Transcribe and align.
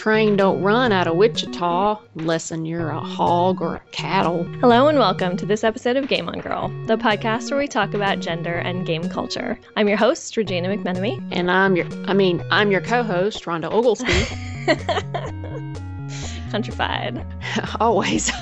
train 0.00 0.34
don't 0.34 0.62
run 0.62 0.92
out 0.92 1.06
of 1.06 1.14
Wichita 1.14 2.00
unless 2.14 2.50
you're 2.50 2.88
a 2.88 3.00
hog 3.00 3.60
or 3.60 3.74
a 3.76 3.80
cattle. 3.92 4.44
Hello 4.60 4.88
and 4.88 4.98
welcome 4.98 5.36
to 5.36 5.44
this 5.44 5.62
episode 5.62 5.94
of 5.98 6.08
Game 6.08 6.26
On 6.26 6.40
Girl, 6.40 6.68
the 6.86 6.96
podcast 6.96 7.50
where 7.50 7.60
we 7.60 7.68
talk 7.68 7.92
about 7.92 8.18
gender 8.18 8.54
and 8.54 8.86
game 8.86 9.10
culture. 9.10 9.60
I'm 9.76 9.88
your 9.88 9.98
host, 9.98 10.38
Regina 10.38 10.68
McMenemy. 10.68 11.22
And 11.32 11.50
I'm 11.50 11.76
your, 11.76 11.86
I 12.06 12.14
mean, 12.14 12.42
I'm 12.50 12.70
your 12.70 12.80
co-host, 12.80 13.44
Rhonda 13.44 13.70
Oglesby. 13.70 14.06
Countrified. 16.50 17.22
Always. 17.78 18.32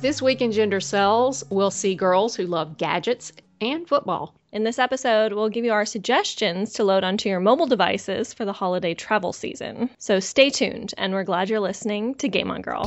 this 0.00 0.22
week 0.22 0.40
in 0.40 0.50
Gender 0.50 0.80
Cells, 0.80 1.44
we'll 1.50 1.70
see 1.70 1.94
girls 1.94 2.34
who 2.34 2.46
love 2.46 2.78
gadgets 2.78 3.34
and 3.60 3.86
football. 3.86 4.34
In 4.52 4.64
this 4.64 4.80
episode, 4.80 5.32
we'll 5.32 5.48
give 5.48 5.64
you 5.64 5.70
our 5.70 5.84
suggestions 5.84 6.72
to 6.72 6.82
load 6.82 7.04
onto 7.04 7.28
your 7.28 7.38
mobile 7.38 7.68
devices 7.68 8.34
for 8.34 8.44
the 8.44 8.52
holiday 8.52 8.94
travel 8.94 9.32
season. 9.32 9.88
So 9.98 10.18
stay 10.18 10.50
tuned, 10.50 10.92
and 10.98 11.12
we're 11.12 11.22
glad 11.22 11.48
you're 11.48 11.60
listening 11.60 12.16
to 12.16 12.26
Game 12.26 12.50
On 12.50 12.60
Girl. 12.60 12.86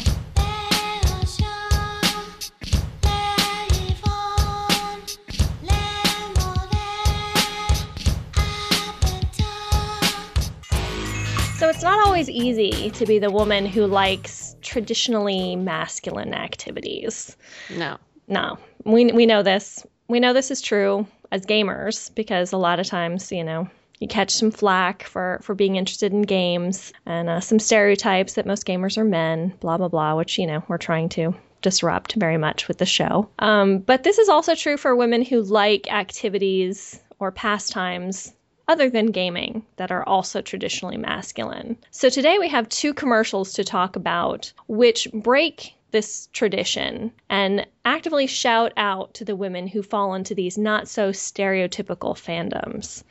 So 11.56 11.70
it's 11.70 11.84
not 11.84 12.06
always 12.06 12.30
easy 12.30 12.90
to 12.90 13.06
be 13.06 13.20
the 13.20 13.32
woman 13.32 13.66
who 13.66 13.88
likes 13.88 14.58
traditionally 14.62 15.56
masculine 15.56 16.34
activities. 16.34 17.38
No. 17.74 17.96
No. 18.28 18.58
We, 18.84 19.14
we 19.14 19.26
know 19.26 19.44
this. 19.44 19.88
We 20.10 20.20
know 20.20 20.34
this 20.34 20.52
is 20.52 20.60
true 20.60 21.08
as 21.34 21.48
gamers 21.48 22.14
because 22.14 22.54
a 22.54 22.58
lot 22.58 22.80
of 22.80 22.86
times, 22.86 23.32
you 23.32 23.44
know, 23.44 23.68
you 24.00 24.08
catch 24.08 24.30
some 24.30 24.52
flack 24.52 25.04
for, 25.04 25.40
for 25.42 25.56
being 25.56 25.78
interested 25.78 26.14
in 26.14 26.22
games 26.22 26.94
and 27.08 27.28
uh, 27.28 27.40
some 27.40 27.58
stereotypes 27.58 28.34
that 28.34 28.46
most 28.46 28.68
gamers 28.68 28.98
are 28.98 29.04
men, 29.04 29.52
blah, 29.60 29.78
blah, 29.78 29.88
blah, 29.88 30.16
which, 30.16 30.38
you 30.38 30.46
know, 30.46 30.64
we're 30.68 30.78
trying 30.78 31.10
to 31.10 31.34
disrupt 31.64 32.14
very 32.14 32.38
much 32.38 32.68
with 32.68 32.78
the 32.78 32.86
show. 32.86 33.28
Um, 33.40 33.80
but 33.80 34.04
this 34.04 34.20
is 34.20 34.30
also 34.30 34.54
true 34.54 34.78
for 34.78 34.96
women 34.96 35.24
who 35.24 35.42
like 35.42 35.92
activities 35.92 37.00
or 37.18 37.32
pastimes 37.32 38.32
other 38.68 38.90
than 38.90 39.08
gaming 39.08 39.66
that 39.78 39.92
are 39.92 40.08
also 40.08 40.42
traditionally 40.42 40.98
masculine. 40.98 41.78
So 41.90 42.10
today 42.10 42.38
we 42.38 42.50
have 42.50 42.70
two 42.70 42.94
commercials 42.94 43.54
to 43.54 43.64
talk 43.64 43.96
about 43.96 44.54
which 44.68 45.08
break 45.12 45.74
this 45.94 46.28
tradition 46.34 47.12
and 47.30 47.66
actively 47.86 48.26
shout 48.26 48.74
out 48.76 49.14
to 49.14 49.24
the 49.24 49.36
women 49.36 49.68
who 49.68 49.84
fall 49.84 50.16
into 50.16 50.34
these 50.34 50.58
not 50.58 50.88
so 50.88 51.12
stereotypical 51.12 52.16
fandoms. 52.16 53.04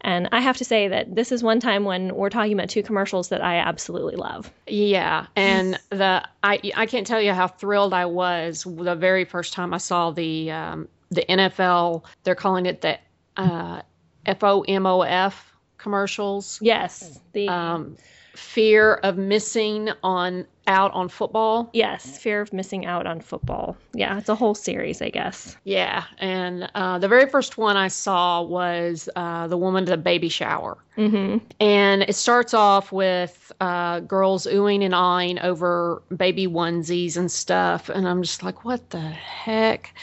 And 0.00 0.28
I 0.30 0.40
have 0.40 0.56
to 0.58 0.64
say 0.64 0.88
that 0.88 1.12
this 1.14 1.32
is 1.32 1.42
one 1.42 1.58
time 1.58 1.84
when 1.84 2.14
we're 2.14 2.30
talking 2.30 2.52
about 2.52 2.70
two 2.70 2.84
commercials 2.84 3.30
that 3.30 3.42
I 3.42 3.56
absolutely 3.56 4.14
love. 4.14 4.50
Yeah, 4.68 5.26
and 5.34 5.78
the 5.90 6.26
I 6.42 6.60
I 6.76 6.86
can't 6.86 7.06
tell 7.06 7.20
you 7.20 7.32
how 7.34 7.48
thrilled 7.48 7.92
I 7.92 8.06
was 8.06 8.62
the 8.64 8.94
very 8.94 9.24
first 9.24 9.52
time 9.52 9.74
I 9.74 9.78
saw 9.78 10.12
the 10.12 10.52
um, 10.52 10.88
the 11.10 11.24
NFL. 11.28 12.04
They're 12.22 12.36
calling 12.36 12.66
it 12.66 12.82
the 12.82 12.98
uh, 13.36 13.82
FOMOF 14.24 15.34
commercials. 15.76 16.60
Yes, 16.62 17.18
the 17.32 17.48
um, 17.48 17.96
fear 18.38 18.94
of 18.94 19.18
missing 19.18 19.90
on 20.02 20.46
out 20.68 20.92
on 20.92 21.08
football. 21.08 21.70
Yes, 21.72 22.18
fear 22.18 22.40
of 22.40 22.52
missing 22.52 22.86
out 22.86 23.06
on 23.06 23.20
football. 23.20 23.76
Yeah, 23.94 24.18
it's 24.18 24.28
a 24.28 24.34
whole 24.34 24.54
series, 24.54 25.02
I 25.02 25.08
guess. 25.08 25.56
Yeah, 25.64 26.04
and 26.18 26.70
uh, 26.74 26.98
the 26.98 27.08
very 27.08 27.28
first 27.28 27.58
one 27.58 27.76
I 27.76 27.88
saw 27.88 28.42
was 28.42 29.08
uh, 29.16 29.48
the 29.48 29.56
woman 29.56 29.84
at 29.84 29.88
the 29.88 29.96
baby 29.96 30.28
shower, 30.28 30.78
mm-hmm. 30.96 31.38
and 31.58 32.02
it 32.02 32.14
starts 32.14 32.54
off 32.54 32.92
with 32.92 33.50
uh, 33.60 34.00
girls 34.00 34.46
oohing 34.46 34.84
and 34.84 34.94
eyeing 34.94 35.38
over 35.40 36.02
baby 36.16 36.46
onesies 36.46 37.16
and 37.16 37.30
stuff, 37.30 37.88
and 37.88 38.06
I'm 38.06 38.22
just 38.22 38.42
like, 38.42 38.64
what 38.64 38.90
the 38.90 39.00
heck? 39.00 39.94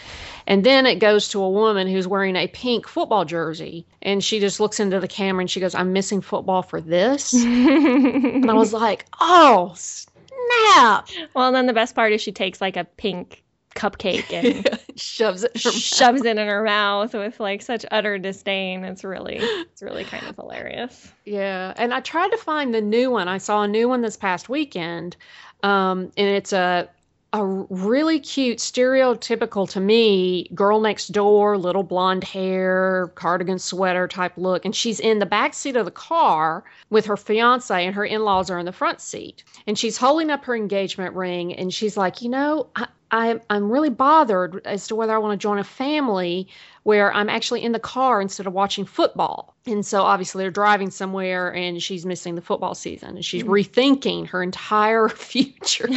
And 0.48 0.64
then 0.64 0.86
it 0.86 1.00
goes 1.00 1.28
to 1.30 1.42
a 1.42 1.50
woman 1.50 1.88
who's 1.88 2.08
wearing 2.08 2.36
a 2.36 2.48
pink 2.48 2.88
football 2.88 3.26
jersey. 3.26 3.86
And 4.02 4.24
she 4.24 4.40
just 4.40 4.60
looks 4.60 4.80
into 4.80 5.00
the 5.00 5.08
camera 5.08 5.42
and 5.42 5.50
she 5.50 5.60
goes, 5.60 5.74
I'm 5.74 5.94
missing 5.94 6.22
football 6.22 6.62
for 6.62 6.80
this. 6.80 7.34
and 7.44 8.50
I 8.50 8.54
was 8.54 8.74
like, 8.74 9.06
oh, 9.20 9.74
snap. 9.76 11.10
Well, 11.34 11.52
then 11.52 11.66
the 11.66 11.74
best 11.74 11.96
part 11.96 12.14
is 12.14 12.22
she 12.22 12.32
takes 12.32 12.62
like 12.62 12.78
a 12.78 12.84
pink 12.84 13.44
cupcake 13.76 14.32
and 14.32 14.80
shoves 14.96 15.44
it 15.44 15.60
shoves 15.60 16.22
it 16.22 16.38
in 16.38 16.48
her 16.48 16.64
mouth 16.64 17.14
with 17.14 17.40
like 17.40 17.62
such 17.62 17.86
utter 17.92 18.18
disdain. 18.18 18.84
It's 18.84 19.04
really 19.04 19.38
it's 19.38 19.82
really 19.82 20.06
kind 20.06 20.26
of 20.28 20.36
hilarious. 20.36 21.12
Yeah, 21.26 21.74
and 21.76 21.94
I 21.94 22.00
tried 22.00 22.30
to 22.30 22.38
find 22.38 22.74
the 22.74 22.82
new 22.82 23.12
one. 23.12 23.28
I 23.28 23.38
saw 23.38 23.64
a 23.64 23.68
new 23.68 23.90
one 23.90 24.02
this 24.02 24.18
past 24.18 24.48
weekend, 24.50 25.18
um, 25.62 26.12
and 26.18 26.28
it's 26.28 26.54
a 26.54 26.90
a 27.36 27.66
really 27.70 28.20
cute, 28.20 28.60
stereotypical 28.60 29.70
to 29.72 29.82
me, 29.82 30.48
girl 30.56 30.80
next 30.80 31.10
door, 31.10 31.58
little 31.58 31.84
blonde 31.84 32.24
hair, 32.24 33.12
cardigan 33.16 33.60
sweater 33.60 34.08
type 34.08 34.32
look. 34.38 34.64
And 34.64 34.74
she's 34.74 35.02
in 35.02 35.20
the 35.20 35.26
back 35.26 35.54
seat 35.54 35.76
of 35.76 35.84
the 35.84 35.92
car 35.92 36.64
with 36.90 37.06
her 37.08 37.18
fiance, 37.18 37.86
and 37.86 37.94
her 37.94 38.06
in 38.06 38.24
laws 38.24 38.50
are 38.50 38.58
in 38.58 38.66
the 38.66 38.72
front 38.72 39.02
seat. 39.02 39.44
And 39.68 39.78
she's 39.78 39.98
holding 39.98 40.30
up 40.30 40.46
her 40.46 40.56
engagement 40.56 41.14
ring, 41.14 41.54
and 41.54 41.74
she's 41.74 41.98
like, 41.98 42.22
You 42.22 42.30
know, 42.30 42.68
I, 42.76 42.88
I, 43.12 43.40
I'm 43.50 43.72
really 43.72 43.90
bothered 43.90 44.62
as 44.66 44.88
to 44.88 44.96
whether 44.96 45.14
I 45.14 45.18
want 45.18 45.40
to 45.40 45.44
join 45.44 45.60
a 45.60 45.64
family 45.64 46.48
where 46.84 47.14
I'm 47.14 47.30
actually 47.30 47.64
in 47.64 47.72
the 47.72 47.80
car 47.80 48.22
instead 48.22 48.48
of 48.48 48.54
watching 48.54 48.86
football. 48.86 49.56
And 49.66 49.86
so 49.86 50.04
obviously 50.04 50.44
they're 50.44 50.52
driving 50.52 50.92
somewhere 50.92 51.54
and 51.54 51.82
she's 51.82 52.06
missing 52.06 52.36
the 52.36 52.42
football 52.42 52.76
season 52.76 53.16
and 53.16 53.26
she's 53.26 53.44
mm-hmm. 53.44 53.52
rethinking 53.52 54.28
her 54.28 54.44
entire 54.44 55.10
future 55.10 55.88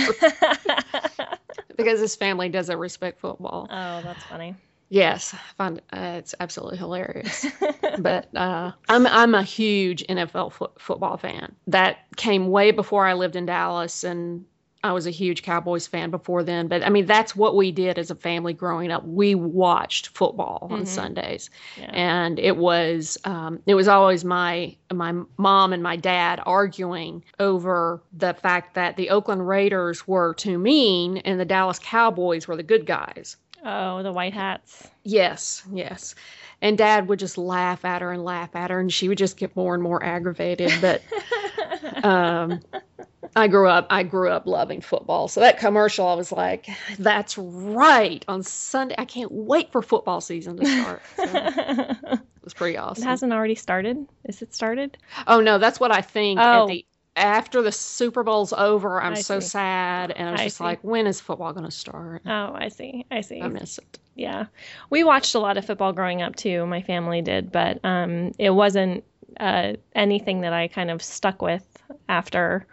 because 1.77 2.01
this 2.01 2.17
family 2.17 2.49
doesn't 2.49 2.79
respect 2.79 3.21
football. 3.21 3.69
Oh, 3.71 4.01
that's 4.03 4.23
funny. 4.25 4.55
Yes, 4.91 5.35
I 5.35 5.39
find 5.57 5.83
uh, 5.93 6.15
it's 6.19 6.35
absolutely 6.41 6.79
hilarious. 6.79 7.47
but 7.99 8.35
uh, 8.35 8.73
I'm 8.89 9.07
I'm 9.07 9.35
a 9.35 9.43
huge 9.43 10.03
NFL 10.07 10.53
fo- 10.53 10.73
football 10.79 11.19
fan. 11.19 11.55
That 11.67 11.99
came 12.17 12.49
way 12.49 12.71
before 12.71 13.07
I 13.07 13.13
lived 13.13 13.37
in 13.37 13.45
Dallas, 13.45 14.03
and 14.03 14.47
I 14.89 14.93
was 14.93 15.07
a 15.07 15.11
huge 15.11 15.43
Cowboys 15.43 15.87
fan 15.87 16.11
before 16.11 16.43
then, 16.43 16.67
but 16.67 16.83
I 16.83 16.89
mean 16.89 17.05
that's 17.05 17.37
what 17.37 17.55
we 17.55 17.71
did 17.71 17.99
as 17.99 18.11
a 18.11 18.15
family 18.15 18.55
growing 18.55 18.91
up. 18.91 19.05
We 19.05 19.35
watched 19.35 20.09
football 20.09 20.61
mm-hmm. 20.63 20.75
on 20.77 20.87
Sundays, 20.87 21.51
yeah. 21.77 21.91
and 21.93 22.39
it 22.39 22.57
was 22.57 23.19
um, 23.25 23.61
it 23.67 23.75
was 23.75 23.87
always 23.87 24.25
my 24.25 24.75
my 24.91 25.13
mom 25.37 25.75
and 25.75 25.83
my 25.83 25.97
dad 25.97 26.41
arguing 26.47 27.23
over 27.39 28.03
the 28.15 28.33
fact 28.33 28.77
that 28.77 28.97
the 28.97 29.11
Oakland 29.11 29.47
Raiders 29.47 30.09
were 30.09 30.33
too 30.33 30.57
mean 30.57 31.19
and 31.19 31.39
the 31.39 31.45
Dallas 31.45 31.79
Cowboys 31.79 32.49
were 32.49 32.57
the 32.57 32.63
good 32.63 32.87
guys. 32.87 33.37
Oh, 33.63 34.03
the 34.03 34.13
white 34.13 34.33
hats. 34.33 34.89
Yes, 35.05 35.65
yes. 35.71 36.15
And 36.63 36.79
dad 36.79 37.09
would 37.09 37.19
just 37.19 37.37
laugh 37.37 37.85
at 37.85 38.01
her 38.01 38.11
and 38.11 38.25
laugh 38.25 38.57
at 38.57 38.71
her, 38.71 38.81
and 38.81 38.91
she 38.91 39.09
would 39.09 39.19
just 39.19 39.37
get 39.37 39.55
more 39.55 39.75
and 39.75 39.83
more 39.83 40.03
aggravated. 40.03 40.73
But 40.81 41.03
um, 42.03 42.61
I 43.35 43.49
grew 43.49 43.69
up 43.69 43.87
I 43.91 44.03
grew 44.03 44.31
up 44.31 44.47
loving 44.47 44.81
football. 44.81 45.29
So 45.29 45.41
that 45.41 45.59
commercial 45.59 46.07
I 46.07 46.15
was 46.15 46.33
like, 46.33 46.69
that's 46.99 47.37
right. 47.39 48.25
On 48.29 48.43
Sunday 48.43 48.95
I 48.99 49.05
can't 49.05 49.33
wait 49.33 49.73
for 49.73 49.83
football 49.83 50.21
season 50.21 50.57
to 50.59 50.67
start. 50.67 51.03
So 51.17 51.23
it 51.25 52.21
was 52.45 52.55
pretty 52.55 52.77
awesome. 52.77 53.03
It 53.03 53.07
hasn't 53.07 53.33
already 53.33 53.55
started? 53.55 54.07
Is 54.25 54.43
it 54.43 54.55
started? 54.55 54.99
Oh 55.27 55.41
no, 55.41 55.59
that's 55.59 55.81
what 55.81 55.93
I 55.93 56.01
think 56.01 56.39
oh. 56.41 56.63
at 56.63 56.69
the 56.69 56.87
after 57.17 57.63
the 57.63 57.73
Super 57.73 58.23
Bowl's 58.23 58.53
over, 58.53 59.03
I'm 59.03 59.15
I 59.15 59.21
so 59.21 59.41
see. 59.41 59.49
sad 59.49 60.13
and 60.13 60.29
I 60.29 60.33
was 60.33 60.41
I 60.41 60.45
just 60.45 60.59
see. 60.59 60.65
like, 60.65 60.85
when 60.85 61.09
is 61.09 61.21
football 61.21 61.53
going 61.53 61.65
to 61.65 61.71
start? 61.73 62.23
Oh, 62.25 62.53
I 62.55 62.69
see. 62.69 63.07
I 63.11 63.23
see. 63.23 63.43
I 63.43 63.49
miss 63.49 63.79
it. 63.79 63.99
Yeah. 64.15 64.47
We 64.89 65.03
watched 65.03 65.35
a 65.35 65.41
lot 65.41 65.57
of 65.57 65.65
football 65.65 65.93
growing 65.93 66.23
up 66.23 66.37
too. 66.37 66.65
My 66.67 66.83
family 66.83 67.23
did, 67.23 67.51
but 67.51 67.81
um 67.85 68.33
it 68.39 68.51
wasn't 68.51 69.03
uh, 69.39 69.75
anything 69.95 70.41
that 70.41 70.53
I 70.53 70.69
kind 70.69 70.91
of 70.91 71.03
stuck 71.03 71.43
with 71.43 71.65
after 72.09 72.67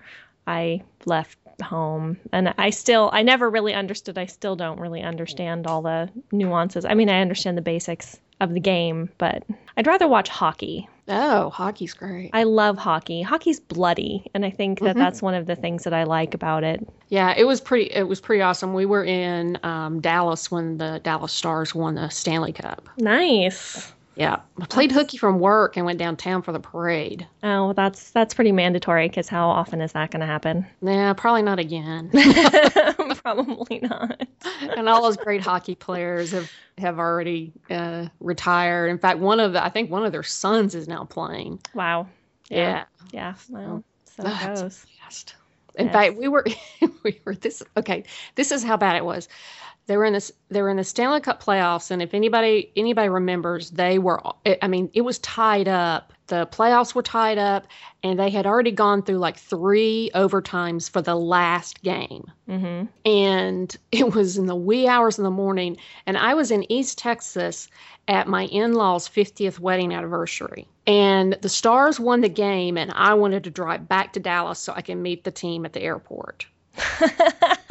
I 0.48 0.82
left 1.06 1.38
home 1.62 2.18
and 2.34 2.54
I 2.58 2.70
still 2.70 3.10
I 3.14 3.22
never 3.24 3.50
really 3.50 3.74
understood 3.74 4.18
I 4.18 4.26
still 4.26 4.56
don't 4.56 4.80
really 4.80 5.02
understand 5.02 5.68
all 5.68 5.82
the 5.82 6.10
nuances. 6.32 6.86
I 6.86 6.94
mean 6.94 7.10
I 7.10 7.22
understand 7.22 7.58
the 7.58 7.62
basics 7.62 8.20
of 8.42 8.54
the 8.54 8.60
game, 8.60 9.10
but 9.18 9.44
I'd 9.78 9.88
rather 9.88 10.08
watch 10.08 10.30
hockey. 10.30 10.90
Oh, 11.08 11.52
hockey's 11.52 11.94
great. 11.94 12.32
I 12.34 12.44
love 12.44 12.78
hockey. 12.78 13.22
Hockey's 13.22 13.60
bloody, 13.60 14.26
and 14.34 14.44
I 14.44 14.50
think 14.50 14.80
that 14.80 14.92
mm-hmm. 14.92 15.00
that's 15.00 15.22
one 15.22 15.36
of 15.36 15.46
the 15.46 15.56
things 15.56 15.84
that 15.84 15.94
I 15.94 16.04
like 16.04 16.34
about 16.34 16.64
it. 16.64 16.86
Yeah, 17.10 17.34
it 17.38 17.44
was 17.44 17.62
pretty. 17.62 17.92
It 17.94 18.08
was 18.08 18.20
pretty 18.20 18.42
awesome. 18.42 18.74
We 18.74 18.88
were 18.88 19.04
in 19.04 19.60
um, 19.62 20.02
Dallas 20.02 20.50
when 20.50 20.78
the 20.78 21.00
Dallas 21.04 21.32
Stars 21.32 21.76
won 21.76 21.94
the 21.94 22.10
Stanley 22.10 22.54
Cup. 22.54 22.90
Nice. 22.98 23.94
Yeah, 24.16 24.38
I 24.62 24.66
played 24.66 24.92
hooky 24.92 25.18
from 25.18 25.40
work 25.40 25.76
and 25.78 25.86
went 25.86 26.00
downtown 26.00 26.42
for 26.42 26.52
the 26.52 26.60
parade. 26.60 27.28
Oh, 27.44 27.66
well, 27.66 27.74
that's 27.74 28.12
that's 28.12 28.34
pretty 28.34 28.52
mandatory 28.52 29.08
because 29.08 29.30
how 29.30 29.50
often 29.50 29.82
is 29.82 29.92
that 29.94 30.12
going 30.12 30.22
to 30.22 30.26
happen? 30.26 30.66
Yeah, 30.82 31.14
probably 31.14 31.44
not 31.44 31.60
again. 31.60 32.10
probably 33.24 33.80
not. 33.80 34.22
and 34.76 34.88
all 34.90 35.02
those 35.04 35.18
great 35.18 35.42
hockey 35.42 35.76
players 35.76 36.32
have 36.32 36.50
have 36.78 37.00
already 37.00 37.54
uh, 37.70 38.08
retired. 38.20 38.90
In 38.90 38.98
fact, 39.00 39.20
one 39.20 39.40
of 39.40 39.54
the 39.54 39.64
I 39.64 39.70
think 39.70 39.92
one 39.92 40.06
of 40.06 40.12
their 40.12 40.24
sons 40.24 40.76
is 40.76 40.88
now 40.88 41.04
playing. 41.06 41.60
Wow. 41.74 42.08
Yeah. 42.50 42.86
Yeah. 43.12 43.36
Well, 43.50 43.84
So 44.06 44.24
it 44.24 44.40
That's 44.40 44.40
goes. 44.40 44.86
In 45.76 45.90
Yes. 45.90 45.96
fact, 46.06 46.16
we 46.18 46.28
were 46.28 46.46
we 47.04 47.22
were 47.26 47.36
this 47.36 47.62
okay. 47.78 48.04
This 48.36 48.52
is 48.52 48.64
how 48.64 48.78
bad 48.78 48.96
it 48.96 49.06
was. 49.06 49.28
They 49.88 49.98
were 49.98 50.06
in 50.06 50.14
this. 50.14 50.32
They 50.50 50.62
were 50.62 50.70
in 50.70 50.78
the 50.78 50.84
Stanley 50.84 51.22
Cup 51.22 51.44
playoffs, 51.44 51.92
and 51.92 52.02
if 52.02 52.14
anybody 52.14 52.72
anybody 52.76 53.10
remembers, 53.10 53.72
they 53.72 54.00
were. 54.00 54.22
I 54.62 54.68
mean, 54.68 54.90
it 54.94 55.02
was 55.02 55.20
tied 55.20 55.68
up. 55.68 56.12
The 56.28 56.48
playoffs 56.48 56.96
were 56.96 57.04
tied 57.04 57.38
up, 57.38 57.68
and 58.02 58.20
they 58.20 58.32
had 58.32 58.48
already 58.48 58.72
gone 58.72 59.04
through 59.04 59.18
like 59.18 59.38
three 59.38 60.10
overtimes 60.16 60.90
for 60.90 61.02
the 61.02 61.16
last 61.16 61.84
game. 61.84 62.32
Mm-hmm. 62.48 62.86
and 63.10 63.76
it 63.92 64.14
was 64.14 64.38
in 64.38 64.46
the 64.46 64.56
wee 64.56 64.88
hours 64.88 65.18
in 65.18 65.24
the 65.24 65.32
morning 65.32 65.78
and 66.06 66.16
i 66.16 66.36
was 66.36 66.52
in 66.52 66.72
east 66.72 67.00
texas 67.00 67.68
at 68.08 68.28
my 68.28 68.46
in-laws 68.46 69.10
50th 69.10 69.58
wedding 69.58 69.92
anniversary 69.92 70.68
and 70.86 71.36
the 71.42 71.50
stars 71.50 72.00
won 72.00 72.22
the 72.22 72.30
game 72.30 72.78
and 72.78 72.92
i 72.92 73.16
wanted 73.16 73.44
to 73.46 73.50
drive 73.50 73.90
back 73.90 74.14
to 74.14 74.20
dallas 74.20 74.60
so 74.60 74.74
i 74.76 74.82
can 74.82 75.02
meet 75.02 75.24
the 75.24 75.32
team 75.32 75.66
at 75.66 75.74
the 75.74 75.82
airport 75.82 76.46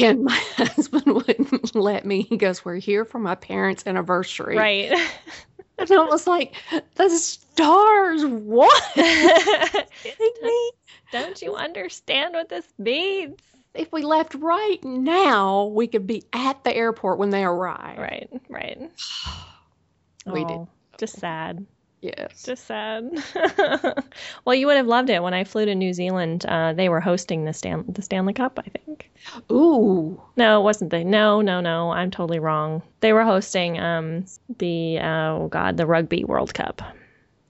and 0.00 0.24
my 0.24 0.32
husband 0.56 1.06
wouldn't 1.06 1.74
let 1.74 2.04
me 2.04 2.22
he 2.22 2.36
goes 2.36 2.64
we're 2.64 2.76
here 2.76 3.04
for 3.04 3.18
my 3.18 3.34
parents 3.34 3.84
anniversary 3.86 4.56
right. 4.56 4.92
and 5.78 5.92
i 5.92 6.04
was 6.04 6.26
like 6.26 6.54
the 6.96 7.08
stars 7.10 8.24
what? 8.24 8.92
kidding 8.94 10.32
me 10.42 10.70
Don't 11.12 11.40
you 11.42 11.54
understand 11.56 12.34
what 12.34 12.48
this 12.48 12.66
means? 12.78 13.38
if 13.74 13.92
we 13.92 14.02
left 14.02 14.34
right 14.34 14.82
now 14.84 15.64
we 15.66 15.86
could 15.86 16.06
be 16.06 16.24
at 16.32 16.62
the 16.64 16.74
airport 16.74 17.18
when 17.18 17.30
they 17.30 17.44
arrive 17.44 17.98
Right, 17.98 18.28
right. 18.48 18.90
We 20.26 20.44
did. 20.44 20.50
Oh, 20.50 20.68
Just 20.98 21.18
sad. 21.18 21.64
Yes 22.00 22.42
Just 22.44 22.66
sad. 22.66 23.10
well, 24.44 24.54
you 24.54 24.66
would 24.66 24.76
have 24.76 24.86
loved 24.86 25.10
it 25.10 25.22
when 25.22 25.34
I 25.34 25.44
flew 25.44 25.64
to 25.66 25.74
New 25.74 25.92
Zealand. 25.92 26.44
Uh, 26.46 26.72
they 26.72 26.88
were 26.88 27.00
hosting 27.00 27.44
the 27.44 27.52
Stan- 27.52 27.84
the 27.88 28.02
Stanley 28.02 28.32
Cup, 28.32 28.58
I 28.58 28.68
think. 28.68 29.10
Ooh. 29.50 30.20
No, 30.36 30.60
it 30.60 30.62
wasn't 30.64 30.90
they? 30.90 31.04
No, 31.04 31.40
no, 31.40 31.60
no. 31.60 31.90
I'm 31.90 32.10
totally 32.10 32.38
wrong. 32.38 32.82
They 33.00 33.12
were 33.12 33.24
hosting 33.24 33.78
um, 33.80 34.24
the 34.58 34.98
oh 35.00 35.48
god, 35.50 35.76
the 35.76 35.86
Rugby 35.86 36.24
World 36.24 36.54
Cup. 36.54 36.82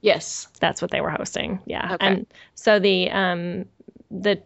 Yes. 0.01 0.49
That's 0.61 0.81
what 0.81 0.91
they 0.91 1.01
were 1.01 1.11
hosting. 1.11 1.61
Yeah. 1.67 1.95
Okay. 1.95 2.07
And 2.07 2.27
so 2.55 2.79
the 2.79 3.11
um, 3.11 3.65
the 4.11 4.41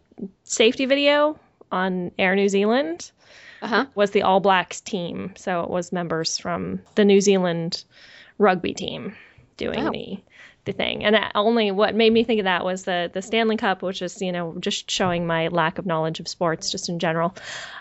safety 0.45 0.87
video 0.87 1.39
on 1.71 2.11
Air 2.19 2.35
New 2.37 2.49
Zealand 2.49 3.11
Uh 3.63 3.67
huh. 3.69 3.87
was 3.95 4.11
the 4.11 4.23
All 4.23 4.41
Blacks 4.41 4.81
team. 4.81 5.33
So 5.37 5.63
it 5.63 5.71
was 5.71 5.93
members 5.93 6.39
from 6.39 6.81
the 6.97 7.05
New 7.05 7.21
Zealand 7.21 7.85
rugby 8.39 8.75
team 8.75 9.15
doing 9.57 9.87
Oh. 9.87 9.91
the 9.91 10.19
the 10.65 10.73
thing. 10.73 11.05
And 11.05 11.17
only 11.35 11.73
what 11.73 11.93
made 11.97 12.13
me 12.13 12.23
think 12.23 12.39
of 12.39 12.45
that 12.45 12.65
was 12.65 12.85
the 12.85 13.11
the 13.13 13.21
Stanley 13.21 13.57
Cup, 13.57 13.83
which 13.83 14.01
is 14.01 14.23
you 14.23 14.31
know 14.33 14.55
just 14.61 14.89
showing 14.91 15.27
my 15.27 15.49
lack 15.49 15.79
of 15.79 15.87
knowledge 15.87 16.21
of 16.21 16.29
sports 16.29 16.71
just 16.71 16.89
in 16.89 16.99
general. 17.01 17.35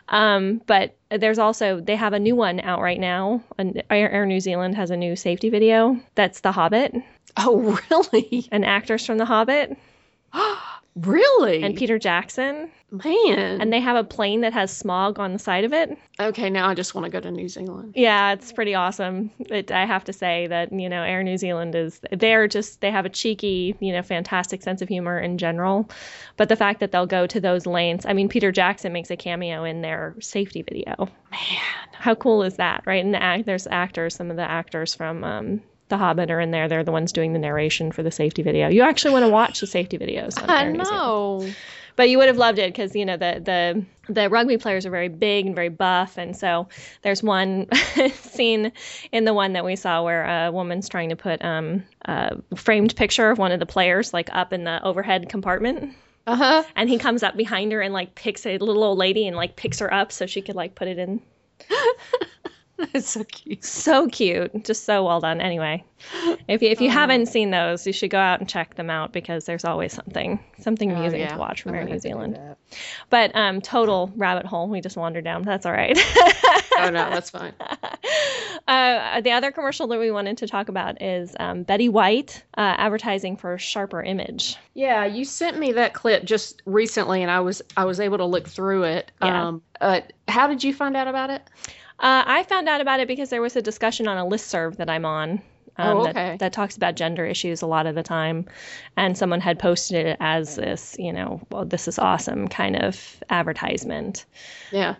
Um, 0.09 0.61
but 0.65 0.95
there's 1.09 1.37
also 1.39 1.79
they 1.79 1.95
have 1.95 2.13
a 2.13 2.19
new 2.19 2.35
one 2.35 2.59
out 2.59 2.81
right 2.81 2.99
now. 2.99 3.43
Air, 3.59 4.09
Air 4.11 4.25
New 4.25 4.39
Zealand 4.39 4.75
has 4.75 4.89
a 4.89 4.97
new 4.97 5.15
safety 5.15 5.49
video. 5.49 5.99
That's 6.15 6.39
The 6.39 6.51
Hobbit 6.51 6.95
Oh, 7.37 7.79
really? 7.91 8.47
and 8.51 8.65
actors 8.65 9.05
from 9.05 9.17
The 9.19 9.25
Hobbit 9.25 9.77
really? 10.95 11.63
and 11.63 11.75
Peter 11.75 11.99
Jackson. 11.99 12.69
Man. 12.91 13.61
And 13.61 13.71
they 13.71 13.79
have 13.79 13.95
a 13.95 14.03
plane 14.03 14.41
that 14.41 14.51
has 14.51 14.71
Smaug 14.83 15.17
on 15.17 15.31
the 15.31 15.39
side 15.39 15.63
of 15.63 15.71
it. 15.71 15.97
okay, 16.19 16.49
now 16.49 16.67
I 16.67 16.73
just 16.73 16.93
want 16.93 17.05
to 17.05 17.11
go 17.11 17.21
to 17.21 17.31
New 17.31 17.47
Zealand. 17.47 17.93
Yeah, 17.95 18.33
it's 18.33 18.51
pretty 18.51 18.75
awesome. 18.75 19.31
It, 19.39 19.71
I 19.71 19.85
have 19.85 20.03
to 20.05 20.13
say 20.13 20.47
that 20.47 20.73
you 20.73 20.89
know 20.89 21.01
Air 21.01 21.23
New 21.23 21.37
Zealand 21.37 21.73
is 21.73 22.01
they're 22.11 22.49
just 22.49 22.81
they 22.81 22.91
have 22.91 23.05
a 23.05 23.09
cheeky 23.09 23.75
you 23.79 23.93
know 23.93 24.01
fantastic 24.01 24.61
sense 24.61 24.81
of 24.81 24.89
humor 24.89 25.17
in 25.17 25.37
general, 25.37 25.89
but 26.35 26.49
the 26.49 26.57
fact 26.57 26.81
that 26.81 26.91
they'll 26.91 27.05
go 27.05 27.25
to 27.27 27.39
those 27.39 27.65
lanes. 27.65 28.05
I 28.05 28.11
mean, 28.11 28.27
Peter 28.27 28.51
Jackson 28.51 28.91
makes 28.91 29.09
a 29.09 29.15
cameo 29.15 29.63
in 29.63 29.81
their 29.81 30.15
safety 30.19 30.61
video. 30.61 31.07
Man. 31.31 31.39
How 31.93 32.15
cool 32.15 32.43
is 32.43 32.57
that, 32.57 32.83
right? 32.85 33.03
And 33.03 33.13
the 33.13 33.23
act 33.23 33.45
there's 33.45 33.67
actors, 33.67 34.15
some 34.15 34.31
of 34.31 34.35
the 34.35 34.49
actors 34.49 34.93
from 34.93 35.23
um, 35.23 35.61
The 35.91 35.97
Hobbit 35.97 36.31
are 36.31 36.39
in 36.39 36.51
there. 36.51 36.67
They're 36.67 36.83
the 36.83 36.91
ones 36.91 37.11
doing 37.11 37.33
the 37.33 37.39
narration 37.39 37.91
for 37.91 38.01
the 38.01 38.11
safety 38.11 38.41
video. 38.43 38.69
You 38.69 38.81
actually 38.81 39.11
want 39.11 39.25
to 39.25 39.29
watch 39.29 39.59
the 39.59 39.67
safety 39.67 39.97
videos. 39.97 40.41
I 40.49 40.63
Air 40.63 40.71
New 40.71 40.83
Zealand 40.83 40.89
know. 40.89 41.49
but 41.97 42.09
you 42.09 42.17
would 42.17 42.27
have 42.27 42.37
loved 42.37 42.59
it 42.59 42.71
because 42.73 42.95
you 42.95 43.05
know 43.05 43.17
the 43.17 43.41
the 44.07 44.13
the 44.13 44.29
rugby 44.29 44.57
players 44.57 44.85
are 44.85 44.89
very 44.89 45.09
big 45.09 45.45
and 45.45 45.53
very 45.53 45.67
buff 45.69 46.17
and 46.17 46.35
so 46.35 46.67
there's 47.01 47.21
one 47.21 47.67
scene 48.13 48.71
in 49.11 49.25
the 49.25 49.33
one 49.33 49.53
that 49.53 49.63
we 49.65 49.75
saw 49.75 50.01
where 50.03 50.23
a 50.47 50.51
woman's 50.51 50.87
trying 50.89 51.09
to 51.09 51.15
put 51.15 51.43
um, 51.43 51.83
a 52.05 52.37
framed 52.55 52.95
picture 52.95 53.29
of 53.29 53.37
one 53.37 53.51
of 53.51 53.59
the 53.59 53.65
players 53.65 54.13
like 54.13 54.29
up 54.31 54.53
in 54.53 54.63
the 54.63 54.81
overhead 54.83 55.27
compartment 55.29 55.93
Uh 56.25 56.35
huh. 56.37 56.63
and 56.77 56.89
he 56.89 56.97
comes 56.97 57.21
up 57.21 57.35
behind 57.37 57.71
her 57.73 57.81
and 57.81 57.93
like 57.93 58.15
picks 58.15 58.45
a 58.45 58.57
little 58.57 58.83
old 58.83 58.97
lady 58.97 59.27
and 59.27 59.35
like 59.35 59.55
picks 59.57 59.79
her 59.79 59.93
up 59.93 60.11
so 60.13 60.25
she 60.25 60.41
could 60.41 60.55
like 60.55 60.73
put 60.75 60.87
it 60.87 60.97
in 60.97 61.21
It's 62.93 63.09
so 63.09 63.23
cute. 63.23 63.63
so 63.63 64.07
cute 64.07 64.63
just 64.65 64.85
so 64.85 65.05
well 65.05 65.19
done 65.19 65.39
anyway 65.41 65.83
if 66.47 66.61
you, 66.63 66.69
if 66.69 66.81
you 66.81 66.89
haven't 66.89 67.27
seen 67.27 67.51
those 67.51 67.85
you 67.85 67.93
should 67.93 68.09
go 68.09 68.17
out 68.17 68.39
and 68.39 68.49
check 68.49 68.75
them 68.75 68.89
out 68.89 69.11
because 69.13 69.45
there's 69.45 69.63
always 69.65 69.93
something 69.93 70.39
something 70.59 70.91
amusing 70.91 71.21
Oh, 71.21 71.23
yeah. 71.23 71.33
to 71.33 71.37
watch 71.37 71.61
from 71.61 71.75
Air 71.75 71.83
New 71.83 71.99
Zealand. 71.99 72.39
But 73.09 73.35
um, 73.35 73.61
total 73.61 74.11
rabbit 74.15 74.45
hole. 74.45 74.67
We 74.69 74.79
just 74.81 74.95
wandered 74.95 75.23
down. 75.23 75.43
That's 75.43 75.65
all 75.65 75.71
right. 75.71 75.97
Oh 76.77 76.89
no, 76.89 77.09
that's 77.09 77.29
fine. 77.37 77.53
uh, 78.67 79.21
the 79.21 79.31
other 79.31 79.51
commercial 79.51 79.87
that 79.87 79.99
we 79.99 80.11
wanted 80.11 80.37
to 80.39 80.47
talk 80.47 80.69
about 80.69 81.01
is 81.01 81.35
um, 81.39 81.63
Betty 81.63 81.89
White 81.89 82.43
uh, 82.57 82.75
advertising 82.77 83.37
for 83.37 83.57
Sharper 83.57 84.01
Image. 84.01 84.55
Yeah, 84.73 85.05
you 85.05 85.25
sent 85.25 85.57
me 85.57 85.71
that 85.73 85.93
clip 85.93 86.23
just 86.23 86.61
recently, 86.65 87.21
and 87.21 87.31
I 87.31 87.39
was 87.41 87.61
I 87.75 87.85
was 87.85 87.99
able 87.99 88.17
to 88.19 88.25
look 88.25 88.47
through 88.47 88.83
it. 88.83 89.11
Yeah. 89.21 89.47
Um, 89.47 89.61
uh, 89.81 90.01
how 90.27 90.47
did 90.47 90.63
you 90.63 90.73
find 90.73 90.95
out 90.95 91.07
about 91.07 91.29
it? 91.29 91.41
Uh, 92.01 92.23
I 92.25 92.43
found 92.43 92.67
out 92.67 92.81
about 92.81 92.99
it 92.99 93.07
because 93.07 93.29
there 93.29 93.41
was 93.41 93.55
a 93.55 93.61
discussion 93.61 94.07
on 94.07 94.17
a 94.17 94.27
listserv 94.27 94.77
that 94.77 94.89
I'm 94.89 95.05
on. 95.05 95.41
Um, 95.77 95.97
Oh, 95.97 96.03
that, 96.11 96.39
that 96.39 96.51
talks 96.51 96.75
about 96.75 96.95
gender 96.95 97.25
issues 97.25 97.61
a 97.61 97.67
lot 97.67 97.85
of 97.85 97.95
the 97.95 98.03
time. 98.03 98.45
And 98.97 99.17
someone 99.17 99.39
had 99.39 99.59
posted 99.59 100.05
it 100.05 100.17
as 100.19 100.55
this, 100.55 100.95
you 100.99 101.13
know, 101.13 101.41
well, 101.51 101.63
this 101.63 101.87
is 101.87 101.99
awesome 101.99 102.47
kind 102.47 102.75
of 102.75 103.23
advertisement. 103.29 104.25
Yeah. 104.71 104.95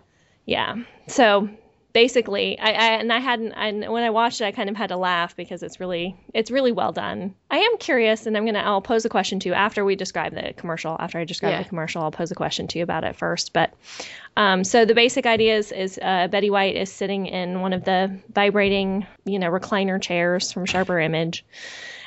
Yeah. 0.46 0.76
So 1.08 1.48
basically, 1.92 2.58
I, 2.58 2.70
I 2.70 2.86
and 3.00 3.12
I 3.12 3.18
hadn't. 3.18 3.52
and 3.52 3.92
when 3.92 4.02
I 4.02 4.10
watched 4.10 4.40
it, 4.40 4.44
I 4.44 4.52
kind 4.52 4.70
of 4.70 4.76
had 4.76 4.88
to 4.88 4.96
laugh 4.96 5.36
because 5.36 5.62
it's 5.62 5.80
really 5.80 6.16
it's 6.34 6.50
really 6.50 6.72
well 6.72 6.92
done. 6.92 7.34
I 7.50 7.58
am 7.58 7.76
curious, 7.78 8.26
and 8.26 8.36
I'm 8.36 8.44
gonna 8.46 8.60
I'll 8.60 8.80
pose 8.82 9.04
a 9.04 9.08
question 9.08 9.40
to 9.40 9.48
you 9.48 9.54
after 9.54 9.84
we 9.84 9.96
describe 9.96 10.34
the 10.34 10.52
commercial. 10.56 10.96
After 10.98 11.18
I 11.18 11.24
describe 11.24 11.52
Yeah. 11.52 11.62
the 11.62 11.68
commercial, 11.68 12.02
I'll 12.02 12.10
pose 12.10 12.30
a 12.30 12.34
question 12.34 12.66
to 12.68 12.78
you 12.78 12.84
about 12.84 13.04
it 13.04 13.16
first. 13.16 13.52
But 13.52 13.72
um, 14.36 14.64
so 14.64 14.84
the 14.84 14.94
basic 14.94 15.26
idea 15.26 15.56
is 15.56 15.72
is 15.72 15.98
uh, 16.02 16.28
Betty 16.28 16.50
White 16.50 16.76
is 16.76 16.92
sitting 16.92 17.26
in 17.26 17.60
one 17.60 17.72
of 17.72 17.84
the 17.84 18.18
vibrating 18.32 19.06
you 19.24 19.38
know 19.38 19.50
recliner 19.50 20.00
chairs 20.00 20.52
from 20.52 20.66
Sharper 20.66 20.98
Image, 20.98 21.44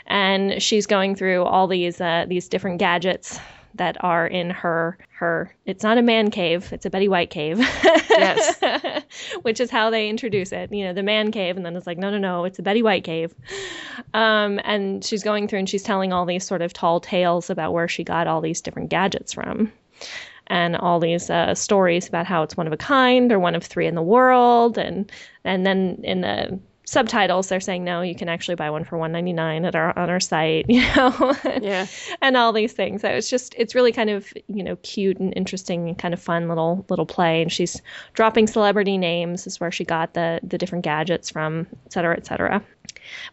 and 0.08 0.62
she's 0.62 0.88
going 0.88 1.15
through 1.15 1.44
all 1.44 1.68
these 1.68 2.01
uh, 2.01 2.25
these 2.27 2.48
different 2.50 2.80
gadgets 2.80 3.39
that 3.75 3.98
are 4.03 4.27
in 4.27 4.50
her 4.50 4.98
her 5.12 5.53
it's 5.65 5.84
not 5.84 5.98
a 5.98 6.01
man 6.01 6.29
cave 6.32 6.72
it's 6.74 6.86
a 6.86 6.89
betty 6.89 7.08
white 7.08 7.29
cave. 7.29 7.60
Yes. 8.10 8.62
which 9.41 9.60
is 9.60 9.70
how 9.70 9.89
they 9.89 10.10
introduce 10.10 10.51
it 10.51 10.72
you 10.72 10.86
know 10.86 10.94
the 10.94 11.03
man 11.03 11.32
cave 11.32 11.58
and 11.58 11.65
then 11.65 11.75
it's 11.75 11.88
like 11.88 11.98
no 11.98 12.10
no 12.10 12.17
no 12.17 12.46
it's 12.46 12.60
a 12.60 12.63
betty 12.63 12.82
white 12.84 13.03
cave. 13.03 13.34
Um, 14.13 14.60
and 14.63 15.03
she's 15.03 15.24
going 15.24 15.48
through 15.48 15.60
and 15.60 15.70
she's 15.70 15.84
telling 15.84 16.13
all 16.13 16.25
these 16.25 16.46
sort 16.46 16.62
of 16.62 16.74
tall 16.74 17.00
tales 17.00 17.50
about 17.50 17.74
where 17.74 17.88
she 17.88 18.03
got 18.03 18.27
all 18.27 18.41
these 18.41 18.62
different 18.62 18.89
gadgets 18.89 19.34
from. 19.34 19.72
And 20.48 20.75
all 20.75 21.00
these 21.00 21.29
uh, 21.32 21.55
stories 21.55 22.08
about 22.08 22.27
how 22.27 22.44
it's 22.44 22.55
one 22.55 22.67
of 22.67 22.74
a 22.74 22.77
kind 22.77 23.32
or 23.32 23.39
one 23.39 23.55
of 23.55 23.63
three 23.63 23.88
in 23.88 23.96
the 23.96 24.03
world 24.03 24.77
and 24.77 25.12
and 25.44 25.65
then 25.65 26.00
in 26.03 26.22
the 26.22 26.60
subtitles 26.86 27.50
they're 27.50 27.60
saying 27.60 27.84
no 27.84 28.01
you 28.01 28.15
can 28.15 28.30
actually 28.30 28.56
buy 28.56 28.70
one 28.70 28.84
for 28.84 28.98
199 28.98 29.65
at 29.65 29.75
our 29.75 29.98
on 29.98 30.10
our 30.10 30.20
site 30.20 30.65
you 30.70 30.82
know? 30.96 31.36
Yeah. 31.62 31.88
and 32.22 32.38
all 32.38 32.54
these 32.54 32.74
things. 32.74 33.01
So 33.01 33.10
it's 33.10 33.30
just 33.30 33.56
it's 33.58 33.75
really 33.75 33.92
kind 33.92 34.10
of 34.10 34.32
you 34.48 34.63
know 34.63 34.75
cute 34.77 35.18
and 35.20 35.34
interesting 35.36 35.88
and 35.88 35.98
kind 35.98 36.13
of 36.13 36.22
fun 36.22 36.48
little 36.48 36.86
little 36.89 37.06
play. 37.06 37.42
And 37.42 37.51
she's 37.51 37.82
dropping 38.13 38.48
celebrity 38.48 38.98
names 38.98 39.48
is 39.48 39.60
where 39.60 39.72
she 39.72 39.84
got 39.84 40.13
the 40.13 40.39
the 40.44 40.58
different 40.58 40.84
gadgets 40.84 41.30
from 41.30 41.68
et 41.86 41.94
cetera 41.94 42.15
et 42.18 42.25
cetera. 42.25 42.63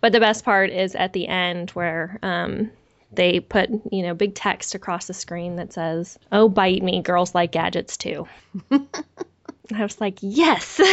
But 0.00 0.12
the 0.12 0.20
best 0.20 0.44
part 0.44 0.70
is 0.70 0.94
at 0.94 1.12
the 1.12 1.28
end 1.28 1.70
where 1.70 2.18
um 2.22 2.70
they 3.12 3.40
put 3.40 3.70
you 3.90 4.02
know 4.02 4.14
big 4.14 4.34
text 4.34 4.74
across 4.74 5.06
the 5.06 5.14
screen 5.14 5.56
that 5.56 5.72
says 5.72 6.18
oh 6.30 6.48
bite 6.48 6.82
me 6.82 7.02
girls 7.02 7.34
like 7.34 7.52
gadgets 7.52 7.96
too 7.96 8.26
i 9.74 9.82
was 9.82 10.00
like 10.00 10.18
yes 10.20 10.80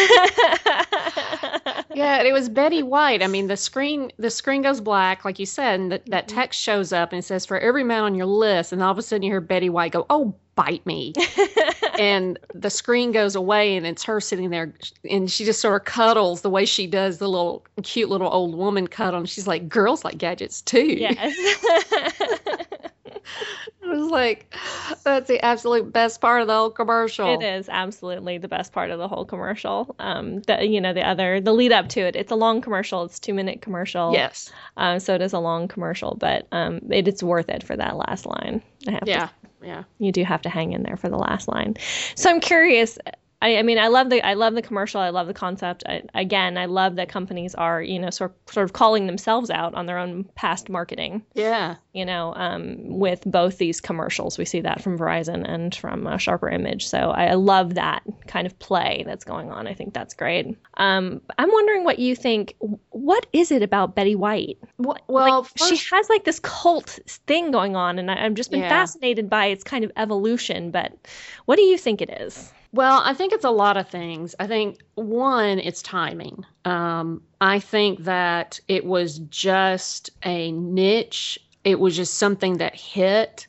Yeah, 2.00 2.22
it 2.22 2.32
was 2.32 2.48
Betty 2.48 2.82
White. 2.82 3.22
I 3.22 3.28
mean, 3.28 3.48
the 3.48 3.58
screen 3.58 4.12
the 4.18 4.30
screen 4.30 4.62
goes 4.62 4.80
black, 4.80 5.26
like 5.26 5.38
you 5.38 5.46
said, 5.46 5.80
and 5.80 5.92
that 5.92 6.06
that 6.06 6.28
mm-hmm. 6.28 6.38
text 6.38 6.62
shows 6.62 6.94
up 6.94 7.12
and 7.12 7.20
it 7.20 7.24
says 7.24 7.46
for 7.46 7.60
every 7.60 7.84
man 7.84 8.04
on 8.04 8.16
your 8.16 8.26
list, 8.26 8.72
and 8.72 8.82
all 8.82 8.92
of 8.92 8.98
a 8.98 9.02
sudden 9.02 9.24
you 9.24 9.32
hear 9.32 9.42
Betty 9.42 9.70
White 9.70 9.92
go, 9.92 10.06
"Oh, 10.10 10.34
bite 10.56 10.86
me," 10.86 11.14
and 12.00 12.40
the 12.54 12.70
screen 12.70 13.12
goes 13.12 13.36
away, 13.36 13.76
and 13.76 13.86
it's 13.86 14.04
her 14.04 14.22
sitting 14.22 14.50
there, 14.50 14.74
and 15.10 15.30
she 15.30 15.44
just 15.44 15.60
sort 15.60 15.82
of 15.82 15.86
cuddles 15.86 16.42
the 16.42 16.50
way 16.50 16.64
she 16.64 16.88
does 16.88 17.18
the 17.18 17.28
little 17.28 17.66
cute 17.84 18.10
little 18.10 18.32
old 18.32 18.56
woman 18.56 18.88
cuddle, 18.88 19.20
and 19.20 19.30
she's 19.30 19.48
like, 19.48 19.68
"Girls 19.68 20.06
like 20.06 20.18
gadgets 20.18 20.62
too." 20.62 20.86
yes 20.86 21.18
it 21.20 21.64
was 21.64 22.14
was 22.14 22.19
like, 24.12 24.54
that's 25.04 25.28
the 25.28 25.44
absolute 25.44 25.92
best 25.94 26.22
part 26.22 26.42
of 26.42 26.48
the 26.48 26.54
whole 26.54 26.70
commercial. 26.72 27.40
It 27.40 27.44
is 27.46 27.70
absolutely 27.70 28.38
the 28.38 28.48
best 28.48 28.72
part 28.74 28.90
of 28.92 29.00
the 29.00 29.08
whole 29.08 29.26
commercial. 29.26 29.96
Um, 30.00 30.42
the 30.42 30.66
you 30.66 30.82
know 30.82 30.94
the 30.94 31.08
other 31.08 31.40
the 31.42 31.54
lead 31.54 31.72
up 31.72 31.90
to 31.90 32.02
it. 32.02 32.16
It's 32.16 32.32
a 32.32 32.36
long 32.36 32.62
commercial. 32.62 33.04
It's 33.04 33.20
two 33.20 33.34
minute 33.34 33.62
commercial. 33.62 34.14
Yes. 34.14 34.52
Um, 34.78 35.00
so 35.00 35.16
it 35.16 35.22
is 35.22 35.34
a 35.34 35.40
long 35.40 35.68
commercial, 35.68 36.16
but 36.20 36.48
um, 36.52 36.80
it, 36.90 37.08
it's 37.08 37.24
worth 37.24 37.50
it 37.50 37.64
for 37.64 37.76
that 37.78 37.96
last 37.96 38.26
line. 38.26 38.62
I 38.88 38.92
have 38.92 39.04
Yeah. 39.06 39.26
to 39.28 39.32
Yeah. 39.66 39.84
you 40.00 40.12
do 40.12 40.24
have 40.24 40.42
to 40.44 40.50
hang 40.50 40.74
in 40.74 40.84
there 40.84 40.98
for 40.98 41.10
the 41.10 41.18
last 41.18 41.48
line. 41.48 41.76
So 42.16 42.30
I'm 42.30 42.40
curious. 42.40 42.98
I, 43.42 43.58
I 43.58 43.64
mean, 43.64 43.80
I 43.80 43.88
love 43.88 44.10
the 44.10 44.22
I 44.22 44.34
love 44.34 44.54
the 44.54 44.62
commercial. 44.62 45.00
I 45.00 45.10
love 45.10 45.28
the 45.28 45.34
concept. 45.34 45.84
I, 45.88 46.04
again, 46.14 46.58
I 46.58 46.66
love 46.66 46.98
that 46.98 47.08
companies 47.08 47.56
are 47.56 47.82
you 47.82 47.98
know 47.98 48.10
sort 48.10 48.36
sort 48.50 48.66
of 48.66 48.74
calling 48.74 49.08
themselves 49.08 49.50
out 49.50 49.74
on 49.76 49.86
their 49.86 49.98
own 49.98 50.26
past 50.36 50.68
marketing. 50.68 51.24
Yeah. 51.36 51.76
You 51.94 52.06
know, 52.06 52.34
um, 52.36 52.78
with 53.00 53.24
both 53.26 53.58
these 53.58 53.80
commercials, 53.80 54.38
we 54.38 54.46
see 54.46 54.62
that 54.62 54.82
from 54.82 54.98
Verizon 54.98 55.50
and 55.50 55.74
from 55.74 56.06
uh, 56.06 56.18
Sharper 56.18 56.50
Image. 56.50 56.86
So 56.86 57.12
I, 57.12 57.28
I 57.28 57.34
love 57.36 57.76
that 57.76 58.04
kind 58.28 58.46
of 58.46 58.58
play 58.60 59.04
that's 59.06 59.24
going 59.24 59.52
on. 59.52 59.68
I 59.68 59.74
think 59.74 59.94
that's 59.94 60.14
great. 60.14 60.58
Um, 60.76 61.22
I'm 61.38 61.52
wondering 61.52 61.86
what 61.86 62.00
you 62.00 62.16
think. 62.16 62.56
What 62.90 63.26
is 63.32 63.52
it 63.52 63.64
about 63.64 63.96
Betty 63.96 64.16
White? 64.16 64.58
Well, 64.78 64.98
well 65.08 65.48
like, 65.60 65.80
she 65.80 65.96
has 65.96 66.10
like 66.10 66.26
this 66.26 66.40
cult 66.42 67.00
thing 67.26 67.52
going 67.52 67.78
on, 67.78 68.00
and 68.00 68.12
I, 68.12 68.26
I've 68.26 68.34
just 68.34 68.52
been 68.52 68.60
Yeah. 68.62 68.70
fascinated 68.70 69.30
by 69.30 69.46
its 69.46 69.64
kind 69.64 69.86
of 69.86 69.92
evolution. 69.96 70.72
But 70.72 70.92
what 71.46 71.56
do 71.56 71.62
you 71.62 71.78
think 71.78 72.02
it 72.02 72.10
is? 72.10 72.52
Well, 72.72 73.02
I 73.04 73.14
think 73.14 73.34
it's 73.34 73.46
a 73.46 73.50
lot 73.50 73.78
of 73.78 73.90
things. 73.90 74.36
I 74.40 74.48
think 74.48 74.80
one, 74.96 75.60
it's 75.60 75.82
timing. 75.82 76.46
Um, 76.66 77.24
I 77.42 77.60
think 77.60 78.04
that 78.04 78.60
it 78.68 78.86
was 78.86 79.20
just 79.20 80.12
a 80.24 80.52
niche. 80.52 81.40
It 81.64 81.80
was 81.80 81.96
just 81.96 82.16
something 82.16 82.58
that 82.58 82.76
hit. 82.76 83.48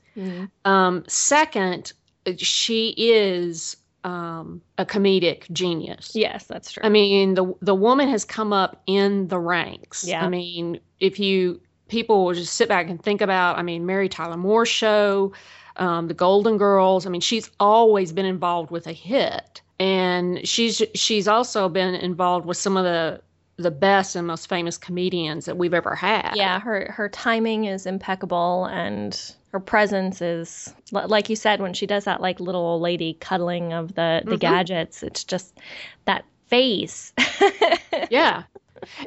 Um, 0.64 1.04
second, 1.06 1.92
she 2.36 2.94
is 2.96 3.76
um, 4.04 4.60
a 4.78 4.84
comedic 4.84 5.50
genius. 5.52 6.12
Yes, 6.14 6.46
that's 6.46 6.72
true. 6.72 6.82
I 6.84 6.88
mean, 6.88 7.34
the 7.34 7.54
the 7.60 7.74
woman 7.74 8.08
has 8.08 8.24
come 8.24 8.52
up 8.52 8.82
in 8.86 9.28
the 9.28 9.38
ranks. 9.38 10.04
Yeah. 10.04 10.24
I 10.24 10.28
mean, 10.28 10.80
if 10.98 11.18
you 11.18 11.60
people 11.88 12.24
will 12.24 12.34
just 12.34 12.54
sit 12.54 12.68
back 12.68 12.88
and 12.88 13.02
think 13.02 13.20
about, 13.20 13.58
I 13.58 13.62
mean, 13.62 13.84
Mary 13.84 14.08
Tyler 14.08 14.36
Moore 14.36 14.66
show, 14.66 15.32
um, 15.80 16.06
the 16.06 16.14
Golden 16.14 16.56
Girls. 16.58 17.06
I 17.06 17.10
mean, 17.10 17.20
she's 17.20 17.50
always 17.58 18.12
been 18.12 18.26
involved 18.26 18.70
with 18.70 18.86
a 18.86 18.92
hit, 18.92 19.60
and 19.80 20.46
she's 20.46 20.80
she's 20.94 21.26
also 21.26 21.68
been 21.68 21.94
involved 21.96 22.46
with 22.46 22.56
some 22.56 22.76
of 22.76 22.84
the 22.84 23.20
the 23.56 23.70
best 23.70 24.16
and 24.16 24.26
most 24.26 24.48
famous 24.48 24.78
comedians 24.78 25.44
that 25.44 25.56
we've 25.58 25.74
ever 25.74 25.94
had. 25.94 26.32
yeah, 26.34 26.60
her 26.60 26.90
her 26.92 27.08
timing 27.08 27.64
is 27.64 27.84
impeccable, 27.86 28.66
and 28.66 29.34
her 29.52 29.60
presence 29.60 30.22
is 30.22 30.72
like 30.92 31.28
you 31.28 31.34
said 31.36 31.60
when 31.60 31.72
she 31.74 31.86
does 31.86 32.04
that 32.04 32.20
like 32.20 32.38
little 32.40 32.60
old 32.62 32.82
lady 32.82 33.14
cuddling 33.20 33.72
of 33.72 33.94
the 33.96 34.22
the 34.24 34.36
Mhm. 34.36 34.40
gadgets. 34.40 35.02
It's 35.02 35.24
just 35.24 35.58
that 36.04 36.24
face. 36.46 37.12
yeah. 38.10 38.44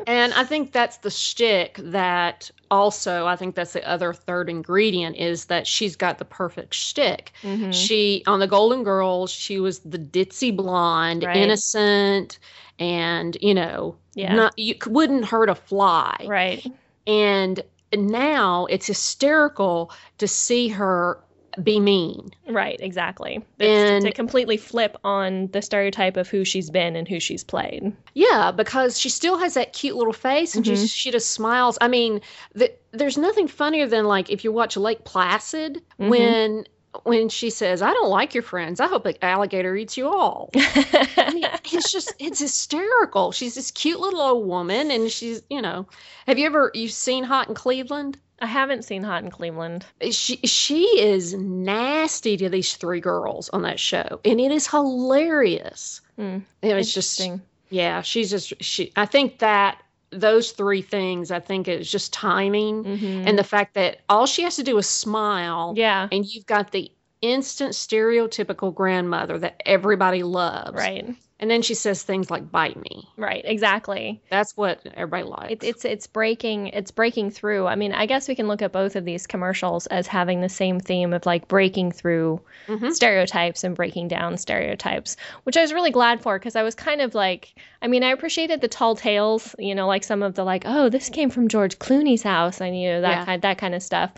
And 0.08 0.34
I 0.34 0.44
think 0.44 0.72
that's 0.72 0.98
the 0.98 1.10
shtick 1.10 1.78
that 1.82 2.50
also 2.72 3.26
I 3.28 3.36
think 3.36 3.56
that's 3.56 3.74
the 3.74 3.88
other 3.88 4.14
third 4.14 4.50
ingredient 4.50 5.16
is 5.18 5.46
that 5.46 5.68
she's 5.68 5.96
got 5.96 6.18
the 6.18 6.26
perfect 6.26 6.74
shtick. 6.74 7.32
Mhm. 7.44 7.74
She 7.74 8.24
on 8.28 8.40
the 8.40 8.48
Golden 8.48 8.84
Girls, 8.84 9.32
she 9.32 9.60
was 9.60 9.80
the 9.80 10.00
ditzy 10.00 10.56
blonde, 10.56 11.24
Right. 11.24 11.38
innocent, 11.38 12.40
and 12.80 13.38
you 13.42 13.54
know, 13.54 13.96
Yeah. 14.16 14.36
not 14.36 14.58
you 14.58 14.76
wouldn't 14.88 15.26
hurt 15.26 15.50
a 15.50 15.56
fly. 15.56 16.16
Right. 16.26 16.66
And 17.06 17.62
now 17.96 18.66
it's 18.68 18.88
hysterical 18.88 19.92
to 20.18 20.28
see 20.28 20.70
her 20.70 21.20
be 21.62 21.80
mean. 21.80 22.32
Right, 22.48 22.78
exactly. 22.80 23.44
It's 23.60 23.92
And- 23.92 24.06
to 24.06 24.12
completely 24.12 24.58
flip 24.58 24.98
on 25.04 25.48
the 25.48 25.62
stereotype 25.62 26.18
of 26.18 26.28
who 26.30 26.44
she's 26.46 26.70
been 26.70 26.96
and 26.96 27.08
who 27.08 27.20
she's 27.20 27.44
played. 27.44 27.94
Yeah, 28.14 28.52
because 28.52 28.98
she 29.00 29.10
still 29.10 29.38
has 29.38 29.54
that 29.56 29.74
cute 29.74 29.96
little 29.96 30.14
face 30.14 30.56
and 30.56 30.66
she, 30.66 30.76
she 30.88 31.12
just 31.12 31.32
smiles. 31.32 31.78
I 31.82 31.88
mean, 31.88 32.22
the, 32.56 32.72
there's 32.92 33.18
nothing 33.18 33.48
funnier 33.48 33.88
than 33.88 34.06
like 34.06 34.30
if 34.30 34.44
you 34.44 34.52
watch 34.52 34.78
Lake 34.78 35.04
Placid 35.06 35.82
Mhm. 36.00 36.10
when 36.10 36.66
when 37.04 37.30
she 37.30 37.50
says, 37.50 37.82
"I 37.82 37.92
don't 37.94 38.10
like 38.10 38.34
your 38.34 38.44
friends. 38.44 38.80
I 38.80 38.88
hope 38.88 39.06
an 39.06 39.16
alligator 39.22 39.76
eats 39.76 39.98
you 39.98 40.08
all." 40.08 40.50
I 40.56 41.32
mean, 41.34 41.46
it's 41.72 41.92
just 41.92 42.14
it's 42.20 42.40
hysterical. 42.40 43.32
She's 43.32 43.56
this 43.56 43.72
cute 43.72 44.00
little 44.00 44.22
old 44.22 44.48
woman 44.48 44.92
and 44.92 45.10
she's, 45.12 45.42
you 45.50 45.62
know, 45.62 45.88
have 46.28 46.38
you 46.40 46.46
ever 46.46 46.72
you've 46.74 46.92
seen 46.92 47.24
Hot 47.24 47.48
in 47.50 47.56
Cleveland? 47.56 48.18
I 48.40 48.46
haven't 48.48 48.84
seen 48.84 49.04
Hot 49.04 49.24
in 49.24 49.32
Cleveland. 49.32 49.86
She 50.12 50.38
she 50.38 50.84
is 51.00 51.34
nasty 51.34 52.38
to 52.38 52.50
these 52.50 52.76
three 52.76 53.00
girls 53.00 53.50
on 53.50 53.62
that 53.64 53.80
show 53.80 54.20
and 54.26 54.40
it 54.40 54.52
is 54.52 54.68
hilarious. 54.68 56.02
Hmm, 56.18 56.40
It 56.62 56.74
was 56.74 56.94
just 56.94 57.22
yeah, 57.70 58.02
she's 58.02 58.30
just 58.30 58.62
she. 58.64 58.92
I 58.96 59.06
think 59.06 59.40
that 59.40 59.82
those 60.20 60.52
three 60.52 60.82
things. 60.82 61.32
I 61.32 61.40
think 61.40 61.68
is 61.68 61.92
just 61.92 62.14
timing 62.14 62.84
Mhm. 62.84 63.24
and 63.28 63.38
the 63.38 63.44
fact 63.44 63.74
that 63.76 64.00
all 64.10 64.26
she 64.26 64.44
has 64.44 64.56
to 64.58 64.64
do 64.64 64.78
is 64.78 64.88
smile, 64.88 65.74
yeah, 65.76 66.08
and 66.12 66.26
you've 66.26 66.46
got 66.46 66.72
the 66.72 66.92
instant 67.22 67.72
stereotypical 67.74 68.74
grandmother 68.74 69.38
that 69.40 69.62
everybody 69.66 70.24
loves. 70.24 70.74
right, 70.74 71.06
And 71.44 71.52
then 71.52 71.62
she 71.62 71.74
says 71.74 72.02
things 72.04 72.32
like 72.32 72.50
"bite 72.50 72.78
me." 72.78 73.10
right, 73.18 73.42
exactly. 73.44 74.22
That's 74.30 74.56
what 74.56 74.80
everybody 74.94 75.24
likes. 75.24 75.52
It, 75.52 75.64
it's 75.66 75.84
it's 75.84 76.08
breaking 76.08 76.68
it's 76.68 76.92
breaking 76.92 77.32
through. 77.32 77.68
I 77.68 77.76
mean, 77.76 77.92
I 77.92 78.06
guess 78.06 78.30
we 78.30 78.36
can 78.36 78.48
look 78.48 78.62
at 78.62 78.72
both 78.72 78.96
of 78.96 79.04
these 79.04 79.28
commercials 79.28 79.86
as 79.88 80.08
having 80.08 80.40
the 80.40 80.48
same 80.48 80.80
theme 80.80 81.12
of 81.12 81.26
like 81.26 81.50
breaking 81.50 81.92
through 81.92 82.40
Mhm. 82.70 82.94
stereotypes 82.94 83.66
and 83.66 83.76
breaking 83.76 84.08
down 84.08 84.38
stereotypes, 84.38 85.18
which 85.44 85.58
I 85.58 85.62
was 85.62 85.74
really 85.74 85.92
glad 85.92 86.22
for 86.22 86.40
because 86.40 86.56
I 86.56 86.64
was 86.64 86.76
kind 86.76 87.02
of 87.02 87.14
like, 87.14 87.54
I 87.82 87.88
mean, 87.88 88.04
I 88.04 88.12
appreciated 88.12 88.62
the 88.62 88.70
tall 88.70 88.96
tales, 88.96 89.54
you 89.60 89.76
know, 89.76 89.86
like 89.86 90.06
some 90.06 90.24
of 90.24 90.36
the 90.36 90.46
like, 90.46 90.64
oh, 90.66 90.88
this 90.88 91.10
came 91.10 91.30
from 91.30 91.50
George 91.50 91.78
Clooney's 91.78 92.24
house, 92.24 92.62
and 92.62 92.80
you 92.80 92.88
know 92.90 93.02
that 93.02 93.10
Yeah. 93.20 93.26
kind 93.26 93.42
that 93.42 93.58
kind 93.58 93.76
of 93.76 93.84
stuff. 93.84 94.12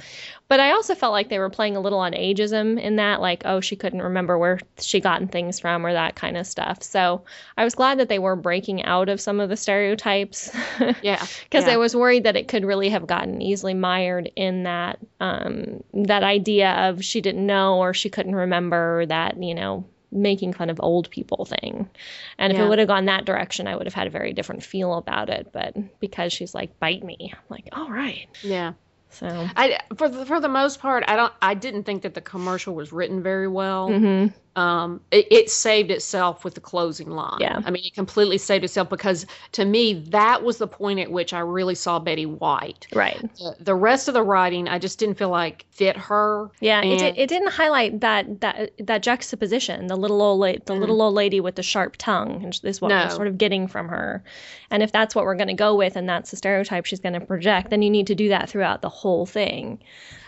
But 0.48 0.60
I 0.60 0.72
also 0.72 0.94
felt 0.94 1.12
like 1.12 1.30
they 1.30 1.40
were 1.40 1.50
playing 1.50 1.76
a 1.76 1.80
little 1.80 1.98
on 1.98 2.14
ageism 2.14 2.80
in 2.80 2.98
that, 2.98 3.20
like, 3.20 3.42
oh, 3.46 3.62
she 3.62 3.76
couldn't 3.76 4.04
remember 4.04 4.38
where 4.38 4.60
she 4.80 5.00
gotten 5.00 5.28
things 5.28 5.60
from 5.60 5.84
or 5.84 5.92
that 5.92 6.16
kind 6.16 6.38
of 6.38 6.46
stuff. 6.46 6.84
So 6.84 7.24
I 7.58 7.64
was 7.64 7.74
glad 7.74 8.00
that 8.00 8.10
they 8.10 8.20
were 8.20 8.36
breaking 8.36 8.84
out 8.84 9.10
of 9.10 9.20
some 9.20 9.40
of 9.40 9.50
the 9.50 9.58
stereotypes. 9.58 10.56
yeah, 11.02 11.26
because 11.44 11.66
yeah. 11.66 11.74
I 11.74 11.78
was 11.78 11.96
worried 11.96 12.26
that 12.26 12.36
it 12.36 12.48
could 12.48 12.64
really 12.64 12.90
have 12.90 13.08
gotten 13.08 13.42
easily 13.42 13.74
mired 13.74 14.32
in 14.36 14.64
that 14.64 15.00
um, 15.20 15.84
that 15.94 16.24
idea 16.24 16.72
of 16.90 17.04
she 17.04 17.22
didn't 17.22 17.46
know 17.46 17.80
or 17.80 17.94
she 17.94 18.10
couldn't 18.10 18.36
remember 18.36 19.06
that 19.08 19.42
you 19.42 19.56
know 19.56 19.86
making 20.12 20.54
fun 20.54 20.70
of 20.70 20.80
old 20.80 21.10
people 21.10 21.46
thing. 21.46 21.90
And 22.38 22.54
if 22.54 22.60
it 22.60 22.68
would 22.68 22.80
have 22.80 22.88
gone 22.88 23.06
that 23.06 23.26
direction, 23.26 23.68
I 23.68 23.76
would 23.76 23.86
have 23.86 23.94
had 23.94 24.08
a 24.08 24.12
very 24.12 24.32
different 24.32 24.64
feel 24.64 24.94
about 24.94 25.30
it. 25.30 25.50
But 25.52 26.00
because 26.00 26.32
she's 26.32 26.54
like 26.56 26.80
bite 26.80 27.04
me, 27.04 27.34
I'm 27.34 27.44
like 27.50 27.70
all 27.72 27.90
right. 27.90 28.28
yeah. 28.42 28.74
So 29.16 29.48
I 29.56 29.80
for 29.98 30.10
the, 30.10 30.26
for 30.26 30.40
the 30.40 30.50
most 30.50 30.80
part, 30.80 31.04
I 31.08 31.16
don't. 31.16 31.34
I 31.42 31.54
didn't 31.54 31.84
think 31.84 32.04
that 32.04 32.14
the 32.14 32.22
commercial 32.22 32.76
was 32.76 32.92
written 32.92 33.24
very 33.24 33.48
well. 33.48 33.90
mhm. 33.90 34.34
Um, 34.56 35.02
it, 35.12 35.28
it 35.32 35.50
saved 35.50 35.92
itself 35.92 36.44
with 36.46 36.54
the 36.56 36.62
closing 36.62 37.10
line. 37.12 37.40
Yeah. 37.42 37.62
I 37.66 37.72
mean, 37.72 37.84
it 37.86 37.94
completely 37.94 38.38
saved 38.38 38.64
itself 38.64 38.90
because 38.90 39.26
to 39.54 39.66
me, 39.66 39.94
that 40.12 40.44
was 40.44 40.58
the 40.60 40.68
point 40.68 41.00
at 41.00 41.12
which 41.12 41.34
I 41.34 41.40
really 41.40 41.76
saw 41.76 42.00
Betty 42.00 42.26
White. 42.26 42.88
right. 42.94 43.20
The, 43.36 43.56
the 43.60 43.76
rest 43.76 44.08
of 44.08 44.14
the 44.14 44.24
writing, 44.24 44.68
I 44.68 44.80
just 44.80 44.98
didn't 45.00 45.16
feel 45.18 45.30
like 45.30 45.66
fit 45.72 45.98
her. 45.98 46.50
Yeah, 46.62 46.82
it, 46.82 46.92
And- 47.02 47.16
di- 47.16 47.22
it 47.22 47.28
didn't 47.28 47.52
highlight 47.52 48.00
that 48.02 48.42
that 48.42 48.72
that 48.86 49.04
juxtaposition, 49.04 49.88
the 49.88 49.98
little 49.98 50.22
old 50.22 50.40
la- 50.40 50.54
the 50.66 50.74
little 50.76 51.02
old 51.02 51.14
lady 51.16 51.40
with 51.42 51.56
the 51.56 51.64
sharp 51.64 51.96
tongue, 51.98 52.54
is 52.64 52.82
what 52.82 52.90
No. 52.90 53.04
we're 53.04 53.10
sort 53.10 53.28
of 53.28 53.38
getting 53.38 53.68
from 53.68 53.90
her. 53.90 54.24
And 54.72 54.82
if 54.82 54.92
that's 54.92 55.14
what 55.16 55.26
we're 55.26 55.36
going 55.36 55.48
to 55.50 55.54
go 55.54 55.76
with, 55.76 55.96
and 55.96 56.08
that's 56.08 56.32
the 56.32 56.38
stereotype 56.38 56.86
she's 56.86 57.00
going 57.00 57.14
to 57.14 57.20
project, 57.26 57.70
then 57.70 57.82
you 57.82 57.90
need 57.90 58.08
to 58.08 58.16
do 58.16 58.30
that 58.30 58.50
throughout 58.50 58.82
the 58.82 58.90
whole 58.90 59.26
thing, 59.26 59.80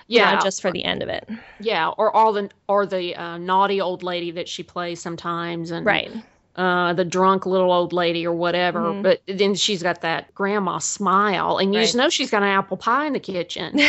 Yeah, 0.08 0.32
not 0.36 0.44
just 0.44 0.62
for 0.62 0.72
the 0.72 0.84
end 0.86 1.04
of 1.04 1.10
it. 1.10 1.28
yeah, 1.60 1.90
or 1.90 2.16
all 2.16 2.32
the 2.34 2.50
or 2.68 2.86
the 2.86 3.16
uh, 3.16 3.38
naughty 3.38 3.82
old 3.82 4.04
lady 4.04 4.32
that 4.32 4.48
she 4.48 4.64
plays 4.64 5.02
sometimes, 5.02 5.72
and 5.72 5.86
Right. 5.86 6.12
uh, 6.56 6.94
the 6.94 7.06
drunk 7.06 7.46
little 7.46 7.72
old 7.72 7.94
lady 7.94 8.26
or 8.26 8.34
whatever. 8.34 8.80
Mhm. 8.80 9.04
But 9.04 9.22
then 9.28 9.56
she's 9.56 9.84
got 9.84 10.02
that 10.02 10.34
grandma 10.34 10.78
smile, 10.80 11.58
and 11.58 11.74
you 11.76 11.82
just 11.82 11.96
know 11.96 12.10
she's 12.10 12.32
got 12.32 12.42
an 12.44 12.50
apple 12.50 12.78
pie 12.78 13.06
in 13.06 13.14
the 13.14 13.20
kitchen. 13.20 13.78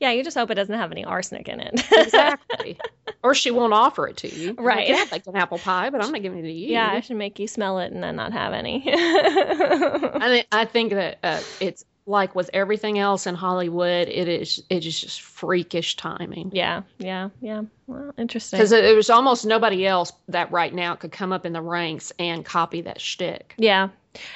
yeah, 0.00 0.10
you 0.10 0.24
just 0.24 0.36
hope 0.36 0.50
it 0.50 0.54
doesn't 0.54 0.74
have 0.74 0.92
any 0.92 1.04
arsenic 1.04 1.48
in 1.48 1.60
it. 1.60 1.80
exactly. 1.92 2.78
Or 3.22 3.34
she 3.34 3.50
won't 3.50 3.72
offer 3.72 4.06
it 4.08 4.16
to 4.18 4.34
you. 4.34 4.54
Right. 4.58 4.88
Yeah, 4.88 5.04
like 5.10 5.26
an 5.26 5.36
apple 5.36 5.58
pie, 5.58 5.90
but 5.90 6.02
I'm 6.02 6.12
not 6.12 6.22
giving 6.22 6.38
it 6.38 6.42
to 6.42 6.52
you. 6.52 6.72
yeah, 6.72 6.90
I 6.92 7.00
should 7.00 7.16
make 7.16 7.38
you 7.38 7.48
smell 7.48 7.78
it 7.80 7.92
and 7.92 8.02
then 8.02 8.16
not 8.16 8.32
have 8.32 8.52
any. 8.52 8.82
I 8.86 10.28
think 10.28 10.46
I 10.52 10.64
think 10.64 10.92
that 10.92 11.18
uh, 11.22 11.40
it's 11.60 11.84
like 12.08 12.34
with 12.34 12.50
everything 12.52 12.98
else 12.98 13.26
in 13.26 13.34
Hollywood, 13.34 14.08
it 14.08 14.28
is 14.28 14.62
it 14.70 14.84
is 14.84 15.00
just 15.00 15.20
freakish 15.22 15.96
timing. 15.96 16.50
yeah, 16.52 16.82
yeah, 16.98 17.28
yeah. 17.40 17.62
Well, 17.86 18.12
interesting. 18.18 18.58
Because 18.58 18.70
there's 18.70 19.10
almost 19.10 19.46
nobody 19.46 19.86
else 19.86 20.12
that 20.28 20.50
right 20.50 20.74
now 20.74 20.94
could 20.94 21.12
come 21.12 21.32
up 21.32 21.46
in 21.46 21.52
the 21.52 21.62
ranks 21.62 22.12
and 22.18 22.44
copy 22.44 22.80
that 22.82 23.00
shtick. 23.00 23.54
Yeah. 23.58 23.90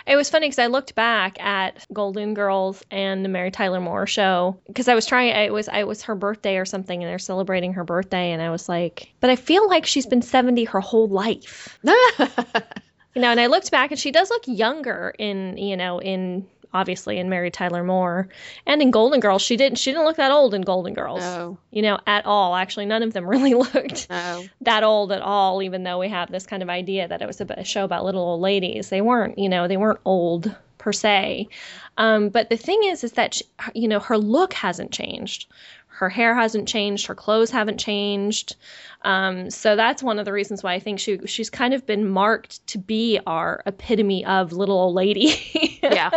It 0.07 0.14
was 0.14 0.31
funny 0.31 0.47
because 0.47 0.61
I 0.61 0.67
looked 0.67 0.95
back 0.95 1.43
at 1.43 1.87
Golden 1.93 2.35
Girls 2.35 2.85
and 2.91 3.25
the 3.25 3.29
Mary 3.29 3.50
Tyler 3.50 3.81
Moore 3.81 4.07
show 4.07 4.61
because 4.67 4.87
I 4.87 4.95
was 4.95 5.07
trying. 5.07 5.31
It 5.31 5.52
was 5.52 5.69
it 5.73 5.87
was 5.87 6.02
her 6.02 6.14
birthday 6.14 6.59
or 6.59 6.64
something, 6.64 7.02
and 7.02 7.11
they're 7.11 7.19
celebrating 7.19 7.73
her 7.73 7.83
birthday, 7.83 8.31
and 8.33 8.41
I 8.41 8.50
was 8.50 8.69
like, 8.69 9.12
but 9.21 9.31
I 9.31 9.37
feel 9.37 9.67
like 9.69 9.87
she's 9.87 10.07
been 10.07 10.23
seventy 10.23 10.64
her 10.64 10.81
whole 10.81 11.09
life. 11.09 11.79
you 11.83 13.23
know, 13.23 13.31
and 13.31 13.41
I 13.41 13.47
looked 13.47 13.71
back, 13.73 13.91
and 13.91 13.99
she 13.99 14.12
does 14.12 14.31
look 14.31 14.45
younger 14.47 15.14
in 15.19 15.57
you 15.57 15.76
know 15.76 16.00
in 16.00 16.47
obviously 16.75 17.19
in 17.19 17.29
Mary 17.29 17.50
Tyler 17.50 17.83
Moore 17.85 18.29
and 18.67 18.81
in 18.83 18.91
Golden 18.91 19.21
Girls. 19.21 19.43
She 19.43 19.57
didn't 19.57 19.79
she 19.79 19.91
didn't 19.93 20.05
look 20.05 20.17
that 20.17 20.31
old 20.33 20.55
in 20.55 20.62
Golden 20.62 20.95
Girls. 20.95 21.21
No. 21.21 21.59
You 21.71 21.83
know, 21.83 21.99
at 22.07 22.26
all. 22.26 22.55
Actually, 22.55 22.87
none 22.87 23.02
of 23.02 23.12
them 23.12 23.26
really 23.29 23.55
looked 23.55 24.09
No. 24.11 24.45
that 24.62 24.83
old 24.85 25.12
at 25.12 25.23
all. 25.23 25.62
Even 25.62 25.83
though 25.83 25.99
we 25.99 26.09
have 26.09 26.31
this 26.31 26.47
kind 26.47 26.62
of 26.62 26.69
idea 26.69 27.09
that 27.09 27.23
it 27.23 27.26
was 27.26 27.41
a, 27.41 27.47
a 27.50 27.64
show 27.64 27.85
about 27.85 28.05
little 28.05 28.23
old 28.23 28.41
ladies, 28.41 28.88
they 28.88 29.00
weren't. 29.00 29.38
You 29.38 29.49
know, 29.49 29.69
they 29.69 29.76
weren't 29.76 30.00
old 30.05 30.55
per 30.83 30.93
se. 30.93 31.49
Um, 31.97 32.29
but 32.29 32.51
the 32.51 32.57
thing 32.57 32.81
is, 32.85 33.05
is 33.05 33.12
that 33.12 33.35
she, 33.35 33.45
you 33.75 33.89
know 33.89 34.01
her 34.01 34.19
look 34.19 34.53
hasn't 34.53 34.91
changed. 34.93 35.47
Her 35.87 36.09
hair 36.09 36.35
hasn't 36.35 36.67
changed. 36.67 37.07
Her 37.07 37.15
clothes 37.15 37.51
haven't 37.51 37.79
changed. 37.79 38.57
Um, 39.03 39.51
so 39.51 39.77
that's 39.77 40.03
one 40.03 40.19
of 40.19 40.25
the 40.25 40.33
reasons 40.33 40.62
why 40.62 40.73
I 40.75 40.81
think 40.81 40.99
she 40.99 41.19
she's 41.27 41.51
kind 41.51 41.75
of 41.75 41.87
been 41.87 42.09
marked 42.09 42.67
to 42.69 42.79
be 42.79 43.21
our 43.27 43.62
epitome 43.67 44.25
of 44.25 44.53
little 44.53 44.77
old 44.79 44.95
lady. 44.95 45.39
Yeah. 45.83 46.11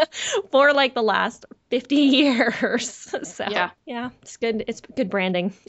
for 0.52 0.74
like 0.74 0.94
the 0.94 1.02
last 1.04 1.44
50 1.70 1.96
years. 1.96 2.90
so 3.24 3.46
Yeah. 3.50 3.72
yeah, 3.86 4.12
it's 4.22 4.38
good. 4.38 4.64
It's 4.68 4.80
good 4.82 5.10
branding. 5.10 5.54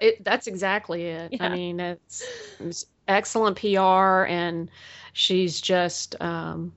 It, 0.00 0.24
that's 0.24 0.46
exactly 0.46 1.02
it. 1.04 1.32
Yeah. 1.32 1.44
I 1.46 1.48
mean, 1.54 1.78
it's, 1.80 2.24
it's 2.60 2.86
excellent 3.08 3.58
PR, 3.60 4.24
and 4.24 4.70
she's 5.12 5.60
just 5.60 6.14
um, 6.22 6.72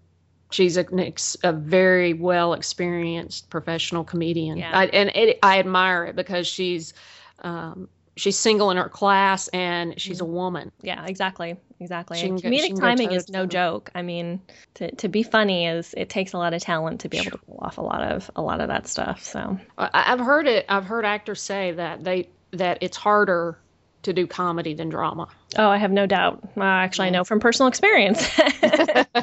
she's 0.53 0.77
a, 0.77 0.85
ex- 0.97 1.37
a 1.43 1.51
very 1.51 2.13
well 2.13 2.53
experienced 2.53 3.49
professional 3.49 4.03
comedian. 4.03 4.57
Yeah. 4.57 4.71
I, 4.77 4.85
and 4.87 5.09
it, 5.15 5.39
I 5.43 5.59
admire 5.59 6.05
it 6.05 6.15
because 6.15 6.47
she's 6.47 6.93
um, 7.41 7.89
she's 8.15 8.37
single 8.37 8.71
in 8.71 8.77
her 8.77 8.89
class, 8.89 9.47
and 9.49 9.99
she's 9.99 10.21
a 10.21 10.25
woman. 10.25 10.71
yeah, 10.81 11.05
exactly. 11.05 11.57
Exactly. 11.79 12.21
Go- 12.21 12.35
comedic 12.35 12.79
timing 12.79 13.11
is 13.11 13.27
no 13.27 13.45
joke. 13.45 13.89
I 13.93 14.03
mean, 14.03 14.39
to, 14.75 14.89
to 14.95 15.09
be 15.09 15.23
funny 15.23 15.67
is 15.67 15.93
it 15.97 16.07
takes 16.07 16.31
a 16.31 16.37
lot 16.37 16.53
of 16.53 16.61
talent 16.61 17.01
to 17.01 17.09
be 17.09 17.17
able 17.17 17.31
to 17.31 17.37
pull 17.39 17.57
off 17.61 17.77
a 17.77 17.81
lot 17.81 18.01
of 18.01 18.31
a 18.37 18.41
lot 18.41 18.61
of 18.61 18.69
that 18.69 18.87
stuff. 18.87 19.23
So 19.23 19.59
I've 19.77 20.19
heard 20.19 20.47
it. 20.47 20.65
I've 20.69 20.85
heard 20.85 21.03
actors 21.03 21.41
say 21.41 21.71
that 21.73 22.03
they 22.03 22.29
that 22.51 22.77
it's 22.81 22.95
harder 22.95 23.57
to 24.03 24.13
do 24.13 24.27
comedy 24.27 24.73
than 24.73 24.89
drama. 24.89 25.27
Oh, 25.57 25.67
I 25.67 25.77
have 25.77 25.91
no 25.91 26.05
doubt. 26.05 26.41
Uh, 26.55 26.63
actually, 26.63 27.07
I 27.07 27.11
know 27.11 27.23
from 27.23 27.39
personal 27.39 27.67
experience, 27.67 28.29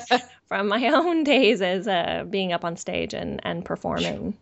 from 0.51 0.69
my 0.69 0.89
own 0.93 1.25
days 1.25 1.63
as 1.63 1.89
uh, 1.89 2.25
being 2.29 2.53
up 2.53 2.65
on 2.65 2.77
stage 2.77 3.15
and 3.15 3.41
and 3.45 3.65
performing, 3.65 4.37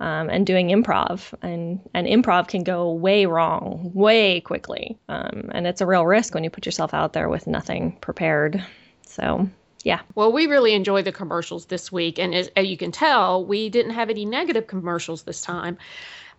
um, 0.00 0.30
and 0.30 0.46
doing 0.46 0.68
improv. 0.68 1.34
And 1.42 1.80
and 1.92 2.06
improv 2.06 2.48
can 2.48 2.62
go 2.62 2.90
way 2.92 3.26
wrong 3.26 3.90
way 3.92 4.40
quickly, 4.40 4.96
um, 5.08 5.50
and 5.52 5.66
it's 5.66 5.82
a 5.82 5.86
real 5.86 6.06
risk 6.06 6.32
when 6.32 6.44
you 6.44 6.50
put 6.50 6.64
yourself 6.64 6.94
out 6.94 7.12
there 7.12 7.28
with 7.28 7.46
nothing 7.46 7.98
prepared. 8.00 8.64
So 9.02 9.50
yeah, 9.84 10.00
Well, 10.14 10.32
we 10.32 10.46
really 10.46 10.74
enjoy 10.74 11.02
the 11.02 11.12
commercials 11.12 11.66
this 11.66 11.92
week, 11.92 12.18
and 12.18 12.34
as, 12.34 12.50
as 12.56 12.66
you 12.66 12.76
can 12.76 12.92
tell, 12.92 13.44
we 13.44 13.68
didn't 13.68 13.92
have 13.92 14.10
any 14.10 14.24
negative 14.24 14.66
commercials 14.66 15.22
this 15.22 15.40
time, 15.42 15.78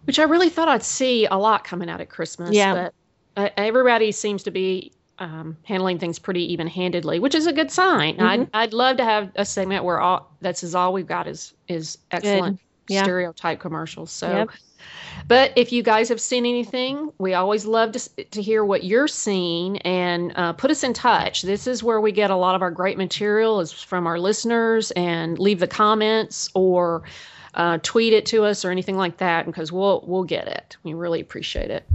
which 0.06 0.20
I 0.20 0.24
really 0.24 0.50
thought 0.50 0.68
I'd 0.68 0.84
see 0.84 1.26
a 1.26 1.36
lot 1.36 1.64
coming 1.64 1.90
out 1.90 2.02
at 2.02 2.10
Christmas. 2.10 2.52
Yeah. 2.52 2.90
But 3.36 3.42
uh, 3.42 3.50
everybody 3.58 4.12
seems 4.12 4.44
to 4.44 4.52
be 4.52 4.92
um, 5.20 5.58
handling 5.64 6.00
things 6.00 6.18
pretty 6.20 6.52
even-handedly, 6.54 7.20
which 7.20 7.36
is 7.36 7.46
a 7.46 7.54
good 7.54 7.72
sign. 7.72 8.16
Mm-hmm. 8.16 8.24
I'd, 8.24 8.50
I'd 8.54 8.74
love 8.74 8.98
to 8.98 9.04
have 9.04 9.32
a 9.36 9.46
segment 9.46 9.84
where 9.84 10.00
all 10.00 10.32
that's 10.42 10.64
is 10.64 10.76
all 10.76 10.94
we've 10.94 11.08
got 11.08 11.28
is 11.28 11.54
is 11.68 11.98
excellent 12.12 12.60
Yeah. 12.88 13.04
stereotype 13.04 13.60
commercials. 13.60 14.12
So. 14.12 14.30
Yep. 14.30 14.50
But 15.28 15.52
if 15.58 15.74
you 15.74 15.84
guys 15.84 16.08
have 16.08 16.22
seen 16.22 16.46
anything, 16.46 17.12
we 17.18 17.34
always 17.34 17.66
love 17.66 17.92
to, 17.92 18.24
to 18.24 18.42
hear 18.42 18.64
what 18.64 18.86
you're 18.86 19.10
seeing 19.10 19.78
and 19.80 20.32
uh, 20.38 20.54
put 20.54 20.72
us 20.72 20.84
in 20.84 20.94
touch. 20.94 21.42
This 21.42 21.68
is 21.68 21.84
where 21.84 22.00
we 22.00 22.14
get 22.14 22.32
a 22.32 22.36
lot 22.36 22.56
of 22.56 22.62
our 22.62 22.72
great 22.72 22.98
material 22.98 23.60
is 23.60 23.74
from 23.74 24.08
our 24.08 24.18
listeners 24.18 24.92
and 24.92 25.38
leave 25.38 25.60
the 25.60 25.68
comments 25.68 26.50
or 26.56 27.04
uh, 27.56 27.78
tweet 27.84 28.14
it 28.14 28.26
to 28.28 28.46
us 28.46 28.64
or 28.64 28.72
anything 28.72 28.96
like 28.96 29.18
that 29.18 29.46
because 29.46 29.70
we'll 29.72 30.04
we'll 30.08 30.24
get 30.24 30.48
it. 30.48 30.78
We 30.84 30.94
really 30.94 31.20
appreciate 31.20 31.70
it. 31.72 31.86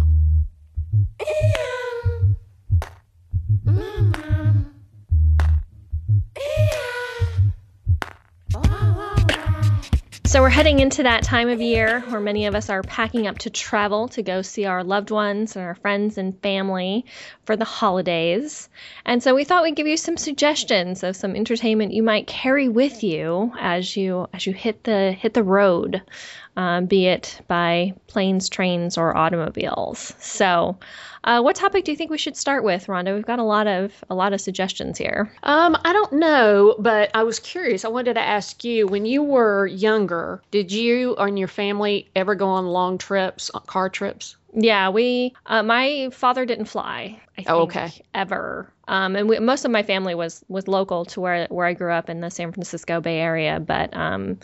So 10.34 10.42
we're 10.42 10.48
heading 10.48 10.80
into 10.80 11.04
that 11.04 11.22
time 11.22 11.48
of 11.48 11.60
year 11.60 12.00
where 12.08 12.20
many 12.20 12.46
of 12.46 12.56
us 12.56 12.68
are 12.68 12.82
packing 12.82 13.28
up 13.28 13.38
to 13.38 13.50
travel 13.50 14.08
to 14.08 14.22
go 14.24 14.42
see 14.42 14.64
our 14.64 14.82
loved 14.82 15.12
ones 15.12 15.54
and 15.54 15.64
our 15.64 15.76
friends 15.76 16.18
and 16.18 16.36
family 16.42 17.04
for 17.44 17.54
the 17.54 17.64
holidays. 17.64 18.68
And 19.06 19.22
so 19.22 19.32
we 19.32 19.44
thought 19.44 19.62
we'd 19.62 19.76
give 19.76 19.86
you 19.86 19.96
some 19.96 20.16
suggestions 20.16 21.04
of 21.04 21.14
some 21.14 21.36
entertainment 21.36 21.92
you 21.92 22.02
might 22.02 22.26
carry 22.26 22.68
with 22.68 23.04
you 23.04 23.52
as 23.60 23.96
you 23.96 24.26
as 24.32 24.44
you 24.44 24.52
hit 24.52 24.82
the 24.82 25.12
hit 25.12 25.34
the 25.34 25.44
road, 25.44 26.02
um, 26.56 26.86
be 26.86 27.06
it 27.06 27.40
by 27.48 27.94
planes, 28.06 28.48
trains, 28.48 28.96
or 28.96 29.16
automobiles. 29.16 30.14
So, 30.18 30.76
uh, 31.24 31.40
what 31.40 31.56
topic 31.56 31.84
do 31.84 31.90
you 31.90 31.96
think 31.96 32.10
we 32.10 32.18
should 32.18 32.36
start 32.36 32.64
with, 32.64 32.86
Rhonda? 32.86 33.14
We've 33.14 33.24
got 33.24 33.38
a 33.38 33.44
lot 33.44 33.66
of 33.66 34.04
a 34.10 34.14
lot 34.14 34.32
of 34.32 34.40
suggestions 34.40 34.98
here. 34.98 35.32
Um, 35.42 35.76
I 35.84 35.92
don't 35.92 36.12
know, 36.14 36.76
but 36.78 37.10
I 37.14 37.22
was 37.22 37.40
curious. 37.40 37.84
I 37.84 37.88
wanted 37.88 38.14
to 38.14 38.20
ask 38.20 38.62
you 38.62 38.86
when 38.86 39.06
you 39.06 39.22
were 39.22 39.66
younger, 39.66 40.42
did 40.50 40.70
you 40.70 41.16
and 41.16 41.38
your 41.38 41.48
family 41.48 42.10
ever 42.14 42.34
go 42.34 42.48
on 42.48 42.66
long 42.66 42.98
trips, 42.98 43.50
car 43.66 43.88
trips? 43.88 44.36
Yeah, 44.52 44.90
we. 44.90 45.34
Uh, 45.46 45.62
my 45.62 46.10
father 46.12 46.44
didn't 46.46 46.66
fly. 46.66 47.20
I 47.36 47.42
think, 47.42 47.50
Oh, 47.50 47.62
okay. 47.62 47.90
Ever. 48.12 48.70
Um, 48.86 49.16
and 49.16 49.28
we, 49.28 49.38
most 49.40 49.64
of 49.64 49.70
my 49.70 49.82
family 49.82 50.14
was 50.14 50.44
was 50.48 50.68
local 50.68 51.06
to 51.06 51.20
where 51.20 51.46
where 51.48 51.66
I 51.66 51.72
grew 51.72 51.90
up 51.90 52.08
in 52.10 52.20
the 52.20 52.30
San 52.30 52.52
Francisco 52.52 53.00
Bay 53.00 53.18
Area, 53.18 53.58
but 53.58 53.96
um, 53.96 54.38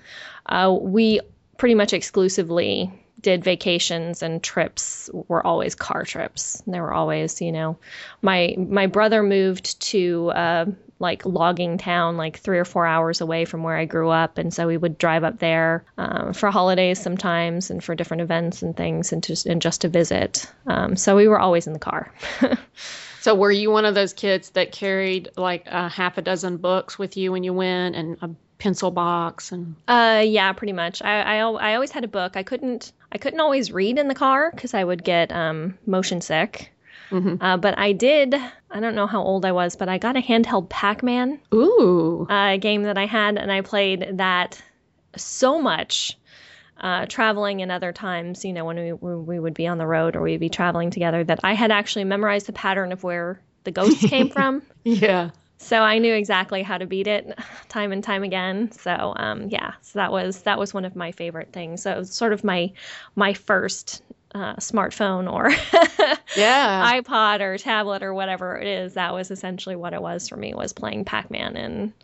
uh, 0.46 0.76
we 0.80 1.20
pretty 1.60 1.74
much 1.74 1.92
exclusively 1.92 2.90
did 3.20 3.44
vacations 3.44 4.22
and 4.22 4.42
trips 4.42 5.10
were 5.12 5.46
always 5.46 5.74
car 5.74 6.04
trips. 6.04 6.62
There 6.66 6.82
were 6.82 6.94
always, 6.94 7.42
you 7.42 7.52
know, 7.52 7.76
my 8.22 8.54
my 8.56 8.86
brother 8.86 9.22
moved 9.22 9.78
to 9.92 10.30
uh, 10.30 10.64
like 11.00 11.26
logging 11.26 11.76
town, 11.76 12.16
like 12.16 12.38
three 12.38 12.58
or 12.58 12.64
four 12.64 12.86
hours 12.86 13.20
away 13.20 13.44
from 13.44 13.62
where 13.62 13.76
I 13.76 13.84
grew 13.84 14.08
up, 14.08 14.38
and 14.38 14.54
so 14.54 14.66
we 14.66 14.78
would 14.78 14.96
drive 14.96 15.22
up 15.22 15.38
there 15.38 15.84
um, 15.98 16.32
for 16.32 16.50
holidays 16.50 16.98
sometimes 16.98 17.70
and 17.70 17.84
for 17.84 17.94
different 17.94 18.22
events 18.22 18.62
and 18.62 18.74
things, 18.74 19.12
and 19.12 19.22
just 19.22 19.44
and 19.44 19.60
just 19.60 19.82
to 19.82 19.90
visit. 19.90 20.50
Um, 20.66 20.96
so 20.96 21.14
we 21.14 21.28
were 21.28 21.38
always 21.38 21.66
in 21.66 21.74
the 21.74 21.78
car. 21.78 22.10
So 23.20 23.34
were 23.34 23.52
you 23.52 23.70
one 23.70 23.84
of 23.84 23.94
those 23.94 24.14
kids 24.14 24.48
that 24.50 24.72
carried 24.72 25.28
like 25.36 25.66
a 25.66 25.90
half 25.90 26.16
a 26.16 26.22
dozen 26.22 26.56
books 26.56 26.98
with 26.98 27.18
you 27.18 27.30
when 27.32 27.44
you 27.44 27.52
went 27.52 27.94
and 27.94 28.16
a 28.22 28.30
pencil 28.60 28.90
box 28.92 29.50
and 29.50 29.74
Uh, 29.88 30.22
yeah, 30.24 30.52
pretty 30.52 30.72
much. 30.72 31.02
I, 31.02 31.22
I 31.22 31.36
I 31.38 31.74
always 31.74 31.90
had 31.90 32.04
a 32.04 32.08
book. 32.08 32.36
I 32.36 32.44
couldn't 32.44 32.92
I 33.10 33.18
couldn't 33.18 33.40
always 33.40 33.72
read 33.72 33.98
in 33.98 34.06
the 34.06 34.14
car 34.14 34.52
because 34.54 34.72
I 34.74 34.84
would 34.84 35.02
get 35.02 35.32
um, 35.32 35.76
motion 35.86 36.20
sick. 36.20 36.70
Mhm. 37.10 37.38
Uh, 37.40 37.56
but 37.56 37.76
I 37.76 37.90
did. 37.92 38.36
I 38.70 38.78
don't 38.78 38.94
know 38.94 39.08
how 39.08 39.20
old 39.22 39.44
I 39.44 39.50
was, 39.50 39.74
but 39.74 39.88
I 39.88 39.98
got 39.98 40.16
a 40.16 40.20
handheld 40.20 40.68
Pac-Man 40.68 41.40
ooh 41.52 42.24
uh, 42.30 42.56
game 42.58 42.84
that 42.84 42.96
I 42.96 43.06
had, 43.06 43.36
and 43.36 43.50
I 43.50 43.62
played 43.62 44.18
that 44.18 44.62
so 45.16 45.60
much. 45.60 46.16
Uh, 46.82 47.04
traveling 47.06 47.60
and 47.60 47.70
other 47.70 47.92
times, 47.92 48.42
you 48.42 48.52
know, 48.54 48.64
when 48.64 48.76
we 48.76 48.92
when 48.92 49.26
we 49.26 49.38
would 49.38 49.52
be 49.54 49.66
on 49.66 49.76
the 49.76 49.86
road 49.86 50.16
or 50.16 50.22
we'd 50.22 50.40
be 50.40 50.48
traveling 50.48 50.90
together, 50.90 51.22
that 51.24 51.40
I 51.44 51.52
had 51.54 51.70
actually 51.70 52.04
memorized 52.04 52.46
the 52.46 52.52
pattern 52.54 52.92
of 52.92 53.02
where 53.04 53.38
the 53.64 53.70
ghosts 53.70 54.02
came 54.06 54.30
from. 54.36 54.62
yeah 54.84 55.30
So 55.62 55.82
I 55.82 55.98
knew 55.98 56.14
exactly 56.14 56.62
how 56.62 56.78
to 56.78 56.86
beat 56.86 57.06
it 57.06 57.38
time 57.68 57.92
and 57.92 58.02
time 58.02 58.22
again. 58.22 58.72
So 58.72 59.12
um, 59.16 59.48
yeah, 59.48 59.74
so 59.82 59.98
that 59.98 60.10
was 60.10 60.42
that 60.42 60.58
was 60.58 60.72
one 60.74 60.84
of 60.84 60.96
my 60.96 61.12
favorite 61.12 61.52
things. 61.52 61.82
So 61.82 61.92
it 61.92 61.98
was 61.98 62.12
sort 62.14 62.32
of 62.32 62.42
my 62.42 62.72
my 63.14 63.34
first 63.34 64.02
uh, 64.34 64.56
smartphone 64.56 65.30
or 65.30 65.50
yeah 66.36 67.00
iPod 67.00 67.40
or 67.40 67.58
tablet 67.58 68.02
or 68.02 68.14
whatever 68.14 68.56
it 68.56 68.66
is. 68.66 68.94
That 68.94 69.12
was 69.12 69.30
essentially 69.30 69.76
what 69.76 69.92
it 69.92 70.00
was 70.00 70.28
for 70.28 70.36
me 70.36 70.54
was 70.54 70.72
playing 70.72 71.04
Pac-Man 71.04 71.56
in 71.56 71.94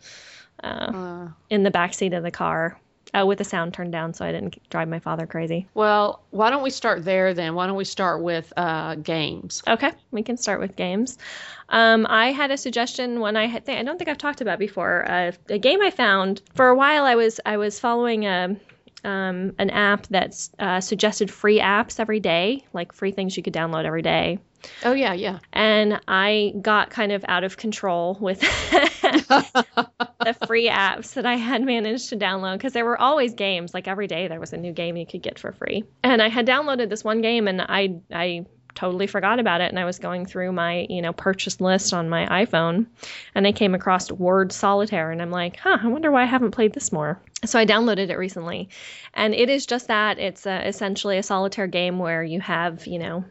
uh, 0.63 0.91
Uh, 0.93 1.27
in 1.49 1.63
the 1.63 1.71
backseat 1.71 2.15
of 2.15 2.23
the 2.23 2.31
car 2.31 2.79
uh, 3.13 3.25
with 3.25 3.37
the 3.37 3.43
sound 3.43 3.73
turned 3.73 3.91
down 3.91 4.13
so 4.13 4.25
I 4.25 4.31
didn't 4.31 4.57
drive 4.69 4.87
my 4.87 4.99
father 4.99 5.25
crazy. 5.25 5.67
well 5.73 6.23
why 6.31 6.49
don't 6.49 6.63
we 6.63 6.69
start 6.69 7.05
there 7.05 7.33
then 7.33 7.55
why 7.55 7.67
don't 7.67 7.75
we 7.77 7.85
start 7.85 8.21
with 8.21 8.51
uh, 8.57 8.95
games 8.95 9.63
Okay, 9.67 9.91
we 10.11 10.23
can 10.23 10.37
start 10.37 10.59
with 10.59 10.75
games. 10.75 11.17
Um, 11.69 12.05
I 12.09 12.31
had 12.31 12.51
a 12.51 12.57
suggestion 12.57 13.19
when 13.19 13.35
I 13.35 13.45
had, 13.47 13.67
I 13.69 13.83
don't 13.83 13.97
think 13.97 14.09
I've 14.09 14.17
talked 14.17 14.39
about 14.41 14.57
before. 14.59 15.03
Uh, 15.09 15.31
a 15.49 15.57
game 15.59 15.81
I 15.81 15.91
found 15.91 16.41
for 16.55 16.69
a 16.69 16.75
while. 16.75 17.03
I 17.03 17.15
was 17.15 17.39
I 17.45 17.57
was 17.57 17.79
following 17.79 18.25
a 18.25 18.55
um, 19.03 19.53
an 19.59 19.69
app 19.69 20.07
that 20.07 20.35
uh, 20.59 20.79
suggested 20.81 21.29
free 21.29 21.59
apps 21.59 21.99
every 21.99 22.19
day, 22.19 22.65
like 22.73 22.93
free 22.93 23.11
things 23.11 23.35
you 23.37 23.43
could 23.43 23.53
download 23.53 23.85
every 23.85 24.01
day. 24.01 24.39
oh 24.85 24.93
yeah 24.93 25.13
yeah 25.13 25.39
And 25.53 25.99
I 26.07 26.53
got 26.61 26.89
kind 26.89 27.11
of 27.11 27.23
out 27.27 27.43
of 27.43 27.57
control 27.57 28.17
with 28.19 28.41
the 30.27 30.45
free 30.45 30.69
apps 30.69 31.13
that 31.13 31.25
I 31.25 31.35
had 31.35 31.63
managed 31.63 32.09
to 32.09 32.17
download 32.17 32.53
because 32.53 32.73
there 32.73 32.85
were 32.85 32.99
always 32.99 33.33
games. 33.33 33.73
Like 33.73 33.87
every 33.87 34.07
day, 34.07 34.27
there 34.27 34.39
was 34.39 34.53
a 34.53 34.57
new 34.57 34.73
game 34.73 34.97
you 34.97 35.05
could 35.05 35.21
get 35.21 35.39
for 35.39 35.51
free. 35.53 35.85
And 36.03 36.21
I 36.21 36.29
had 36.29 36.45
downloaded 36.45 36.89
this 36.89 37.03
one 37.03 37.21
game, 37.21 37.47
and 37.47 37.61
I 37.61 37.99
I 38.11 38.45
totally 38.75 39.07
forgot 39.07 39.39
about 39.39 39.59
it 39.59 39.69
and 39.69 39.79
I 39.79 39.85
was 39.85 39.97
going 39.97 40.27
through 40.27 40.51
my, 40.51 40.85
you 40.87 41.01
know, 41.01 41.11
purchase 41.11 41.59
list 41.59 41.95
on 41.95 42.09
my 42.09 42.27
iPhone 42.45 42.85
and 43.33 43.47
I 43.47 43.51
came 43.51 43.73
across 43.73 44.11
Word 44.11 44.51
Solitaire 44.51 45.09
and 45.09 45.19
I'm 45.19 45.31
like, 45.31 45.57
huh, 45.57 45.79
I 45.81 45.87
wonder 45.87 46.11
why 46.11 46.21
I 46.21 46.25
haven't 46.25 46.51
played 46.51 46.73
this 46.73 46.91
more. 46.91 47.19
So 47.45 47.59
I 47.59 47.65
downloaded 47.65 48.09
it 48.09 48.17
recently. 48.17 48.69
And 49.13 49.35
it 49.35 49.49
is 49.49 49.67
just 49.67 49.87
that. 49.89 50.17
It's 50.17 50.47
a, 50.47 50.67
essentially 50.67 51.19
a 51.19 51.23
solitaire 51.23 51.67
game 51.67 51.99
where 51.99 52.23
you 52.23 52.41
have, 52.41 52.87
you 52.87 52.97
know, 52.97 53.25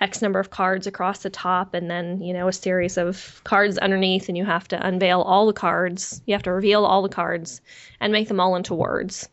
X 0.00 0.22
number 0.22 0.38
of 0.38 0.48
cards 0.48 0.86
across 0.86 1.22
the 1.22 1.30
top 1.30 1.74
and 1.74 1.90
then, 1.90 2.22
you 2.22 2.32
know, 2.32 2.48
a 2.48 2.52
series 2.54 2.96
of 2.96 3.42
cards 3.44 3.76
underneath 3.76 4.28
and 4.28 4.38
you 4.38 4.46
have 4.46 4.66
to 4.68 4.86
unveil 4.86 5.20
all 5.20 5.46
the 5.46 5.52
cards. 5.52 6.22
You 6.24 6.34
have 6.34 6.44
to 6.44 6.52
reveal 6.52 6.86
all 6.86 7.02
the 7.02 7.10
cards 7.10 7.60
and 8.00 8.12
make 8.12 8.28
them 8.28 8.40
all 8.40 8.56
into 8.56 8.74
words 8.74 9.28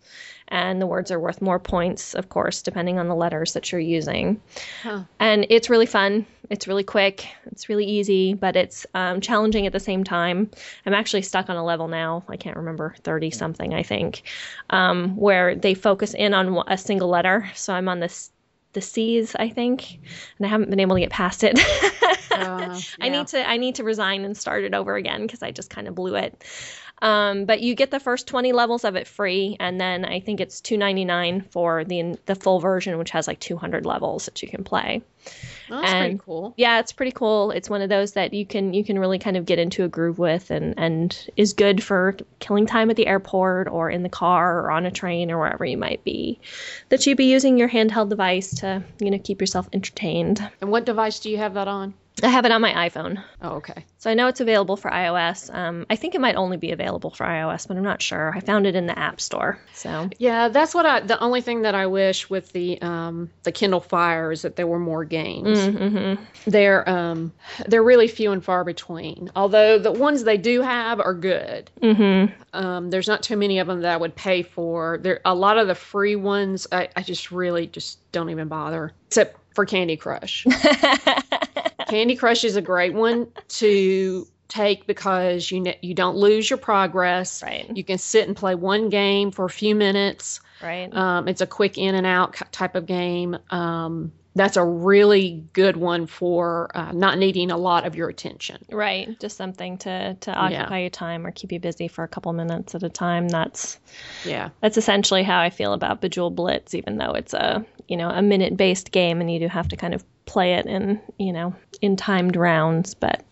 and 0.49 0.81
the 0.81 0.87
words 0.87 1.11
are 1.11 1.19
worth 1.19 1.41
more 1.41 1.59
points, 1.59 2.13
of 2.13 2.29
course, 2.29 2.61
depending 2.61 2.99
on 2.99 3.07
the 3.07 3.15
letters 3.15 3.53
that 3.53 3.71
you're 3.71 3.81
using. 3.81 4.41
Huh. 4.83 5.03
And 5.19 5.45
it's 5.49 5.69
really 5.69 5.85
fun. 5.85 6.25
It's 6.49 6.67
really 6.67 6.83
quick. 6.83 7.27
It's 7.47 7.67
really 7.67 7.85
easy, 7.85 8.33
but 8.33 8.55
it's 8.55 8.85
um, 8.93 9.19
challenging 9.19 9.67
at 9.67 9.73
the 9.73 9.79
same 9.79 10.03
time. 10.03 10.49
I'm 10.85 10.93
actually 10.93 11.23
stuck 11.23 11.49
on 11.49 11.57
a 11.57 11.65
level 11.65 11.87
now. 11.87 12.23
I 12.29 12.37
can't 12.37 12.57
remember 12.57 12.95
30 13.03 13.31
something, 13.31 13.73
I 13.73 13.83
think, 13.83 14.23
um, 14.69 15.17
where 15.17 15.55
they 15.55 15.73
focus 15.73 16.13
in 16.13 16.33
on 16.33 16.63
a 16.67 16.77
single 16.77 17.09
letter. 17.09 17.49
So 17.55 17.73
I'm 17.73 17.89
on 17.89 17.99
this 17.99 18.31
the 18.73 18.81
C's, 18.81 19.35
I 19.35 19.49
think, 19.49 19.99
and 20.37 20.45
I 20.45 20.49
haven't 20.49 20.69
been 20.69 20.79
able 20.79 20.95
to 20.97 20.99
get 20.99 21.09
past 21.09 21.43
it. 21.43 21.57
uh, 22.31 22.31
yeah. 22.31 22.79
I 23.01 23.09
need 23.09 23.27
to 23.27 23.49
I 23.49 23.57
need 23.57 23.75
to 23.75 23.83
resign 23.83 24.23
and 24.23 24.37
start 24.37 24.63
it 24.63 24.73
over 24.75 24.95
again 24.95 25.23
because 25.23 25.41
I 25.41 25.51
just 25.51 25.69
kind 25.71 25.87
of 25.87 25.95
blew 25.95 26.15
it. 26.15 26.43
Um, 26.99 27.45
but 27.45 27.61
you 27.61 27.75
get 27.75 27.91
the 27.91 27.99
first 27.99 28.27
20 28.27 28.53
levels 28.53 28.83
of 28.83 28.95
it 28.95 29.07
free, 29.07 29.55
and 29.59 29.79
then 29.79 30.03
I 30.03 30.19
think 30.19 30.39
it's 30.39 30.61
2.99 30.61 31.51
for 31.51 31.83
the 31.83 32.17
the 32.25 32.35
full 32.35 32.59
version, 32.59 32.97
which 32.97 33.11
has 33.11 33.27
like 33.27 33.39
200 33.39 33.85
levels 33.85 34.25
that 34.25 34.41
you 34.41 34.49
can 34.49 34.63
play. 34.63 35.03
Oh, 35.69 35.81
that's 35.81 35.91
and, 35.91 36.03
pretty 36.03 36.21
cool. 36.25 36.53
Yeah, 36.57 36.79
it's 36.79 36.93
pretty 36.93 37.11
cool. 37.11 37.51
It's 37.51 37.69
one 37.69 37.81
of 37.81 37.89
those 37.89 38.13
that 38.13 38.33
you 38.33 38.45
can 38.45 38.73
you 38.73 38.83
can 38.83 38.97
really 38.97 39.19
kind 39.19 39.37
of 39.37 39.45
get 39.45 39.59
into 39.59 39.83
a 39.83 39.87
groove 39.87 40.17
with, 40.17 40.49
and 40.49 40.73
and 40.77 41.29
is 41.35 41.53
good 41.53 41.83
for 41.83 42.15
killing 42.39 42.65
time 42.65 42.89
at 42.89 42.95
the 42.95 43.07
airport 43.07 43.67
or 43.67 43.89
in 43.89 44.03
the 44.03 44.09
car 44.09 44.59
or 44.61 44.71
on 44.71 44.85
a 44.85 44.91
train 44.91 45.31
or 45.31 45.39
wherever 45.39 45.65
you 45.65 45.77
might 45.77 46.03
be. 46.03 46.39
That 46.89 47.05
you'd 47.05 47.17
be 47.17 47.25
using 47.25 47.57
your 47.57 47.69
handheld 47.69 48.09
device 48.09 48.55
to 48.55 48.83
you 48.99 49.11
know 49.11 49.19
keep 49.19 49.41
yourself 49.41 49.69
entertained. 49.71 50.47
And 50.61 50.71
what 50.71 50.85
device 50.85 51.19
do 51.19 51.29
you 51.29 51.37
have 51.37 51.53
that 51.55 51.67
on? 51.67 51.93
I 52.23 52.29
have 52.29 52.45
it 52.45 52.51
on 52.51 52.61
my 52.61 52.89
iPhone. 52.89 53.23
Oh, 53.41 53.57
okay. 53.57 53.85
So 53.99 54.09
I 54.09 54.15
know 54.15 54.27
it's 54.27 54.39
available 54.39 54.75
for 54.75 54.89
iOS. 54.89 55.53
Um, 55.53 55.85
I 55.89 55.95
think 55.95 56.15
it 56.15 56.21
might 56.21 56.35
only 56.35 56.57
be 56.57 56.71
available 56.71 57.11
for 57.11 57.25
iOS, 57.25 57.67
but 57.67 57.77
I'm 57.77 57.83
not 57.83 58.01
sure. 58.01 58.33
I 58.35 58.39
found 58.39 58.65
it 58.65 58.75
in 58.75 58.87
the 58.87 58.97
App 58.97 59.21
Store. 59.21 59.59
So 59.73 60.09
yeah, 60.17 60.47
that's 60.49 60.73
what 60.73 60.85
I. 60.85 61.01
The 61.01 61.19
only 61.19 61.41
thing 61.41 61.61
that 61.61 61.75
I 61.75 61.85
wish 61.87 62.29
with 62.29 62.51
the 62.53 62.81
um, 62.81 63.29
the 63.43 63.51
Kindle 63.51 63.79
Fire 63.79 64.31
is 64.31 64.41
that 64.41 64.55
there 64.55 64.65
were 64.65 64.79
more 64.79 65.05
games. 65.05 65.59
Mm-hmm. 65.59 66.23
They're 66.49 66.89
um, 66.89 67.33
they're 67.67 67.83
really 67.83 68.07
few 68.07 68.31
and 68.31 68.43
far 68.43 68.63
between. 68.63 69.29
Although 69.35 69.77
the 69.77 69.91
ones 69.91 70.23
they 70.23 70.37
do 70.37 70.61
have 70.61 70.99
are 70.99 71.13
good. 71.13 71.69
Mm-hmm. 71.81 72.33
Um, 72.53 72.89
there's 72.89 73.07
not 73.07 73.21
too 73.21 73.37
many 73.37 73.59
of 73.59 73.67
them 73.67 73.81
that 73.81 73.93
I 73.93 73.97
would 73.97 74.15
pay 74.15 74.41
for. 74.41 74.97
There 75.01 75.21
a 75.23 75.35
lot 75.35 75.59
of 75.59 75.67
the 75.67 75.75
free 75.75 76.15
ones. 76.15 76.65
I, 76.71 76.89
I 76.95 77.03
just 77.03 77.31
really 77.31 77.67
just 77.67 77.99
don't 78.11 78.31
even 78.31 78.47
bother. 78.47 78.93
Except 79.07 79.37
for 79.53 79.65
Candy 79.65 79.97
Crush. 79.97 80.45
Candy 81.87 82.15
Crush 82.15 82.43
is 82.43 82.55
a 82.55 82.61
great 82.61 82.93
one 82.93 83.27
to 83.49 84.27
take 84.47 84.87
because 84.87 85.51
you 85.51 85.73
you 85.81 85.93
don't 85.93 86.15
lose 86.15 86.49
your 86.49 86.57
progress. 86.57 87.43
Right. 87.43 87.69
You 87.75 87.83
can 87.83 87.97
sit 87.97 88.27
and 88.27 88.35
play 88.35 88.55
one 88.55 88.89
game 88.89 89.31
for 89.31 89.45
a 89.45 89.49
few 89.49 89.75
minutes. 89.75 90.41
Right. 90.61 90.93
Um, 90.93 91.27
it's 91.27 91.41
a 91.41 91.47
quick 91.47 91.77
in 91.77 91.95
and 91.95 92.07
out 92.07 92.35
type 92.51 92.75
of 92.75 92.85
game. 92.85 93.37
Um, 93.49 94.11
that's 94.37 94.55
a 94.55 94.63
really 94.63 95.43
good 95.53 95.77
one 95.77 96.05
for 96.05 96.69
uh, 96.75 96.91
not 96.91 97.17
needing 97.17 97.49
a 97.49 97.57
lot 97.57 97.87
of 97.87 97.95
your 97.95 98.07
attention. 98.07 98.63
Right, 98.71 99.19
just 99.19 99.35
something 99.35 99.79
to 99.79 100.13
to 100.13 100.31
occupy 100.31 100.77
yeah. 100.77 100.81
your 100.83 100.89
time 100.91 101.25
or 101.25 101.31
keep 101.31 101.51
you 101.51 101.59
busy 101.59 101.87
for 101.87 102.03
a 102.03 102.07
couple 102.07 102.31
minutes 102.33 102.75
at 102.75 102.83
a 102.83 102.89
time. 102.89 103.27
That's 103.27 103.79
yeah, 104.23 104.49
that's 104.61 104.77
essentially 104.77 105.23
how 105.23 105.41
I 105.41 105.49
feel 105.49 105.73
about 105.73 106.01
Bejeweled 106.01 106.35
Blitz, 106.35 106.75
even 106.75 106.97
though 106.97 107.11
it's 107.11 107.33
a 107.33 107.65
you 107.87 107.97
know 107.97 108.09
a 108.09 108.21
minute 108.21 108.55
based 108.55 108.91
game 108.91 109.21
and 109.21 109.31
you 109.31 109.39
do 109.39 109.47
have 109.47 109.67
to 109.69 109.75
kind 109.75 109.93
of 109.93 110.03
play 110.27 110.53
it 110.53 110.65
in 110.65 111.01
you 111.17 111.33
know 111.33 111.55
in 111.81 111.95
timed 111.95 112.35
rounds. 112.35 112.93
But 112.93 113.23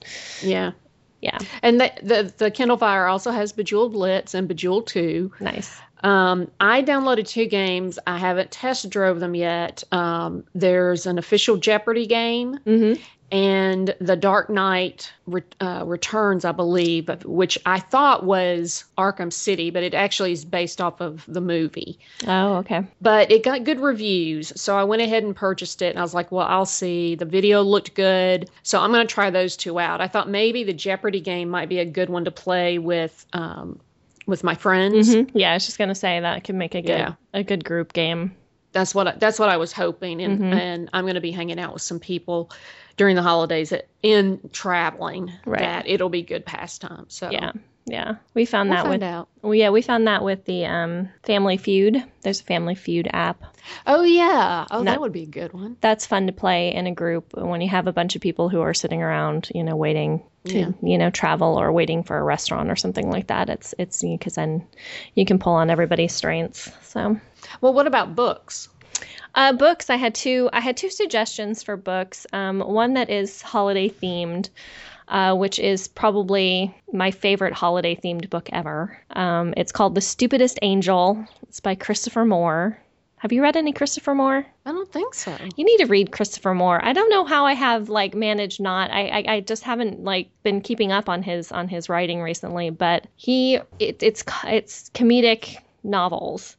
yeah, 0.42 0.72
yeah, 1.22 1.38
and 1.62 1.80
the 1.80 1.92
the, 2.02 2.34
the 2.38 2.52
Kindle 2.52 2.78
Fire 2.78 3.06
also 3.06 3.32
has 3.32 3.54
Bejeweled 3.54 3.94
Blitz 3.94 4.34
and 4.34 4.48
Bejeweled 4.48 4.88
Two. 4.88 5.32
Nice. 5.40 5.80
Um, 6.04 6.52
I 6.60 6.84
downloaded 6.84 7.28
two 7.28 7.48
games. 7.48 7.98
I 8.06 8.18
haven't 8.18 8.52
test 8.52 8.90
drove 8.90 9.20
them 9.20 9.34
yet. 9.34 9.84
Um, 9.92 10.44
there's 10.54 11.06
an 11.08 11.18
official 11.18 11.58
Jeopardy 11.58 12.06
game, 12.06 12.60
mm-hmm 12.66 13.02
and 13.32 13.96
The 14.00 14.16
Dark 14.16 14.50
Knight 14.50 15.12
uh, 15.60 15.84
Returns, 15.86 16.46
I 16.46 16.52
believe, 16.52 17.10
which 17.26 17.58
I 17.66 17.80
thought 17.80 18.24
was 18.24 18.86
Arkham 18.98 19.34
City, 19.34 19.72
but 19.72 19.84
it 19.84 19.94
actually 19.94 20.32
is 20.32 20.46
based 20.46 20.80
off 20.80 21.02
of 21.02 21.26
the 21.28 21.42
movie. 21.42 21.98
Oh, 22.28 22.58
okay. 22.58 22.86
But 23.02 23.32
it 23.32 23.44
got 23.44 23.64
good 23.64 23.80
reviews, 23.80 24.54
so 24.60 24.78
I 24.78 24.84
went 24.84 25.02
ahead 25.02 25.24
and 25.24 25.36
purchased 25.36 25.82
it, 25.82 25.90
and 25.90 26.00
I 26.00 26.02
was 26.04 26.14
like, 26.14 26.32
well, 26.32 26.46
I'll 26.48 26.66
see. 26.66 27.16
The 27.16 27.26
video 27.26 27.64
looked 27.64 27.96
good, 27.96 28.50
so 28.64 28.80
I'm 28.80 28.92
going 28.92 29.06
to 29.06 29.14
try 29.14 29.30
those 29.32 29.58
two 29.58 29.80
out. 29.80 30.02
I 30.02 30.08
thought 30.08 30.30
maybe 30.30 30.64
the 30.64 30.74
Jeopardy 30.74 31.20
game 31.20 31.50
might 31.50 31.68
be 31.68 31.80
a 31.80 31.86
good 31.86 32.10
one 32.10 32.26
to 32.26 32.32
play 32.32 32.78
with. 32.78 33.26
Um, 33.34 33.80
with 34.28 34.44
my 34.44 34.56
friends. 34.56 35.14
Mm-hmm. 35.14 35.38
Yeah, 35.38 35.52
I 35.52 35.54
was 35.56 35.66
just 35.66 35.78
gonna 35.78 35.94
say 35.94 36.20
that 36.20 36.44
could 36.44 36.56
make 36.56 36.74
a 36.74 36.82
good 36.82 36.98
yeah. 36.98 37.14
a 37.34 37.44
good 37.44 37.64
group 37.64 37.94
game. 37.94 38.36
That's 38.72 38.96
what 38.96 39.08
I, 39.08 39.12
that's 39.12 39.38
what 39.40 39.50
I 39.50 39.58
was 39.58 39.72
hoping, 39.72 40.22
and 40.22 40.40
mm-hmm. 40.40 40.54
and 40.54 40.90
I'm 40.94 41.06
gonna 41.06 41.22
be 41.22 41.32
hanging 41.32 41.60
out 41.60 41.74
with 41.74 41.82
some 41.82 42.00
people 42.00 42.52
during 42.98 43.16
the 43.16 43.22
holidays 43.22 43.74
in 44.02 44.50
traveling 44.52 45.32
right. 45.46 45.60
that 45.60 45.88
it'll 45.88 46.10
be 46.10 46.22
good 46.22 46.46
pastime. 46.46 47.06
So 47.10 47.30
yeah, 47.30 47.52
yeah, 47.86 48.16
we 48.34 48.46
found 48.46 48.70
we'll 48.70 48.84
that 48.84 48.90
with 48.90 49.04
out. 49.04 49.28
Well, 49.42 49.54
yeah, 49.54 49.70
we 49.70 49.82
found 49.82 50.08
that 50.08 50.24
with 50.24 50.46
the 50.46 50.66
um, 50.66 51.10
Family 51.24 51.58
Feud. 51.58 52.04
There's 52.22 52.42
a 52.42 52.44
Family 52.44 52.74
Feud 52.74 53.08
app. 53.12 53.44
Oh 53.86 54.02
yeah, 54.02 54.66
oh 54.72 54.80
that, 54.80 54.86
that, 54.86 55.02
would 55.02 55.12
be 55.12 55.24
a 55.24 55.28
good 55.28 55.54
one. 55.54 55.78
That's 55.82 56.06
fun 56.06 56.28
to 56.28 56.34
play 56.34 56.74
in 56.74 56.88
a 56.88 56.94
group 56.94 57.34
when 57.34 57.62
you 57.62 57.70
have 57.70 57.88
a 57.88 57.94
bunch 57.94 58.16
of 58.16 58.22
people 58.22 58.50
who 58.50 58.62
are 58.62 58.74
sitting 58.74 59.04
around, 59.04 59.52
you 59.54 59.64
know, 59.64 59.76
waiting 59.76 60.24
to 60.46 60.60
yeah. 60.60 60.70
you 60.82 60.98
know 60.98 61.10
travel 61.10 61.60
or 61.60 61.72
waiting 61.72 62.04
for 62.04 62.18
a 62.18 62.24
restaurant 62.24 62.72
or 62.72 62.76
something 62.76 63.10
like 63.10 63.28
that. 63.28 63.50
It's 63.50 63.76
it's 63.78 64.02
because 64.02 64.36
then 64.36 64.66
you 65.14 65.26
can 65.26 65.38
pull 65.38 65.54
on 65.54 65.70
everybody's 65.70 66.14
strengths. 66.14 66.72
So. 66.84 67.20
Well, 67.62 67.74
what 67.74 67.86
about 67.86 68.16
books? 68.16 68.70
Uh, 69.34 69.54
books. 69.54 69.90
I 69.90 69.96
had 69.96 70.16
two. 70.16 70.50
I 70.54 70.60
had 70.60 70.78
two 70.78 70.90
suggestions 70.90 71.64
for 71.64 71.78
books. 71.78 72.26
Um, 72.34 72.60
one 72.60 72.94
that 72.94 73.10
is 73.10 73.42
holiday 73.42 73.90
themed, 73.90 74.50
uh, 75.08 75.36
which 75.36 75.60
is 75.60 75.88
probably 75.88 76.76
my 76.92 77.12
favorite 77.12 77.54
holiday 77.54 77.96
themed 77.96 78.30
book 78.30 78.50
ever. 78.52 78.98
Um, 79.12 79.54
it's 79.58 79.72
called 79.72 79.96
The 79.96 80.02
Stupidest 80.02 80.60
Angel. 80.62 81.26
It's 81.44 81.60
by 81.60 81.76
Christopher 81.76 82.26
Moore. 82.26 82.80
Have 83.18 83.32
you 83.32 83.42
read 83.42 83.56
any 83.56 83.74
Christopher 83.74 84.14
Moore? 84.14 84.46
I 84.66 84.72
don't 84.72 84.92
think 84.92 85.16
so. 85.16 85.36
You 85.56 85.66
need 85.66 85.78
to 85.78 85.86
read 85.86 86.12
Christopher 86.12 86.54
Moore. 86.54 86.84
I 86.84 86.94
don't 86.94 87.10
know 87.10 87.26
how 87.26 87.46
I 87.46 87.54
have 87.54 87.90
like 87.90 88.14
managed 88.14 88.62
not. 88.62 88.92
I, 88.92 89.08
I, 89.08 89.24
I 89.28 89.40
just 89.40 89.64
haven't 89.64 90.04
like 90.04 90.30
been 90.44 90.62
keeping 90.62 90.92
up 90.92 91.10
on 91.10 91.24
his 91.24 91.52
on 91.52 91.68
his 91.68 91.90
writing 91.90 92.22
recently. 92.22 92.70
But 92.70 93.08
he 93.16 93.56
it, 93.80 94.04
it's 94.04 94.24
it's 94.44 94.92
comedic 94.92 95.58
novels, 95.84 96.56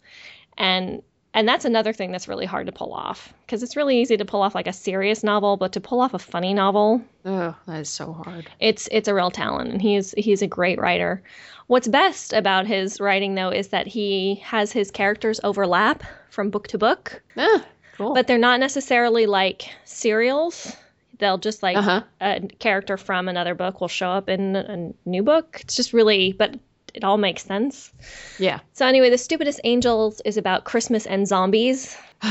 and 0.58 1.02
and 1.36 1.46
that's 1.46 1.66
another 1.66 1.92
thing 1.92 2.10
that's 2.10 2.28
really 2.28 2.46
hard 2.46 2.64
to 2.64 2.72
pull 2.72 2.94
off 2.94 3.32
because 3.44 3.62
it's 3.62 3.76
really 3.76 4.00
easy 4.00 4.16
to 4.16 4.24
pull 4.24 4.40
off 4.40 4.54
like 4.54 4.66
a 4.66 4.72
serious 4.72 5.22
novel, 5.22 5.58
but 5.58 5.72
to 5.72 5.80
pull 5.82 6.00
off 6.00 6.14
a 6.14 6.18
funny 6.18 6.54
novel, 6.54 7.02
oh, 7.26 7.54
that 7.66 7.80
is 7.80 7.90
so 7.90 8.14
hard. 8.14 8.48
It's 8.58 8.88
it's 8.90 9.06
a 9.06 9.14
real 9.14 9.30
talent, 9.30 9.70
and 9.70 9.82
he's 9.82 10.12
he's 10.16 10.40
a 10.40 10.46
great 10.46 10.80
writer. 10.80 11.22
What's 11.66 11.88
best 11.88 12.32
about 12.32 12.66
his 12.66 13.00
writing 13.00 13.34
though 13.34 13.50
is 13.50 13.68
that 13.68 13.86
he 13.86 14.36
has 14.36 14.72
his 14.72 14.90
characters 14.90 15.38
overlap 15.44 16.02
from 16.30 16.48
book 16.48 16.68
to 16.68 16.78
book. 16.78 17.22
Ah, 17.36 17.66
cool. 17.98 18.14
But 18.14 18.26
they're 18.26 18.38
not 18.38 18.58
necessarily 18.58 19.26
like 19.26 19.68
serials. 19.84 20.74
They'll 21.18 21.38
just 21.38 21.62
like 21.62 21.76
uh-huh. 21.76 22.02
a 22.18 22.40
character 22.58 22.96
from 22.96 23.28
another 23.28 23.54
book 23.54 23.82
will 23.82 23.88
show 23.88 24.08
up 24.08 24.30
in 24.30 24.56
a 24.56 24.92
new 25.04 25.22
book. 25.22 25.58
It's 25.60 25.76
just 25.76 25.92
really, 25.92 26.32
but 26.32 26.58
it 26.96 27.04
all 27.04 27.18
makes 27.18 27.44
sense. 27.44 27.92
Yeah. 28.38 28.60
So 28.72 28.86
anyway, 28.86 29.10
the 29.10 29.18
stupidest 29.18 29.60
angels 29.64 30.20
is 30.24 30.36
about 30.36 30.64
Christmas 30.64 31.06
and 31.06 31.28
zombies. 31.28 31.96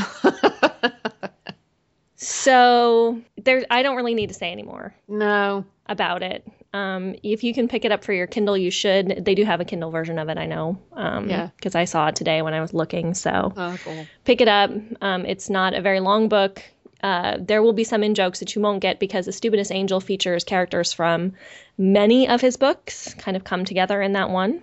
so 2.16 3.22
there, 3.36 3.64
I 3.70 3.82
don't 3.82 3.96
really 3.96 4.14
need 4.14 4.28
to 4.28 4.34
say 4.34 4.50
anymore. 4.50 4.94
No. 5.08 5.64
About 5.88 6.24
it. 6.24 6.44
Um, 6.74 7.14
if 7.22 7.44
you 7.44 7.54
can 7.54 7.68
pick 7.68 7.84
it 7.84 7.92
up 7.92 8.02
for 8.02 8.12
your 8.12 8.26
Kindle, 8.26 8.58
you 8.58 8.72
should. 8.72 9.24
They 9.24 9.36
do 9.36 9.44
have 9.44 9.60
a 9.60 9.64
Kindle 9.64 9.90
version 9.90 10.18
of 10.18 10.28
it, 10.28 10.36
I 10.36 10.46
know. 10.46 10.76
Um, 10.92 11.30
yeah. 11.30 11.50
Because 11.56 11.76
I 11.76 11.84
saw 11.84 12.08
it 12.08 12.16
today 12.16 12.42
when 12.42 12.52
I 12.52 12.60
was 12.60 12.74
looking. 12.74 13.14
So 13.14 13.52
oh, 13.56 13.78
cool. 13.84 14.06
pick 14.24 14.40
it 14.40 14.48
up. 14.48 14.72
Um, 15.00 15.24
it's 15.24 15.48
not 15.48 15.74
a 15.74 15.80
very 15.80 16.00
long 16.00 16.28
book. 16.28 16.62
Uh, 17.06 17.36
there 17.38 17.62
will 17.62 17.72
be 17.72 17.84
some 17.84 18.02
in 18.02 18.14
jokes 18.16 18.40
that 18.40 18.56
you 18.56 18.60
won't 18.60 18.80
get 18.80 18.98
because 18.98 19.26
The 19.26 19.32
Stupidest 19.32 19.70
Angel 19.70 20.00
features 20.00 20.42
characters 20.42 20.92
from 20.92 21.34
many 21.78 22.28
of 22.28 22.40
his 22.40 22.56
books, 22.56 23.14
kind 23.14 23.36
of 23.36 23.44
come 23.44 23.64
together 23.64 24.02
in 24.02 24.14
that 24.14 24.28
one. 24.28 24.60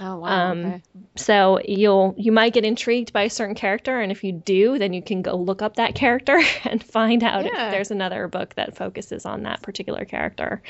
Oh 0.00 0.16
wow. 0.20 0.50
Um, 0.52 0.64
okay. 0.64 0.82
So 1.16 1.60
you'll 1.62 2.14
you 2.16 2.32
might 2.32 2.54
get 2.54 2.64
intrigued 2.64 3.12
by 3.12 3.24
a 3.24 3.30
certain 3.30 3.54
character, 3.54 4.00
and 4.00 4.10
if 4.10 4.24
you 4.24 4.32
do, 4.32 4.78
then 4.78 4.94
you 4.94 5.02
can 5.02 5.20
go 5.20 5.36
look 5.36 5.60
up 5.60 5.76
that 5.76 5.94
character 5.94 6.40
and 6.64 6.82
find 6.82 7.22
out 7.22 7.44
Yeah. 7.44 7.66
if 7.66 7.72
there's 7.72 7.90
another 7.90 8.28
book 8.28 8.54
that 8.54 8.76
focuses 8.76 9.26
on 9.26 9.42
that 9.42 9.60
particular 9.60 10.06
character. 10.06 10.62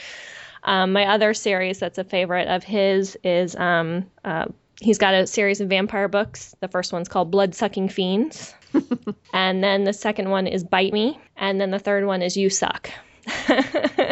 Um, 0.65 0.93
my 0.93 1.07
other 1.07 1.33
series 1.35 1.79
that's 1.79 1.99
a 1.99 2.05
favorite 2.05 2.49
of 2.49 2.65
his 2.65 3.17
is 3.23 3.55
um, 3.55 4.07
uh, 4.25 4.47
he's 4.81 4.99
got 4.99 5.15
a 5.15 5.27
series 5.27 5.61
of 5.61 5.69
vampire 5.69 6.09
books. 6.09 6.55
The 6.61 6.69
first 6.69 6.93
one's 6.93 7.09
called 7.09 7.31
Blood 7.31 7.55
Sucking 7.55 7.89
Fiends, 7.89 8.55
and 9.33 9.63
then 9.63 9.85
the 9.85 9.93
second 9.93 10.31
one 10.31 10.47
is 10.47 10.65
Bite 10.65 10.93
Me, 10.93 11.19
and 11.37 11.61
then 11.61 11.71
the 11.71 11.79
third 11.79 12.07
one 12.07 12.23
is 12.23 12.37
You 12.37 12.51
Suck. 12.51 12.91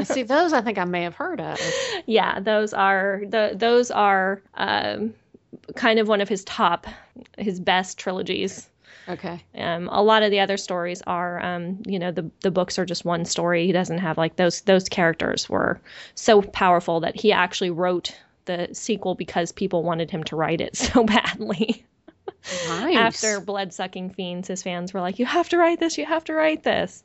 See, 0.04 0.22
those 0.26 0.52
I 0.52 0.62
think 0.62 0.78
I 0.78 0.84
may 0.84 1.02
have 1.02 1.14
heard 1.14 1.40
of. 1.40 1.58
yeah, 2.06 2.40
those 2.40 2.72
are 2.72 3.22
the 3.28 3.52
those 3.54 3.90
are 3.90 4.42
um, 4.54 5.14
kind 5.76 5.98
of 5.98 6.08
one 6.08 6.20
of 6.20 6.28
his 6.28 6.44
top, 6.44 6.86
his 7.36 7.60
best 7.60 7.98
trilogies. 7.98 8.68
Okay. 9.08 9.42
Um, 9.56 9.88
a 9.90 10.02
lot 10.02 10.22
of 10.22 10.30
the 10.30 10.40
other 10.40 10.56
stories 10.56 11.02
are, 11.06 11.42
um, 11.42 11.82
you 11.86 11.98
know, 11.98 12.12
the 12.12 12.30
the 12.40 12.50
books 12.50 12.78
are 12.78 12.86
just 12.86 13.04
one 13.04 13.24
story. 13.24 13.66
He 13.66 13.72
doesn't 13.72 13.98
have 13.98 14.16
like 14.16 14.36
those 14.36 14.60
those 14.62 14.88
characters 14.88 15.48
were 15.48 15.80
so 16.14 16.40
powerful 16.40 17.00
that 17.00 17.16
he 17.16 17.32
actually 17.32 17.70
wrote 17.70 18.16
the 18.44 18.68
sequel 18.72 19.14
because 19.14 19.52
people 19.52 19.82
wanted 19.82 20.10
him 20.10 20.24
to 20.24 20.36
write 20.36 20.60
it 20.60 20.76
so 20.76 21.04
badly. 21.04 21.84
Nice. 22.68 22.96
After 22.96 23.40
Blood 23.40 23.72
Sucking 23.72 24.10
Fiends, 24.10 24.48
his 24.48 24.62
fans 24.62 24.92
were 24.92 25.00
like, 25.00 25.18
"You 25.20 25.26
have 25.26 25.48
to 25.50 25.58
write 25.58 25.78
this. 25.78 25.96
You 25.96 26.04
have 26.06 26.24
to 26.24 26.34
write 26.34 26.64
this," 26.64 27.04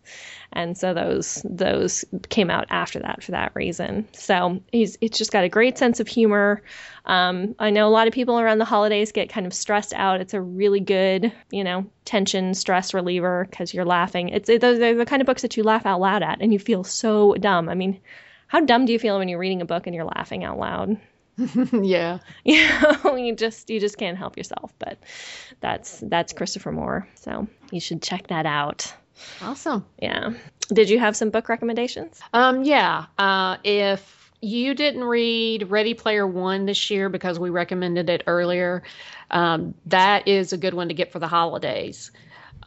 and 0.51 0.75
so 0.75 0.95
those 0.95 1.45
those 1.47 2.03
came 2.29 2.49
out 2.49 2.65
after 2.71 2.99
that 2.99 3.21
for 3.23 3.31
that 3.31 3.51
reason. 3.53 4.07
So 4.13 4.59
he's 4.71 4.97
it's 4.99 5.17
just 5.17 5.31
got 5.31 5.43
a 5.43 5.49
great 5.49 5.77
sense 5.77 5.99
of 5.99 6.07
humor. 6.07 6.63
Um, 7.05 7.55
I 7.59 7.69
know 7.69 7.87
a 7.87 7.89
lot 7.89 8.07
of 8.07 8.13
people 8.13 8.39
around 8.39 8.57
the 8.57 8.65
holidays 8.65 9.11
get 9.11 9.29
kind 9.29 9.45
of 9.45 9.53
stressed 9.53 9.93
out. 9.93 10.21
It's 10.21 10.33
a 10.33 10.41
really 10.41 10.79
good, 10.79 11.31
you 11.51 11.63
know, 11.63 11.85
tension 12.05 12.55
stress 12.55 12.93
reliever 12.93 13.47
because 13.49 13.73
you're 13.73 13.85
laughing. 13.85 14.29
It's 14.29 14.49
it, 14.49 14.61
they're 14.61 14.95
the 14.95 15.05
kind 15.05 15.21
of 15.21 15.27
books 15.27 15.43
that 15.43 15.55
you 15.55 15.63
laugh 15.63 15.85
out 15.85 15.99
loud 15.99 16.23
at, 16.23 16.41
and 16.41 16.51
you 16.51 16.57
feel 16.57 16.83
so 16.83 17.35
dumb. 17.35 17.69
I 17.69 17.75
mean, 17.75 17.99
how 18.47 18.61
dumb 18.61 18.85
do 18.85 18.93
you 18.93 18.99
feel 18.99 19.19
when 19.19 19.29
you're 19.29 19.39
reading 19.39 19.61
a 19.61 19.65
book 19.65 19.85
and 19.85 19.95
you're 19.95 20.05
laughing 20.05 20.43
out 20.43 20.57
loud? 20.57 20.97
yeah. 21.83 22.19
you 22.43 22.67
know 23.03 23.15
you 23.15 23.35
just 23.35 23.69
you 23.69 23.79
just 23.79 23.97
can't 23.97 24.17
help 24.17 24.37
yourself 24.37 24.73
but 24.79 24.97
that's 25.61 25.99
that's 26.07 26.33
christopher 26.33 26.71
moore 26.71 27.07
so 27.15 27.47
you 27.71 27.79
should 27.79 28.01
check 28.01 28.27
that 28.27 28.45
out 28.45 28.93
Awesome. 29.41 29.85
yeah 30.01 30.33
did 30.73 30.89
you 30.89 30.99
have 30.99 31.15
some 31.15 31.29
book 31.29 31.49
recommendations 31.49 32.19
Um, 32.33 32.63
yeah. 32.63 33.05
Uh, 33.17 33.57
if 33.63 34.31
you 34.41 34.75
didn't 34.75 35.03
read 35.03 35.71
Ready 35.71 35.93
Player 35.95 36.27
One 36.27 36.65
this 36.65 36.91
year 36.91 37.09
because 37.09 37.39
we 37.39 37.49
recommended 37.49 38.09
it 38.09 38.23
earlier, 38.27 38.83
um, 39.31 39.73
that 39.87 40.27
is 40.27 40.53
a 40.53 40.57
good 40.57 40.75
one 40.75 40.89
to 40.89 40.93
get 40.93 41.11
for 41.11 41.17
the 41.19 41.27
holidays. 41.27 42.11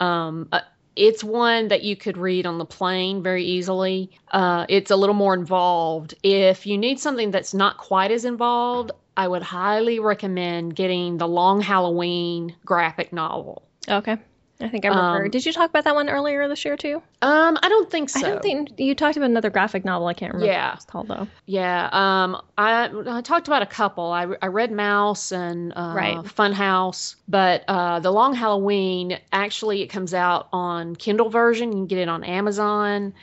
Um, 0.01 0.49
uh, 0.51 0.63
it's 1.01 1.25
one 1.25 1.69
that 1.69 1.83
you 1.83 1.97
could 1.97 2.19
read 2.19 2.45
on 2.45 2.59
the 2.59 2.67
plane 2.67 3.23
very 3.23 3.43
easily. 3.43 4.11
Uh, 4.33 4.67
it's 4.69 4.91
a 4.91 4.97
little 4.97 5.15
more 5.15 5.33
involved. 5.33 6.15
If 6.23 6.67
you 6.67 6.77
need 6.77 7.01
something 7.01 7.31
that's 7.31 7.55
not 7.55 7.79
quite 7.79 8.11
as 8.11 8.27
involved, 8.27 8.93
I 9.17 9.27
would 9.27 9.43
highly 9.43 9.99
recommend 9.99 10.77
getting 10.77 11.17
the 11.17 11.27
Long 11.27 11.63
Halloween 11.63 12.55
graphic 12.67 13.15
novel. 13.15 13.63
okay 13.89 14.19
i 14.61 14.69
think 14.69 14.85
i 14.85 14.89
remember 14.89 15.25
Um, 15.25 15.31
did 15.31 15.45
you 15.47 15.53
talk 15.53 15.71
about 15.71 15.85
that 15.85 15.95
one 15.95 16.09
earlier 16.09 16.47
this 16.49 16.65
year 16.65 16.77
too 16.77 17.03
Um, 17.23 17.59
I 17.63 17.69
don't 17.69 17.91
think 17.91 18.11
so. 18.11 18.19
i 18.21 18.23
don't 18.23 18.43
think 18.43 18.79
you 18.79 18.95
talked 18.95 19.17
about 19.17 19.31
another 19.31 19.51
graphic 19.51 19.85
novel 19.85 20.07
i 20.09 20.15
can't 20.15 20.33
remember 20.35 20.53
Yeah. 20.53 20.69
what 20.71 20.77
it's 20.77 20.85
called 20.85 21.09
though 21.09 21.27
Yeah, 21.47 21.89
um, 21.93 22.41
I 22.57 22.91
I 23.07 23.21
talked 23.23 23.49
about 23.49 23.63
a 23.63 23.67
couple. 23.67 24.11
I, 24.13 24.27
I 24.43 24.47
read 24.47 24.71
Maus 24.71 25.33
and 25.33 25.73
uh, 25.75 25.93
Right. 25.95 26.19
Funhouse, 26.25 27.17
but 27.29 27.65
uh, 27.69 28.01
the 28.01 28.11
Long 28.13 28.35
Halloween 28.35 29.19
actually 29.33 29.83
it 29.83 29.89
comes 29.89 30.15
out 30.15 30.49
on 30.53 30.95
Kindle 30.97 31.31
version. 31.31 31.73
You 31.73 31.79
can 31.79 31.87
get 31.87 31.99
it 31.99 32.09
on 32.09 32.23
Amazon, 32.25 33.15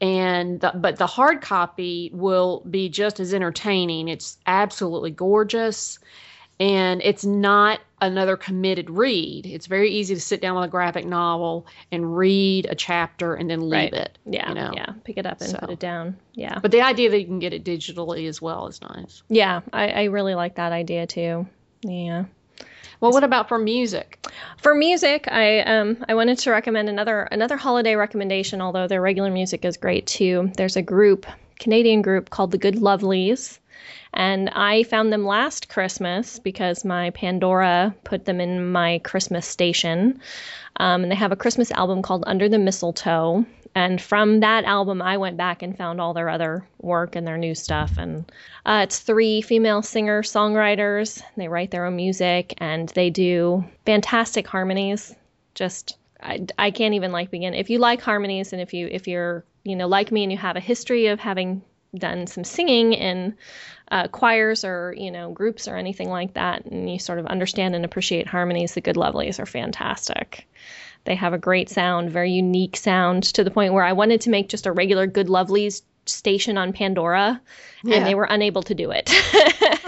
and 0.00 0.60
the, 0.60 0.72
but 0.74 0.96
the 0.96 1.06
hard 1.06 1.40
copy 1.40 2.10
will 2.12 2.62
be 2.68 2.88
just 2.88 3.20
as 3.20 3.32
entertaining. 3.34 4.08
It's 4.08 4.38
absolutely 4.46 5.10
gorgeous, 5.12 5.98
and 6.58 7.00
it's 7.02 7.24
not 7.24 7.80
another 8.00 8.36
committed 8.36 8.88
read. 8.90 9.46
It's 9.46 9.66
very 9.66 9.90
easy 9.90 10.14
to 10.14 10.20
sit 10.20 10.40
down 10.40 10.54
with 10.56 10.64
a 10.64 10.68
graphic 10.68 11.04
novel 11.06 11.66
and 11.92 12.16
read 12.16 12.66
a 12.70 12.74
chapter 12.74 13.34
and 13.34 13.48
then 13.50 13.60
leave 13.60 13.92
Right. 13.92 13.94
it. 13.94 14.18
yeah 14.26 14.48
you 14.48 14.54
know? 14.54 14.72
yeah 14.74 14.92
pick 15.04 15.18
it 15.18 15.26
up 15.26 15.40
and 15.40 15.54
put 15.58 15.70
it 15.70 15.78
down 15.78 16.16
yeah 16.34 16.58
But 16.60 16.70
the 16.70 16.80
idea 16.82 17.10
that 17.10 17.20
you 17.20 17.26
can 17.26 17.38
get 17.38 17.52
it 17.52 17.64
digitally 17.64 18.26
as 18.28 18.40
well 18.42 18.66
is 18.68 18.80
nice. 18.82 19.22
yeah 19.28 19.60
I, 19.72 19.88
I 19.88 20.04
really 20.04 20.34
like 20.34 20.56
that 20.56 20.72
idea 20.72 21.06
too 21.06 21.46
yeah 21.82 22.24
Well, 23.00 23.12
what 23.12 23.24
about 23.24 23.48
for 23.48 23.58
music? 23.58 24.26
For 24.58 24.74
music, 24.74 25.26
I 25.30 25.60
um 25.60 26.04
I 26.08 26.14
wanted 26.14 26.38
to 26.38 26.50
recommend 26.50 26.88
another 26.90 27.22
another 27.32 27.56
holiday 27.56 27.96
recommendation. 27.96 28.60
Although 28.60 28.88
their 28.88 29.00
regular 29.00 29.30
music 29.30 29.64
is 29.64 29.76
great 29.78 30.06
too. 30.06 30.50
There's 30.58 30.76
a 30.76 30.82
group, 30.82 31.24
Canadian 31.58 32.02
group 32.02 32.28
called 32.30 32.50
the 32.50 32.58
Good 32.58 32.74
Lovelies, 32.76 33.58
and 34.12 34.50
I 34.50 34.82
found 34.84 35.12
them 35.12 35.24
last 35.24 35.68
Christmas 35.68 36.38
because 36.38 36.84
my 36.84 37.10
Pandora 37.10 37.94
put 38.04 38.24
them 38.24 38.40
in 38.40 38.72
my 38.72 38.98
Christmas 39.04 39.46
station. 39.46 40.20
Um, 40.76 41.02
and 41.02 41.12
they 41.12 41.16
have 41.16 41.32
a 41.32 41.36
Christmas 41.36 41.70
album 41.72 42.02
called 42.02 42.24
Under 42.26 42.48
the 42.48 42.58
Mistletoe. 42.58 43.44
And 43.74 44.00
from 44.00 44.40
that 44.40 44.64
album, 44.64 45.00
I 45.00 45.16
went 45.18 45.36
back 45.36 45.62
and 45.62 45.76
found 45.76 46.00
all 46.00 46.12
their 46.12 46.28
other 46.28 46.66
work 46.80 47.14
and 47.14 47.26
their 47.26 47.38
new 47.38 47.54
stuff. 47.54 47.98
And 47.98 48.30
uh, 48.66 48.80
it's 48.84 48.98
three 48.98 49.42
female 49.42 49.82
singer 49.82 50.22
songwriters. 50.22 51.22
They 51.36 51.48
write 51.48 51.70
their 51.70 51.86
own 51.86 51.96
music 51.96 52.54
and 52.58 52.88
they 52.90 53.10
do 53.10 53.64
fantastic 53.86 54.46
harmonies. 54.46 55.14
Just 55.54 55.96
I, 56.22 56.46
I 56.58 56.70
can't 56.70 56.94
even 56.94 57.12
like 57.12 57.30
begin. 57.30 57.54
If 57.54 57.70
you 57.70 57.78
like 57.78 58.00
harmonies 58.00 58.52
and 58.52 58.60
if 58.60 58.74
you 58.74 58.88
if 58.90 59.06
you're 59.06 59.44
you 59.62 59.76
know 59.76 59.86
like 59.86 60.10
me 60.10 60.24
and 60.24 60.32
you 60.32 60.38
have 60.38 60.56
a 60.56 60.60
history 60.60 61.06
of 61.06 61.20
having 61.20 61.62
done 61.96 62.26
some 62.26 62.44
singing 62.44 62.92
in 62.92 63.36
uh, 63.90 64.06
choirs 64.08 64.64
or 64.64 64.94
you 64.96 65.10
know 65.10 65.32
groups 65.32 65.66
or 65.66 65.76
anything 65.76 66.08
like 66.08 66.34
that, 66.34 66.64
and 66.64 66.90
you 66.90 66.98
sort 66.98 67.18
of 67.18 67.26
understand 67.26 67.74
and 67.74 67.84
appreciate 67.84 68.26
harmonies, 68.26 68.74
the 68.74 68.80
Good 68.80 68.96
Lovelies 68.96 69.38
are 69.40 69.46
fantastic. 69.46 70.46
They 71.04 71.14
have 71.14 71.32
a 71.32 71.38
great 71.38 71.68
sound, 71.70 72.10
very 72.10 72.30
unique 72.30 72.76
sound 72.76 73.22
to 73.34 73.42
the 73.42 73.50
point 73.50 73.72
where 73.72 73.84
I 73.84 73.92
wanted 73.94 74.20
to 74.22 74.30
make 74.30 74.48
just 74.48 74.66
a 74.66 74.72
regular 74.72 75.06
Good 75.06 75.28
Lovelies 75.28 75.82
station 76.06 76.58
on 76.58 76.72
Pandora, 76.72 77.40
Yeah. 77.82 77.96
and 77.96 78.06
they 78.06 78.14
were 78.14 78.24
unable 78.24 78.62
to 78.64 78.74
do 78.74 78.90
it. 78.90 79.10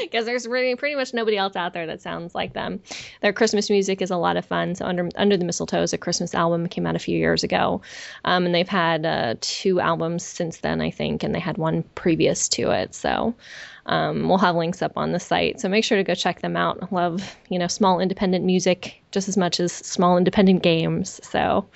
Because 0.00 0.24
there's 0.26 0.46
really 0.46 0.74
pretty 0.76 0.96
much 0.96 1.14
nobody 1.14 1.36
else 1.36 1.56
out 1.56 1.72
there 1.72 1.86
that 1.86 2.00
sounds 2.00 2.34
like 2.34 2.52
them. 2.52 2.80
Their 3.22 3.32
Christmas 3.32 3.70
music 3.70 4.02
is 4.02 4.10
a 4.10 4.16
lot 4.16 4.36
of 4.36 4.44
fun. 4.44 4.74
So 4.74 4.84
under 4.84 5.08
Under 5.16 5.36
the 5.36 5.44
Mistletoe 5.44 5.82
is 5.82 5.92
a 5.92 5.98
Christmas 5.98 6.34
album 6.34 6.68
came 6.68 6.86
out 6.86 6.96
a 6.96 7.00
few 7.00 7.16
years 7.18 7.44
ago, 7.44 7.80
um, 8.24 8.46
and 8.46 8.54
they've 8.54 8.68
had 8.68 9.06
uh, 9.06 9.34
two 9.40 9.80
albums 9.80 10.24
since 10.24 10.58
then, 10.58 10.80
I 10.80 10.90
think, 10.90 11.22
and 11.22 11.34
they 11.34 11.40
had 11.40 11.58
one 11.58 11.82
previous 11.94 12.48
to 12.50 12.70
it. 12.70 12.94
So 12.94 13.34
um, 13.86 14.28
we'll 14.28 14.38
have 14.38 14.56
links 14.56 14.82
up 14.82 14.92
on 14.96 15.12
the 15.12 15.20
site. 15.20 15.60
So 15.60 15.68
make 15.68 15.84
sure 15.84 15.98
to 15.98 16.04
go 16.04 16.14
check 16.14 16.40
them 16.40 16.56
out. 16.56 16.92
Love 16.92 17.36
you 17.48 17.58
know 17.58 17.66
small 17.66 18.00
independent 18.00 18.44
music 18.44 19.02
just 19.10 19.28
as 19.28 19.36
much 19.36 19.60
as 19.60 19.72
small 19.72 20.16
independent 20.16 20.62
games. 20.62 21.20
So 21.22 21.66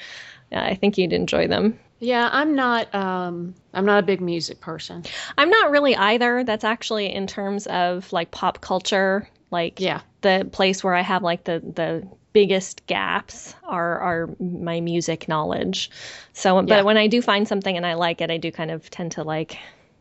I 0.53 0.75
think 0.75 0.99
you'd 0.99 1.13
enjoy 1.13 1.49
them. 1.49 1.79
Yeah, 2.01 2.29
I'm 2.31 2.55
not. 2.55 2.95
Um, 2.95 3.55
I'm 3.73 3.87
not 3.87 4.03
a 4.03 4.07
big 4.07 4.21
music 4.21 4.61
person. 4.61 5.05
I'm 5.39 5.51
not 5.51 5.71
really 5.71 5.97
either. 5.97 6.45
That's 6.45 6.65
actually 6.65 7.13
in 7.13 7.27
terms 7.27 7.67
of 7.67 8.13
like 8.13 8.31
pop 8.31 8.61
culture, 8.61 9.29
like 9.51 9.81
Yeah. 9.81 10.01
the 10.21 10.49
place 10.51 10.83
where 10.85 10.95
I 10.95 11.03
have 11.03 11.23
like 11.23 11.45
the 11.45 11.61
the 11.61 12.07
biggest 12.33 12.85
gaps 12.87 13.55
are 13.63 14.01
are 14.01 14.31
my 14.41 14.81
music 14.81 15.29
knowledge. 15.29 15.91
So, 16.33 16.61
but 16.61 16.69
Yeah. 16.69 16.83
when 16.83 16.97
I 16.97 17.07
do 17.07 17.23
find 17.23 17.47
something 17.47 17.77
and 17.77 17.87
I 17.87 17.95
like 17.95 18.21
it, 18.21 18.31
I 18.31 18.37
do 18.39 18.51
kind 18.53 18.71
of 18.71 18.91
tend 18.91 19.13
to 19.13 19.23
like 19.23 19.57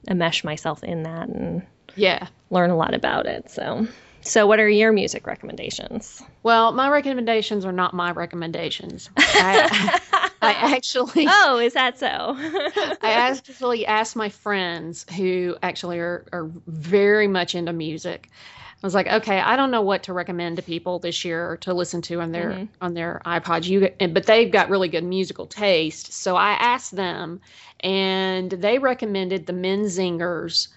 enmesh 0.07 0.43
myself 0.43 0.83
in 0.83 1.03
that 1.03 1.29
and 1.29 1.61
Yeah. 1.95 2.27
learn 2.49 2.71
a 2.71 2.75
lot 2.75 2.93
about 2.93 3.27
it. 3.27 3.49
So, 3.49 3.87
so 4.23 4.47
what 4.47 4.59
are 4.59 4.69
your 4.69 4.91
music 4.91 5.27
recommendations? 5.27 6.21
Well, 6.43 6.71
my 6.71 6.89
recommendations 6.89 7.65
are 7.65 7.71
not 7.71 7.93
my 7.93 8.11
recommendations. 8.11 9.09
I, 9.17 9.99
I 10.41 10.75
actually, 10.75 11.25
Oh, 11.29 11.59
is 11.59 11.73
that 11.73 11.99
so? 11.99 12.07
I 12.37 12.97
actually 13.01 13.85
asked 13.85 14.15
my 14.15 14.29
friends 14.29 15.05
who 15.15 15.55
actually 15.61 15.99
are, 15.99 16.25
are 16.33 16.49
very 16.67 17.27
much 17.27 17.55
into 17.55 17.73
music. 17.73 18.29
I 18.81 18.85
was 18.85 18.93
like, 18.93 19.07
okay, 19.07 19.39
I 19.39 19.55
don't 19.55 19.71
know 19.71 19.81
what 19.81 20.03
to 20.03 20.13
recommend 20.13 20.57
to 20.57 20.61
people 20.61 20.99
this 20.99 21.23
year 21.23 21.55
to 21.61 21.73
listen 21.73 22.01
to 22.03 22.19
on 22.19 22.33
their 22.33 22.49
Mhm. 22.49 22.67
on 22.81 22.93
their 22.93 23.21
iPods. 23.25 23.65
You, 23.65 23.89
but 24.09 24.25
they've 24.25 24.51
got 24.51 24.69
really 24.69 24.89
good 24.89 25.05
musical 25.05 25.45
taste. 25.47 26.11
So 26.11 26.35
I 26.35 26.51
asked 26.51 26.93
them, 26.93 27.39
and 27.79 28.51
they 28.51 28.79
recommended 28.79 29.45
the 29.45 29.53
Menzingers 29.53 30.67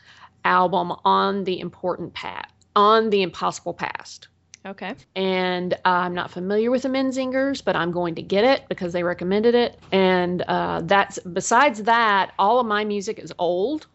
album 0.45 0.93
on 1.05 1.43
the 1.43 1.59
important 1.59 2.15
pat 2.15 2.49
on 2.77 3.11
the 3.11 3.23
impossible 3.23 3.75
past 3.75 4.29
okay. 4.67 4.95
and 5.15 5.75
I'm 5.85 6.15
not 6.15 6.31
familiar 6.31 6.71
with 6.71 6.83
the 6.83 6.89
Menzingers, 6.89 7.65
but 7.65 7.77
I'm 7.77 7.93
going 7.93 8.15
to 8.17 8.23
get 8.23 8.45
it 8.45 8.65
because 8.69 8.93
they 8.93 9.03
recommended 9.03 9.55
it. 9.55 9.79
And 9.93 10.43
uh, 10.43 10.83
that's 10.85 11.19
besides 11.21 11.85
that, 11.85 12.33
all 12.39 12.61
of 12.61 12.67
my 12.67 12.85
music 12.85 13.19
is 13.19 13.33
old. 13.39 13.87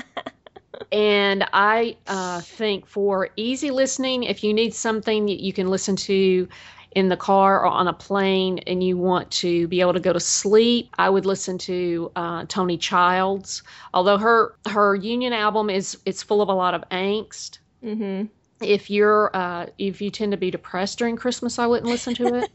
and 0.92 1.48
I 1.52 1.96
uh, 2.06 2.40
think 2.40 2.86
for 2.86 3.30
easy 3.36 3.70
listening, 3.70 4.24
if 4.24 4.44
you 4.44 4.54
need 4.54 4.74
something 4.74 5.26
that 5.26 5.42
you 5.42 5.52
can 5.52 5.68
listen 5.68 5.96
to 5.96 6.48
in 6.92 7.08
the 7.08 7.16
car 7.16 7.60
or 7.60 7.66
on 7.66 7.86
a 7.86 7.92
plane 7.92 8.58
and 8.66 8.82
you 8.82 8.96
want 8.96 9.30
to 9.30 9.68
be 9.68 9.80
able 9.80 9.92
to 9.92 10.00
go 10.00 10.12
to 10.12 10.20
sleep, 10.20 10.90
I 10.98 11.10
would 11.10 11.26
listen 11.26 11.58
to 11.58 12.10
uh, 12.16 12.44
Toni 12.48 12.78
Childs. 12.78 13.62
Although 13.92 14.18
her 14.18 14.54
her 14.66 14.94
Union 14.94 15.32
album 15.32 15.70
is 15.70 15.98
it's 16.06 16.22
full 16.22 16.40
of 16.40 16.48
a 16.48 16.54
lot 16.54 16.74
of 16.74 16.82
angst. 16.90 17.58
Mm-hmm. 17.84 18.26
If 18.60 18.90
you're 18.90 19.30
uh, 19.34 19.66
if 19.78 20.00
you 20.00 20.10
tend 20.10 20.32
to 20.32 20.38
be 20.38 20.50
depressed 20.50 20.98
during 20.98 21.16
Christmas, 21.16 21.58
I 21.58 21.66
wouldn't 21.66 21.88
listen 21.88 22.14
to 22.16 22.34
it. 22.34 22.50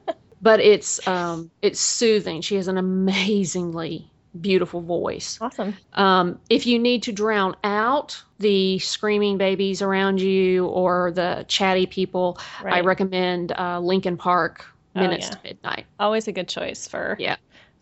but 0.42 0.60
it's 0.60 1.06
um, 1.06 1.50
it's 1.62 1.80
soothing. 1.80 2.40
She 2.40 2.56
has 2.56 2.68
an 2.68 2.78
amazingly 2.78 4.10
beautiful 4.40 4.80
voice. 4.80 5.38
Awesome. 5.40 5.76
Um, 5.94 6.38
if 6.48 6.66
you 6.66 6.78
need 6.78 7.02
to 7.04 7.12
drown 7.12 7.56
out 7.64 8.22
the 8.38 8.78
screaming 8.78 9.38
babies 9.38 9.82
around 9.82 10.20
you 10.20 10.66
or 10.66 11.10
the 11.12 11.44
chatty 11.48 11.86
people, 11.86 12.38
right. 12.62 12.74
I 12.74 12.80
recommend 12.80 13.52
uh, 13.52 13.80
Linkin 13.80 14.16
Park 14.16 14.64
oh, 14.94 15.00
Minutes 15.00 15.26
oh, 15.26 15.30
yeah. 15.30 15.34
to 15.34 15.42
Midnight. 15.42 15.86
Always 15.98 16.28
a 16.28 16.32
good 16.32 16.48
choice 16.48 16.86
for 16.86 17.16
yeah 17.18 17.36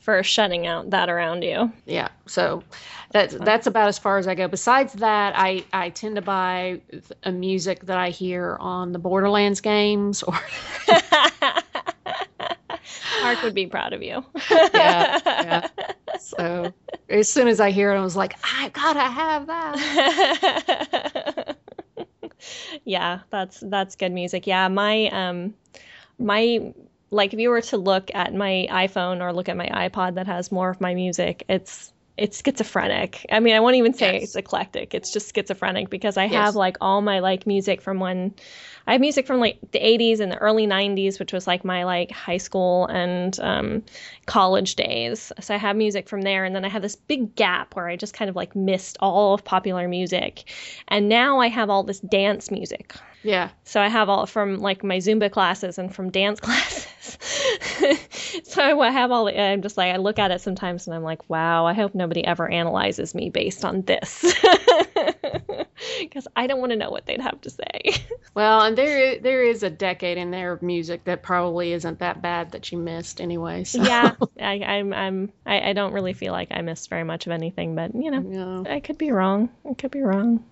for 0.06 0.22
shutting 0.22 0.66
out 0.68 0.90
that 0.90 1.10
around 1.10 1.42
you. 1.42 1.72
Yeah. 1.84 2.06
So 2.26 2.62
that's 3.10 3.34
that's 3.34 3.66
about 3.66 3.88
as 3.88 3.98
far 3.98 4.18
as 4.18 4.28
I 4.28 4.36
go. 4.36 4.46
Besides 4.46 4.92
that, 4.94 5.34
I 5.36 5.64
I 5.72 5.90
tend 5.90 6.14
to 6.14 6.22
buy 6.22 6.80
a 7.24 7.32
music 7.32 7.86
that 7.86 7.98
I 7.98 8.10
hear 8.10 8.56
on 8.60 8.92
the 8.92 9.00
Borderlands 9.00 9.60
games 9.60 10.22
or 10.22 10.38
Mark 13.20 13.42
would 13.42 13.54
be 13.54 13.66
proud 13.66 13.92
of 13.92 14.00
you. 14.00 14.24
yeah, 14.72 15.18
yeah. 15.24 15.68
So 16.18 16.72
as 17.08 17.28
soon 17.28 17.48
as 17.48 17.58
I 17.60 17.72
hear 17.72 17.92
it, 17.92 17.98
I 17.98 18.02
was 18.02 18.14
like, 18.16 18.36
I 18.44 18.68
gotta 18.68 19.00
have 19.00 19.48
that. 19.48 21.56
yeah, 22.84 23.20
that's 23.30 23.60
that's 23.66 23.96
good 23.96 24.12
music. 24.12 24.46
Yeah, 24.46 24.68
my 24.68 25.08
um 25.08 25.54
my 26.18 26.72
like 27.10 27.32
if 27.32 27.40
you 27.40 27.50
were 27.50 27.62
to 27.62 27.76
look 27.76 28.10
at 28.14 28.34
my 28.34 28.66
iPhone 28.70 29.20
or 29.20 29.32
look 29.32 29.48
at 29.48 29.56
my 29.56 29.66
iPod 29.68 30.14
that 30.14 30.26
has 30.26 30.50
more 30.50 30.70
of 30.70 30.80
my 30.80 30.94
music, 30.94 31.44
it's 31.48 31.92
it's 32.16 32.42
schizophrenic. 32.42 33.26
I 33.30 33.40
mean, 33.40 33.54
I 33.54 33.60
won't 33.60 33.76
even 33.76 33.92
say 33.92 34.14
yes. 34.14 34.22
it's 34.24 34.36
eclectic. 34.36 34.94
It's 34.94 35.12
just 35.12 35.34
schizophrenic 35.34 35.90
because 35.90 36.16
I 36.16 36.24
yes. 36.24 36.32
have 36.32 36.56
like 36.56 36.78
all 36.80 37.02
my 37.02 37.18
like 37.18 37.46
music 37.46 37.82
from 37.82 38.00
when 38.00 38.34
I 38.86 38.92
have 38.92 39.00
music 39.00 39.26
from 39.26 39.40
like 39.40 39.58
the 39.72 39.80
80s 39.80 40.20
and 40.20 40.32
the 40.32 40.38
early 40.38 40.66
90s, 40.66 41.18
which 41.18 41.32
was 41.32 41.46
like 41.46 41.64
my 41.64 41.84
like 41.84 42.10
high 42.10 42.38
school 42.38 42.86
and 42.86 43.38
um, 43.40 43.82
college 44.24 44.76
days. 44.76 45.30
So 45.40 45.54
I 45.54 45.58
have 45.58 45.76
music 45.76 46.08
from 46.08 46.22
there, 46.22 46.44
and 46.44 46.54
then 46.54 46.64
I 46.64 46.68
have 46.68 46.82
this 46.82 46.96
big 46.96 47.34
gap 47.34 47.76
where 47.76 47.88
I 47.88 47.96
just 47.96 48.14
kind 48.14 48.28
of 48.30 48.36
like 48.36 48.56
missed 48.56 48.96
all 49.00 49.34
of 49.34 49.44
popular 49.44 49.86
music, 49.86 50.44
and 50.88 51.08
now 51.08 51.40
I 51.40 51.48
have 51.48 51.68
all 51.68 51.82
this 51.82 52.00
dance 52.00 52.50
music. 52.50 52.94
Yeah. 53.22 53.50
So 53.64 53.80
I 53.80 53.88
have 53.88 54.08
all 54.08 54.26
from 54.26 54.58
like 54.58 54.84
my 54.84 54.98
Zumba 54.98 55.30
classes 55.30 55.78
and 55.78 55.94
from 55.94 56.10
dance 56.10 56.40
classes. 56.40 57.18
so 58.44 58.80
I 58.80 58.90
have 58.90 59.10
all. 59.10 59.26
The, 59.26 59.40
I'm 59.40 59.62
just 59.62 59.76
like 59.76 59.92
I 59.92 59.96
look 59.96 60.18
at 60.18 60.30
it 60.30 60.40
sometimes 60.40 60.86
and 60.86 60.94
I'm 60.94 61.02
like, 61.02 61.28
wow, 61.28 61.66
I 61.66 61.72
hope 61.72 61.94
nobody 61.94 62.24
ever 62.24 62.48
analyzes 62.48 63.14
me 63.14 63.30
based 63.30 63.64
on 63.64 63.82
this. 63.82 64.24
because 66.00 66.28
I 66.36 66.46
don't 66.46 66.60
want 66.60 66.70
to 66.70 66.76
know 66.76 66.90
what 66.90 67.06
they'd 67.06 67.20
have 67.20 67.40
to 67.42 67.50
say. 67.50 67.94
well, 68.34 68.62
and 68.62 68.76
there 68.76 69.18
there 69.18 69.44
is 69.44 69.62
a 69.62 69.70
decade 69.70 70.18
in 70.18 70.30
there 70.30 70.52
of 70.52 70.62
music 70.62 71.04
that 71.04 71.22
probably 71.22 71.72
isn't 71.72 71.98
that 72.00 72.22
bad 72.22 72.52
that 72.52 72.72
you 72.72 72.78
missed 72.78 73.20
anyway. 73.20 73.64
So. 73.64 73.82
Yeah, 73.82 74.14
I, 74.40 74.62
I'm 74.62 74.92
I'm 74.92 75.32
I, 75.44 75.70
I, 75.70 75.72
don't 75.72 75.92
really 75.92 76.12
feel 76.12 76.32
like 76.32 76.48
I 76.50 76.62
missed 76.62 76.90
very 76.90 77.04
much 77.04 77.26
of 77.26 77.32
anything, 77.32 77.74
but 77.74 77.94
you 77.94 78.10
know, 78.10 78.64
I 78.68 78.80
could 78.80 78.98
be 78.98 79.12
wrong. 79.12 79.50
I 79.68 79.74
could 79.74 79.90
be 79.90 80.02
wrong. 80.02 80.44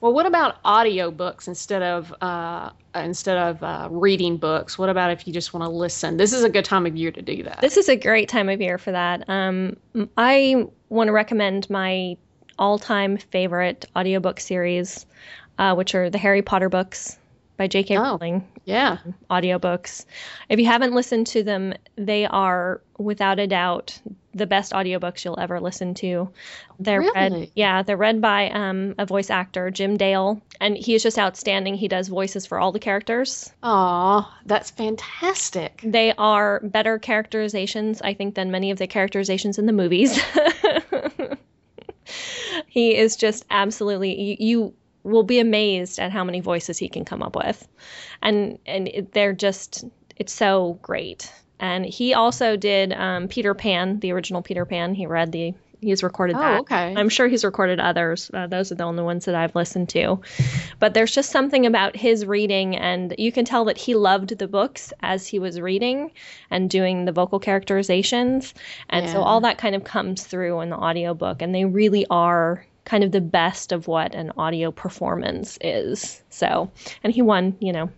Well, 0.00 0.12
what 0.12 0.26
about 0.26 0.62
audiobooks 0.62 1.48
instead 1.48 1.82
of 1.82 2.14
uh, 2.20 2.70
instead 2.94 3.36
of 3.36 3.62
uh, 3.62 3.88
reading 3.90 4.36
books? 4.36 4.78
What 4.78 4.88
about 4.88 5.10
if 5.10 5.26
you 5.26 5.32
just 5.32 5.52
want 5.52 5.64
to 5.64 5.70
listen? 5.70 6.16
This 6.16 6.32
is 6.32 6.44
a 6.44 6.48
good 6.48 6.64
time 6.64 6.86
of 6.86 6.96
year 6.96 7.10
to 7.10 7.22
do 7.22 7.42
that. 7.42 7.60
This 7.60 7.76
is 7.76 7.88
a 7.88 7.96
great 7.96 8.28
time 8.28 8.48
of 8.48 8.60
year 8.60 8.78
for 8.78 8.92
that. 8.92 9.28
Um, 9.28 9.76
I 10.16 10.66
want 10.88 11.08
to 11.08 11.12
recommend 11.12 11.68
my 11.70 12.16
all-time 12.58 13.16
favorite 13.16 13.84
audiobook 13.96 14.40
series, 14.40 15.06
uh, 15.58 15.74
which 15.74 15.94
are 15.94 16.10
the 16.10 16.18
Harry 16.18 16.42
Potter 16.42 16.68
books 16.68 17.18
by 17.56 17.66
J.K. 17.66 17.96
Oh, 17.96 18.02
Rowling. 18.02 18.46
Yeah, 18.64 18.98
audiobooks. 19.30 20.06
If 20.48 20.58
you 20.58 20.66
haven't 20.66 20.94
listened 20.94 21.26
to 21.28 21.42
them, 21.42 21.74
they 21.96 22.26
are 22.26 22.80
without 22.98 23.38
a 23.38 23.46
doubt 23.46 24.00
the 24.34 24.46
best 24.46 24.72
audiobooks 24.72 25.24
you'll 25.24 25.38
ever 25.38 25.60
listen 25.60 25.94
to. 25.94 26.30
They're 26.78 27.00
really? 27.00 27.14
read, 27.14 27.50
yeah, 27.54 27.82
they're 27.82 27.96
read 27.96 28.20
by 28.20 28.50
um, 28.50 28.94
a 28.98 29.06
voice 29.06 29.30
actor, 29.30 29.70
Jim 29.70 29.96
Dale, 29.96 30.42
and 30.60 30.76
he 30.76 30.94
is 30.94 31.02
just 31.02 31.18
outstanding. 31.18 31.74
He 31.74 31.88
does 31.88 32.08
voices 32.08 32.46
for 32.46 32.58
all 32.58 32.72
the 32.72 32.78
characters. 32.78 33.52
Aw, 33.62 34.40
that's 34.44 34.70
fantastic. 34.70 35.80
They 35.84 36.12
are 36.18 36.60
better 36.60 36.98
characterizations, 36.98 38.02
I 38.02 38.14
think, 38.14 38.34
than 38.34 38.50
many 38.50 38.70
of 38.70 38.78
the 38.78 38.86
characterizations 38.86 39.58
in 39.58 39.66
the 39.66 39.72
movies. 39.72 40.20
he 42.66 42.96
is 42.96 43.16
just 43.16 43.44
absolutely 43.50 44.20
you, 44.20 44.36
you, 44.38 44.74
will 45.04 45.22
be 45.22 45.38
amazed 45.38 45.98
at 45.98 46.10
how 46.10 46.24
many 46.24 46.40
voices 46.40 46.78
he 46.78 46.88
can 46.88 47.04
come 47.04 47.22
up 47.22 47.36
with 47.36 47.68
and 48.22 48.58
and 48.64 48.88
it, 48.88 49.12
they're 49.12 49.34
just 49.34 49.84
it's 50.16 50.32
so 50.32 50.78
great 50.80 51.30
and 51.58 51.84
he 51.84 52.14
also 52.14 52.56
did 52.56 52.92
um, 52.92 53.28
peter 53.28 53.54
pan 53.54 54.00
the 54.00 54.12
original 54.12 54.42
peter 54.42 54.64
pan. 54.64 54.94
He 54.94 55.06
read 55.06 55.32
the 55.32 55.54
he's 55.80 56.02
recorded 56.02 56.36
oh, 56.36 56.40
that. 56.40 56.60
okay. 56.60 56.94
I'm 56.96 57.10
sure 57.10 57.28
he's 57.28 57.44
recorded 57.44 57.78
others. 57.78 58.30
Uh, 58.32 58.46
those 58.46 58.72
are 58.72 58.74
the 58.74 58.84
only 58.84 59.02
ones 59.02 59.26
that 59.26 59.34
i've 59.34 59.54
listened 59.54 59.88
to. 59.90 60.20
But 60.78 60.94
there's 60.94 61.12
just 61.12 61.30
something 61.30 61.66
about 61.66 61.96
his 61.96 62.24
reading 62.26 62.76
and 62.76 63.14
you 63.18 63.32
can 63.32 63.44
tell 63.44 63.66
that 63.66 63.78
he 63.78 63.94
loved 63.94 64.38
the 64.38 64.48
books 64.48 64.92
as 65.00 65.26
he 65.26 65.38
was 65.38 65.60
reading 65.60 66.10
and 66.50 66.70
doing 66.70 67.04
the 67.04 67.12
vocal 67.12 67.38
characterizations. 67.38 68.54
And 68.88 69.06
yeah. 69.06 69.12
so 69.12 69.22
all 69.22 69.42
that 69.42 69.58
kind 69.58 69.74
of 69.74 69.84
comes 69.84 70.24
through 70.24 70.60
in 70.60 70.70
the 70.70 70.76
audiobook 70.76 71.42
and 71.42 71.54
they 71.54 71.64
really 71.64 72.06
are 72.10 72.64
kind 72.84 73.02
of 73.04 73.12
the 73.12 73.20
best 73.20 73.72
of 73.72 73.88
what 73.88 74.14
an 74.14 74.32
audio 74.36 74.70
performance 74.70 75.58
is. 75.60 76.22
So, 76.30 76.70
and 77.02 77.12
he 77.12 77.22
won, 77.22 77.56
you 77.60 77.72
know, 77.72 77.90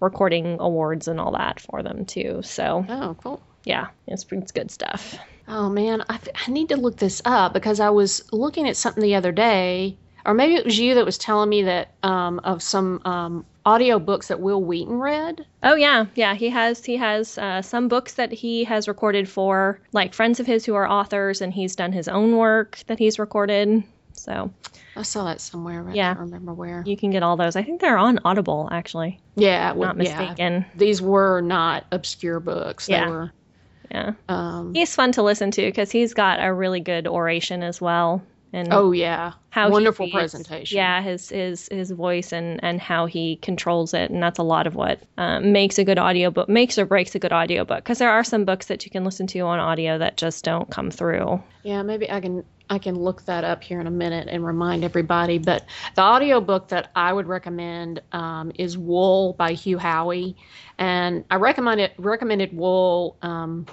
recording 0.00 0.56
awards 0.60 1.08
and 1.08 1.20
all 1.20 1.32
that 1.32 1.60
for 1.60 1.82
them 1.82 2.06
too. 2.06 2.40
So, 2.42 2.84
oh, 2.88 3.16
cool. 3.22 3.42
Yeah, 3.64 3.88
it's, 4.06 4.24
it's 4.30 4.52
good 4.52 4.70
stuff. 4.70 5.18
Oh 5.46 5.68
man, 5.68 6.02
I, 6.08 6.18
I 6.46 6.50
need 6.50 6.68
to 6.70 6.76
look 6.76 6.96
this 6.96 7.20
up 7.24 7.52
because 7.52 7.80
I 7.80 7.90
was 7.90 8.24
looking 8.32 8.68
at 8.68 8.76
something 8.76 9.02
the 9.02 9.16
other 9.16 9.32
day, 9.32 9.96
or 10.24 10.32
maybe 10.32 10.54
it 10.54 10.64
was 10.64 10.78
you 10.78 10.94
that 10.94 11.04
was 11.04 11.18
telling 11.18 11.48
me 11.48 11.62
that 11.64 11.92
um, 12.02 12.38
of 12.44 12.62
some 12.62 13.02
um, 13.04 13.44
audio 13.66 13.98
books 13.98 14.28
that 14.28 14.40
Wil 14.40 14.62
Wheaton 14.62 14.98
read. 14.98 15.44
Oh 15.62 15.74
yeah, 15.74 16.06
yeah. 16.14 16.34
He 16.34 16.48
has 16.50 16.84
he 16.84 16.96
has 16.96 17.36
uh, 17.36 17.62
some 17.62 17.88
books 17.88 18.14
that 18.14 18.32
he 18.32 18.64
has 18.64 18.88
recorded 18.88 19.28
for 19.28 19.80
like 19.92 20.14
friends 20.14 20.40
of 20.40 20.46
his 20.46 20.64
who 20.64 20.74
are 20.74 20.88
authors, 20.88 21.40
and 21.40 21.52
he's 21.52 21.76
done 21.76 21.92
his 21.92 22.08
own 22.08 22.36
work 22.36 22.78
that 22.86 22.98
he's 22.98 23.18
recorded. 23.18 23.82
So 24.20 24.52
I 24.96 25.02
saw 25.02 25.24
that 25.24 25.40
somewhere. 25.40 25.88
I 25.88 25.94
yeah. 25.94 26.08
can't 26.10 26.20
remember 26.20 26.52
where. 26.52 26.82
You 26.86 26.96
can 26.96 27.10
get 27.10 27.22
all 27.22 27.36
those. 27.36 27.56
I 27.56 27.62
think 27.62 27.80
they're 27.80 27.98
on 27.98 28.18
Audible 28.24 28.68
actually. 28.70 29.18
Yeah, 29.36 29.72
not 29.72 29.96
mistaken. 29.96 30.52
Yeah. 30.52 30.64
These 30.76 31.00
were 31.00 31.40
not 31.40 31.86
obscure 31.90 32.40
books. 32.40 32.86
They 32.86 32.94
yeah. 32.94 33.08
were. 33.08 33.32
Yeah. 33.90 34.12
Um, 34.28 34.72
he's 34.74 34.94
fun 34.94 35.12
to 35.12 35.22
listen 35.22 35.50
to 35.52 35.62
because 35.62 35.90
he's 35.90 36.14
got 36.14 36.44
a 36.44 36.52
really 36.52 36.80
good 36.80 37.08
oration 37.08 37.62
as 37.62 37.80
well. 37.80 38.22
And 38.52 38.72
oh 38.72 38.92
yeah, 38.92 39.32
how 39.50 39.70
wonderful 39.70 40.10
presentation. 40.10 40.76
Yeah, 40.76 41.02
his 41.02 41.28
his 41.28 41.68
his 41.70 41.90
voice 41.92 42.32
and 42.32 42.58
and 42.64 42.80
how 42.80 43.06
he 43.06 43.36
controls 43.36 43.94
it, 43.94 44.10
and 44.10 44.22
that's 44.22 44.38
a 44.38 44.42
lot 44.42 44.66
of 44.66 44.74
what 44.74 45.00
um, 45.18 45.52
makes 45.52 45.78
a 45.78 45.84
good 45.84 45.98
audiobook, 45.98 46.48
makes 46.48 46.78
or 46.78 46.86
breaks 46.86 47.14
a 47.14 47.18
good 47.18 47.32
audiobook. 47.32 47.78
Because 47.78 47.98
there 47.98 48.10
are 48.10 48.24
some 48.24 48.44
books 48.44 48.66
that 48.66 48.84
you 48.84 48.90
can 48.90 49.04
listen 49.04 49.26
to 49.28 49.40
on 49.40 49.60
audio 49.60 49.98
that 49.98 50.16
just 50.16 50.44
don't 50.44 50.68
come 50.70 50.90
through. 50.90 51.42
Yeah, 51.62 51.82
maybe 51.82 52.10
I 52.10 52.20
can 52.20 52.44
I 52.70 52.78
can 52.78 52.94
look 52.94 53.24
that 53.24 53.42
up 53.42 53.64
here 53.64 53.80
in 53.80 53.88
a 53.88 53.90
minute 53.90 54.28
and 54.30 54.46
remind 54.46 54.84
everybody. 54.84 55.38
But 55.38 55.64
the 55.96 56.02
audiobook 56.02 56.68
that 56.68 56.90
I 56.94 57.12
would 57.12 57.26
recommend 57.26 58.00
um, 58.12 58.52
is 58.54 58.78
Wool 58.78 59.32
by 59.32 59.52
Hugh 59.52 59.76
Howey. 59.76 60.36
And 60.78 61.24
I 61.30 61.36
recommended, 61.36 61.90
recommended 61.98 62.56
Wool 62.56 63.16
um, 63.22 63.66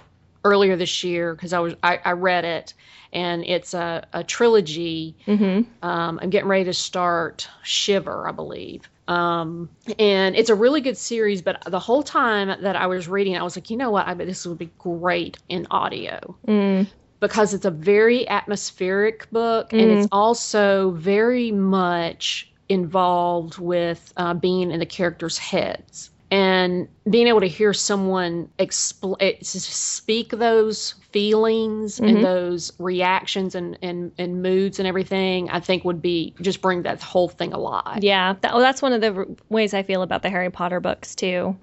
earlier 0.44 0.76
this 0.76 1.04
year 1.04 1.34
because 1.34 1.54
I 1.54 1.60
was 1.60 1.76
I, 1.84 2.00
I, 2.04 2.12
read 2.12 2.46
it 2.46 2.74
and 3.14 3.44
it's 3.46 3.74
a, 3.74 4.08
a 4.14 4.24
trilogy. 4.24 5.16
Mm-hmm. 5.26 5.86
Um, 5.86 6.20
I'm 6.22 6.30
getting 6.30 6.48
ready 6.48 6.66
to 6.66 6.74
start 6.74 7.50
Shiver, 7.64 8.28
I 8.28 8.32
believe. 8.32 8.90
Um, 9.08 9.70
and 9.98 10.36
it's 10.36 10.50
a 10.50 10.56
really 10.56 10.82
good 10.82 10.98
series, 10.98 11.42
but 11.42 11.62
the 11.66 11.80
whole 11.80 12.04
time 12.04 12.62
that 12.62 12.76
I 12.76 12.88
was 12.88 13.08
reading, 13.08 13.38
I 13.38 13.44
was 13.44 13.56
like, 13.56 13.70
you 13.70 13.78
know 13.78 13.90
what? 13.90 14.06
I 14.06 14.14
bet 14.14 14.28
this 14.28 14.46
would 14.46 14.58
be 14.58 14.72
great 14.78 15.38
in 15.48 15.68
audio. 15.72 16.36
Mm 16.48 16.88
because 17.20 17.54
it's 17.54 17.66
a 17.66 17.72
very 17.72 18.28
atmospheric 18.30 19.30
book 19.32 19.72
mm. 19.72 19.82
and 19.82 19.92
it's 19.92 20.08
also 20.12 20.92
very 20.92 21.52
much 21.52 22.52
involved 22.70 23.58
with 23.58 24.14
uh, 24.18 24.34
being 24.34 24.72
in 24.72 24.80
the 24.80 24.86
characters' 24.86 25.38
heads. 25.38 26.12
And 26.30 26.90
being 27.10 27.28
able 27.28 27.40
to 27.40 27.48
hear 27.48 27.74
someone 27.74 28.50
expl- 28.60 29.46
speak 29.46 30.30
those 30.32 30.96
feelings 31.12 32.00
mm-hmm. 32.00 32.18
and 32.18 32.26
those 32.26 32.74
reactions 32.80 33.56
and, 33.56 33.78
and, 33.82 34.12
and 34.18 34.42
moods 34.42 34.80
and 34.80 34.88
everything, 34.88 35.50
I 35.50 35.62
think 35.62 35.86
would 35.86 36.02
be 36.02 36.36
just 36.42 36.62
bring 36.62 36.82
that 36.82 37.02
whole 37.02 37.30
thing 37.30 37.54
alive. 37.54 38.04
Yeah. 38.04 38.36
That, 38.42 38.52
well, 38.52 38.62
that's 38.62 38.82
one 38.82 38.92
of 38.92 39.02
the 39.02 39.38
ways 39.48 39.74
I 39.74 39.84
feel 39.84 40.02
about 40.02 40.22
the 40.22 40.30
Harry 40.30 40.50
Potter 40.50 40.82
books, 40.82 41.16
too 41.16 41.56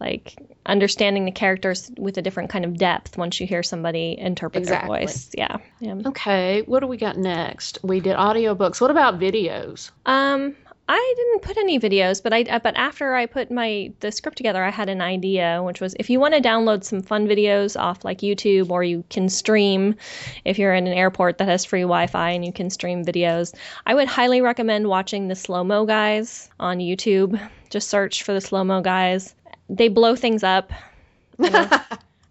like 0.00 0.36
understanding 0.66 1.24
the 1.24 1.32
characters 1.32 1.90
with 1.98 2.18
a 2.18 2.22
different 2.22 2.50
kind 2.50 2.64
of 2.64 2.76
depth 2.76 3.16
once 3.16 3.40
you 3.40 3.46
hear 3.46 3.62
somebody 3.62 4.16
interpret 4.18 4.62
exactly. 4.62 4.98
their 4.98 5.06
voice. 5.06 5.30
Yeah. 5.36 5.56
yeah. 5.80 5.94
Okay, 6.06 6.62
what 6.62 6.80
do 6.80 6.86
we 6.86 6.96
got 6.96 7.16
next? 7.16 7.78
We 7.82 8.00
did 8.00 8.16
audiobooks. 8.16 8.80
What 8.80 8.90
about 8.90 9.18
videos? 9.18 9.90
Um, 10.06 10.56
I 10.90 11.14
didn't 11.16 11.42
put 11.42 11.58
any 11.58 11.78
videos, 11.78 12.22
but 12.22 12.32
I 12.32 12.42
uh, 12.42 12.58
but 12.60 12.76
after 12.76 13.14
I 13.14 13.26
put 13.26 13.50
my 13.50 13.92
the 14.00 14.10
script 14.10 14.38
together, 14.38 14.64
I 14.64 14.70
had 14.70 14.88
an 14.88 15.02
idea, 15.02 15.62
which 15.62 15.80
was 15.80 15.94
if 15.98 16.08
you 16.08 16.18
want 16.18 16.34
to 16.34 16.40
download 16.40 16.82
some 16.82 17.02
fun 17.02 17.28
videos 17.28 17.78
off 17.78 18.04
like 18.04 18.20
YouTube, 18.20 18.70
or 18.70 18.82
you 18.82 19.04
can 19.10 19.28
stream 19.28 19.96
if 20.44 20.58
you're 20.58 20.74
in 20.74 20.86
an 20.86 20.94
airport 20.94 21.38
that 21.38 21.48
has 21.48 21.64
free 21.64 21.82
Wi-Fi 21.82 22.30
and 22.30 22.44
you 22.44 22.52
can 22.52 22.70
stream 22.70 23.04
videos. 23.04 23.54
I 23.86 23.94
would 23.94 24.08
highly 24.08 24.40
recommend 24.40 24.88
watching 24.88 25.28
the 25.28 25.34
slow 25.34 25.62
mo 25.62 25.84
guys 25.84 26.48
on 26.58 26.78
YouTube. 26.78 27.38
Just 27.68 27.88
search 27.88 28.22
for 28.22 28.32
the 28.32 28.40
slow 28.40 28.64
mo 28.64 28.80
guys 28.80 29.34
they 29.68 29.88
blow 29.88 30.16
things 30.16 30.42
up 30.42 30.72
you 31.38 31.50
know, 31.50 31.70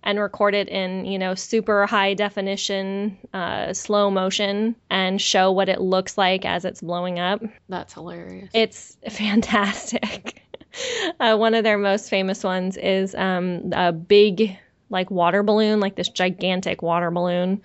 and 0.07 0.19
record 0.19 0.55
it 0.55 0.69
in 0.69 1.05
you 1.05 1.19
know 1.19 1.35
super 1.35 1.85
high 1.85 2.13
definition 2.15 3.15
uh, 3.33 3.73
slow 3.73 4.09
motion 4.09 4.75
and 4.89 5.21
show 5.21 5.51
what 5.51 5.69
it 5.69 5.81
looks 5.81 6.17
like 6.17 6.45
as 6.45 6.65
it's 6.65 6.81
blowing 6.81 7.19
up 7.19 7.43
that's 7.69 7.93
hilarious 7.93 8.49
it's 8.53 8.97
fantastic 9.09 10.41
uh, 11.19 11.35
one 11.35 11.53
of 11.53 11.63
their 11.63 11.77
most 11.77 12.09
famous 12.09 12.43
ones 12.43 12.77
is 12.77 13.13
um, 13.13 13.71
a 13.73 13.91
big 13.91 14.57
like 14.89 15.11
water 15.11 15.43
balloon, 15.43 15.81
like 15.81 15.97
this 15.97 16.07
gigantic 16.07 16.81
water 16.81 17.11
balloon 17.11 17.61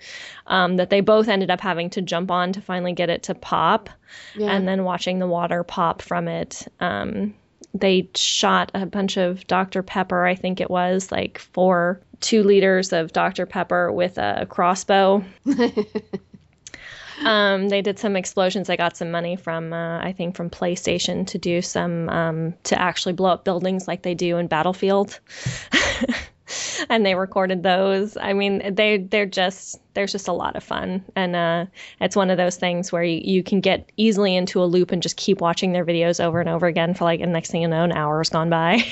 um, 0.47 0.75
that 0.75 0.89
they 0.89 0.99
both 0.99 1.29
ended 1.29 1.49
up 1.49 1.61
having 1.61 1.89
to 1.91 2.01
jump 2.01 2.29
on 2.29 2.51
to 2.51 2.59
finally 2.59 2.91
get 2.91 3.09
it 3.09 3.23
to 3.23 3.33
pop, 3.33 3.89
yeah. 4.35 4.47
and 4.47 4.67
then 4.67 4.83
watching 4.83 5.19
the 5.19 5.27
water 5.27 5.63
pop 5.63 6.01
from 6.01 6.27
it. 6.27 6.67
Um, 6.81 7.33
they 7.73 8.09
shot 8.15 8.71
a 8.73 8.85
bunch 8.85 9.17
of 9.17 9.45
Dr. 9.47 9.81
Pepper, 9.81 10.25
I 10.25 10.35
think 10.35 10.61
it 10.61 10.69
was, 10.69 11.11
like 11.11 11.39
four, 11.39 11.99
two 12.19 12.43
liters 12.43 12.93
of 12.93 13.11
Dr. 13.11 13.45
Pepper 13.45 13.91
with 13.91 14.17
a 14.17 14.45
crossbow. 14.47 15.23
um, 17.25 17.69
they 17.69 17.81
did 17.81 17.97
some 17.97 18.15
explosions. 18.15 18.69
I 18.69 18.75
got 18.75 18.95
some 18.95 19.09
money 19.09 19.35
from, 19.35 19.73
uh, 19.73 19.99
I 19.99 20.13
think, 20.13 20.35
from 20.35 20.49
PlayStation 20.49 21.25
to 21.27 21.37
do 21.37 21.61
some, 21.61 22.09
um, 22.09 22.53
to 22.65 22.79
actually 22.79 23.13
blow 23.13 23.31
up 23.31 23.43
buildings 23.43 23.87
like 23.87 24.03
they 24.03 24.13
do 24.13 24.37
in 24.37 24.47
Battlefield. 24.47 25.19
and 26.89 27.05
they 27.05 27.15
recorded 27.15 27.63
those. 27.63 28.17
I 28.17 28.33
mean, 28.33 28.75
they 28.75 28.97
they're 28.97 29.25
just 29.25 29.79
there's 29.93 30.11
just 30.11 30.27
a 30.27 30.33
lot 30.33 30.55
of 30.55 30.63
fun, 30.63 31.03
and 31.15 31.35
uh, 31.35 31.65
it's 32.01 32.15
one 32.15 32.29
of 32.29 32.37
those 32.37 32.57
things 32.57 32.91
where 32.91 33.03
you, 33.03 33.21
you 33.23 33.43
can 33.43 33.61
get 33.61 33.91
easily 33.97 34.35
into 34.35 34.63
a 34.63 34.65
loop 34.65 34.91
and 34.91 35.01
just 35.01 35.17
keep 35.17 35.41
watching 35.41 35.71
their 35.71 35.85
videos 35.85 36.23
over 36.23 36.39
and 36.39 36.49
over 36.49 36.67
again 36.67 36.93
for 36.93 37.03
like, 37.03 37.19
and 37.19 37.33
next 37.33 37.51
thing 37.51 37.61
you 37.61 37.67
know, 37.67 37.83
an 37.83 37.91
hour 37.91 38.19
has 38.19 38.29
gone 38.29 38.49
by. 38.49 38.83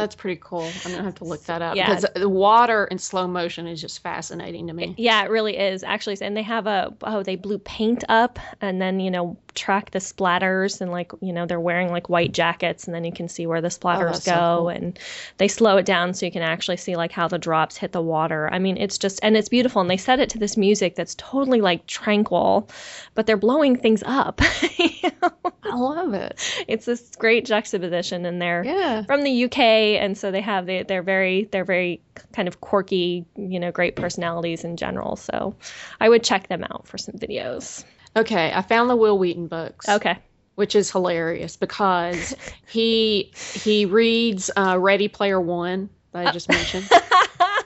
That's 0.00 0.14
pretty 0.14 0.40
cool. 0.42 0.70
I'm 0.84 0.92
gonna 0.92 1.02
have 1.02 1.16
to 1.16 1.24
look 1.24 1.44
that 1.44 1.60
up 1.60 1.76
yeah. 1.76 1.94
because 1.94 2.06
the 2.14 2.28
water 2.28 2.86
in 2.86 2.98
slow 2.98 3.26
motion 3.26 3.66
is 3.66 3.80
just 3.80 4.02
fascinating 4.02 4.66
to 4.68 4.72
me. 4.72 4.94
Yeah, 4.96 5.22
it 5.24 5.30
really 5.30 5.58
is 5.58 5.82
actually. 5.82 6.16
And 6.22 6.34
they 6.34 6.42
have 6.42 6.66
a 6.66 6.94
oh, 7.02 7.22
they 7.22 7.36
blew 7.36 7.58
paint 7.58 8.04
up 8.08 8.38
and 8.62 8.80
then 8.80 9.00
you 9.00 9.10
know 9.10 9.36
track 9.60 9.90
the 9.90 9.98
splatters 9.98 10.80
and 10.80 10.90
like 10.90 11.12
you 11.20 11.34
know 11.34 11.44
they're 11.44 11.60
wearing 11.60 11.90
like 11.90 12.08
white 12.08 12.32
jackets 12.32 12.86
and 12.86 12.94
then 12.94 13.04
you 13.04 13.12
can 13.12 13.28
see 13.28 13.46
where 13.46 13.60
the 13.60 13.68
splatters 13.68 14.08
oh, 14.08 14.12
go 14.12 14.18
so 14.18 14.56
cool. 14.58 14.68
and 14.70 14.98
they 15.36 15.48
slow 15.48 15.76
it 15.76 15.84
down 15.84 16.14
so 16.14 16.24
you 16.24 16.32
can 16.32 16.40
actually 16.40 16.78
see 16.78 16.96
like 16.96 17.12
how 17.12 17.28
the 17.28 17.38
drops 17.38 17.76
hit 17.76 17.92
the 17.92 18.00
water. 18.00 18.48
I 18.50 18.58
mean, 18.58 18.78
it's 18.78 18.96
just 18.96 19.20
and 19.22 19.36
it's 19.36 19.50
beautiful 19.50 19.82
and 19.82 19.90
they 19.90 19.98
set 19.98 20.18
it 20.18 20.30
to 20.30 20.38
this 20.38 20.56
music 20.56 20.94
that's 20.94 21.14
totally 21.16 21.60
like 21.60 21.86
tranquil, 21.86 22.70
but 23.14 23.26
they're 23.26 23.36
blowing 23.36 23.76
things 23.76 24.02
up. 24.06 24.40
you 24.78 25.10
know? 25.22 25.30
I 25.62 25.76
love 25.76 26.14
it. 26.14 26.64
It's 26.66 26.86
this 26.86 27.14
great 27.16 27.44
juxtaposition 27.44 28.24
and 28.24 28.40
they're 28.40 28.64
yeah. 28.64 29.02
from 29.02 29.22
the 29.22 29.44
UK 29.44 29.58
and 29.58 30.16
so 30.16 30.30
they 30.30 30.40
have 30.40 30.64
they, 30.64 30.84
they're 30.84 31.02
very 31.02 31.44
they're 31.44 31.66
very 31.66 32.00
kind 32.32 32.48
of 32.48 32.62
quirky, 32.62 33.26
you 33.36 33.60
know, 33.60 33.70
great 33.70 33.94
personalities 33.94 34.64
in 34.64 34.78
general. 34.78 35.16
So 35.16 35.54
I 36.00 36.08
would 36.08 36.24
check 36.24 36.48
them 36.48 36.64
out 36.64 36.88
for 36.88 36.96
some 36.96 37.16
videos. 37.16 37.84
Okay, 38.16 38.52
I 38.52 38.62
found 38.62 38.90
the 38.90 38.96
Wil 38.96 39.18
Wheaton 39.18 39.46
books. 39.46 39.88
Okay. 39.88 40.18
Which 40.56 40.74
is 40.74 40.90
hilarious 40.90 41.56
because 41.56 42.34
he 42.66 43.30
he 43.34 43.86
reads 43.86 44.50
uh, 44.56 44.78
Ready 44.78 45.08
Player 45.08 45.40
One 45.40 45.88
that 46.12 46.26
I 46.26 46.32
just 46.32 46.48
mentioned, 46.48 46.90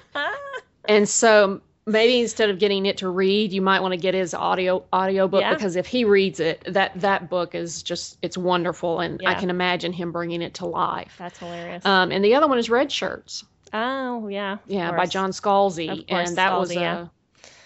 and 0.85 1.09
so 1.09 1.61
maybe 1.87 2.21
instead 2.21 2.51
of 2.51 2.59
getting 2.59 2.87
it 2.87 2.99
to 2.99 3.09
read, 3.09 3.53
you 3.53 3.63
might 3.63 3.81
want 3.81 3.93
to 3.93 3.99
get 3.99 4.15
his 4.15 4.33
audio 4.33 4.85
audio 4.93 5.27
book 5.27 5.41
yeah. 5.41 5.55
because 5.55 5.77
if 5.77 5.87
he 5.87 6.05
reads 6.05 6.39
it, 6.39 6.63
that 6.69 6.93
that 7.01 7.29
book 7.29 7.55
is 7.55 7.83
just 7.83 8.19
it's 8.23 8.39
wonderful, 8.39 9.01
and 9.01 9.21
yeah. 9.21 9.31
I 9.31 9.35
can 9.35 9.51
imagine 9.51 9.93
him 9.93 10.13
bringing 10.13 10.43
it 10.43 10.55
to 10.55 10.67
life. 10.67 11.17
That's 11.19 11.39
hilarious. 11.39 11.85
Um, 11.85 12.13
and 12.13 12.25
the 12.25 12.35
other 12.35 12.47
one 12.47 12.59
is 12.59 12.71
Red 12.71 12.93
Shirts. 12.93 13.45
Oh 13.73 14.29
yeah, 14.29 14.59
yeah, 14.67 14.93
by 14.93 15.07
John 15.07 15.31
Scalzi, 15.31 16.05
and 16.09 16.37
that 16.37 16.53
Scalzi, 16.53 16.61
was 16.61 16.71
a 16.71 16.75
yeah 16.75 17.07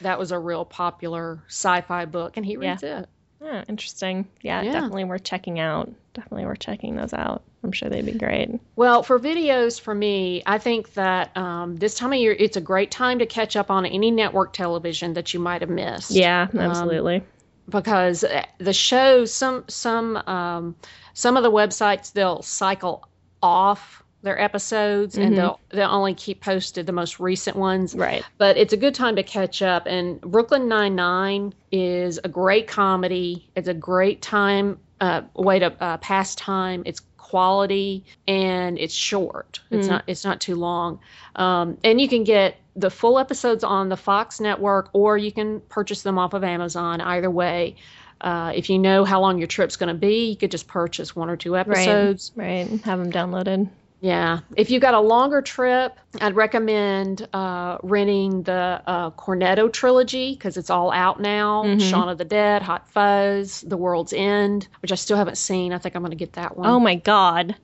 that 0.01 0.18
was 0.18 0.32
a 0.32 0.38
real 0.38 0.64
popular 0.64 1.42
sci-fi 1.49 2.05
book, 2.05 2.36
and 2.36 2.44
he 2.44 2.57
reads 2.57 2.82
yeah. 2.82 3.01
it. 3.01 3.09
Yeah, 3.40 3.64
interesting. 3.68 4.26
Yeah, 4.42 4.62
yeah, 4.62 4.72
definitely 4.72 5.05
worth 5.05 5.22
checking 5.22 5.61
out. 5.61 5.92
Definitely 6.14 6.46
worth 6.46 6.59
checking 6.59 6.96
those 6.96 7.14
out. 7.14 7.42
I'm 7.62 7.72
sure 7.72 7.88
they'd 7.88 8.05
be 8.05 8.12
great. 8.12 8.51
Well, 8.74 9.03
for 9.03 9.18
videos, 9.18 9.80
for 9.80 9.94
me, 9.94 10.42
I 10.44 10.59
think 10.59 10.94
that 10.94 11.36
um, 11.36 11.76
this 11.76 11.94
time 11.94 12.12
of 12.12 12.18
year, 12.18 12.32
it's 12.32 12.57
a 12.57 12.61
great 12.61 12.90
time 12.90 13.20
to 13.20 13.26
catch 13.26 13.55
up 13.57 13.70
on 13.70 13.86
any 13.86 14.11
network 14.11 14.53
television 14.53 15.14
that 15.14 15.34
you 15.34 15.40
might 15.40 15.61
have 15.61 15.70
missed. 15.70 16.11
Yeah, 16.11 16.49
um, 16.53 16.59
absolutely. 16.59 17.16
Um, 17.16 17.22
because 17.68 18.24
uh, 18.24 18.44
the 18.59 18.72
shows, 18.72 19.32
some 19.32 19.64
some 19.68 20.16
um, 20.16 20.76
some 21.14 21.36
of 21.36 21.42
the 21.42 21.51
websites, 21.51 22.12
they'll 22.12 22.42
cycle 22.42 23.09
off 23.42 24.03
their 24.23 24.41
episodes 24.41 25.14
mm-hmm. 25.14 25.27
and 25.29 25.39
they'll 25.39 25.61
they'll 25.71 25.91
only 25.91 26.14
keep 26.14 26.41
posted 26.41 26.87
the 26.87 26.93
most 26.93 27.21
recent 27.21 27.57
ones. 27.57 27.95
Right. 27.95 28.25
But 28.37 28.57
it's 28.57 28.73
a 28.73 28.77
good 28.77 28.95
time 28.95 29.16
to 29.16 29.23
catch 29.23 29.62
up 29.62 29.87
and 29.87 30.21
Brooklyn 30.21 30.69
Nine 30.69 30.95
Nine 30.97 31.55
is 31.71 32.19
a 32.25 32.29
great 32.29 32.66
comedy. 32.66 33.49
It's 33.55 33.69
a 33.69 33.75
great 33.75 34.21
time 34.23 34.79
uh, 35.01 35.23
way 35.35 35.61
to 35.61 35.73
uh, 35.81 35.99
pass 35.99 36.35
time. 36.35 36.83
It's 36.85 37.03
quality 37.16 38.05
and 38.27 38.79
it's 38.79 38.95
short. 38.95 39.61
It's 39.71 39.87
mm. 39.87 39.91
not 39.91 40.05
it's 40.07 40.25
not 40.25 40.41
too 40.41 40.57
long. 40.57 40.99
Um, 41.37 41.79
and 41.85 42.01
you 42.01 42.09
can 42.09 42.25
get 42.25 42.57
the 42.75 42.91
full 42.91 43.19
episodes 43.19 43.62
on 43.62 43.89
the 43.89 43.97
Fox 43.97 44.41
network 44.41 44.91
or 44.93 45.16
you 45.16 45.31
can 45.31 45.61
purchase 45.69 46.03
them 46.03 46.19
off 46.19 46.35
of 46.35 46.43
Amazon. 46.43 47.01
Either 47.01 47.31
way. 47.31 47.77
Uh, 48.21 48.51
if 48.53 48.69
you 48.69 48.81
know 48.81 49.05
how 49.05 49.21
long 49.21 49.39
your 49.39 49.47
trip's 49.47 49.77
going 49.77 49.87
to 49.87 49.95
be, 49.95 50.31
you 50.31 50.37
could 50.37 50.51
just 50.51 50.66
purchase 50.66 51.14
one 51.14 51.31
or 51.31 51.37
two 51.37 51.57
episodes. 51.57 52.33
Right, 52.35 52.69
right. 52.69 52.81
Have 52.81 52.99
them 52.99 53.12
downloaded. 53.12 53.69
Yeah. 54.01 54.40
If 54.55 54.70
you've 54.70 54.82
got 54.82 54.94
a 54.94 55.01
longer 55.01 55.42
trip, 55.42 55.99
I'd 56.20 56.36
recommend 56.36 57.26
uh, 57.32 57.78
renting 57.82 58.42
the 58.44 58.82
uh, 58.86 59.11
Cornetto 59.11 59.72
trilogy 59.72 60.34
because 60.34 60.57
it's 60.57 60.70
all 60.70 60.92
out 60.92 61.20
now 61.20 61.64
mm-hmm. 61.64 61.80
Shaun 61.80 62.09
of 62.09 62.18
the 62.18 62.24
Dead, 62.24 62.62
Hot 62.62 62.88
Fuzz, 62.90 63.62
The 63.62 63.76
World's 63.76 64.12
End, 64.12 64.68
which 64.82 64.92
I 64.92 64.94
still 64.94 65.16
haven't 65.16 65.38
seen. 65.38 65.72
I 65.72 65.78
think 65.78 65.96
I'm 65.96 66.03
going 66.03 66.11
to 66.11 66.16
get 66.16 66.34
that 66.34 66.57
one. 66.57 66.68
Oh 66.68 66.78
my 66.78 66.94
God. 66.94 67.57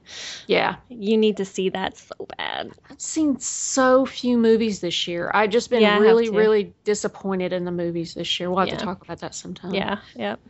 Yeah. 0.47 0.76
You 0.89 1.16
need 1.16 1.37
to 1.37 1.45
see 1.45 1.68
that 1.70 1.97
so 1.97 2.26
bad. 2.37 2.72
I've 2.91 3.01
seen 3.01 3.39
so 3.39 4.05
few 4.05 4.37
movies 4.37 4.80
this 4.80 5.07
year. 5.07 5.30
I've 5.32 5.51
just 5.51 5.70
been 5.70 5.82
yeah, 5.82 5.99
really, 5.99 6.30
really 6.30 6.74
disappointed 6.82 7.53
in 7.53 7.64
the 7.64 7.72
movies 7.72 8.14
this 8.14 8.41
year. 8.41 8.51
We'll 8.51 8.61
have 8.61 8.68
yeah. 8.68 8.76
to 8.76 8.85
talk 8.85 9.03
about 9.03 9.20
that 9.20 9.35
sometime. 9.35 9.72
Yeah. 9.72 9.99
Yep. 10.16 10.41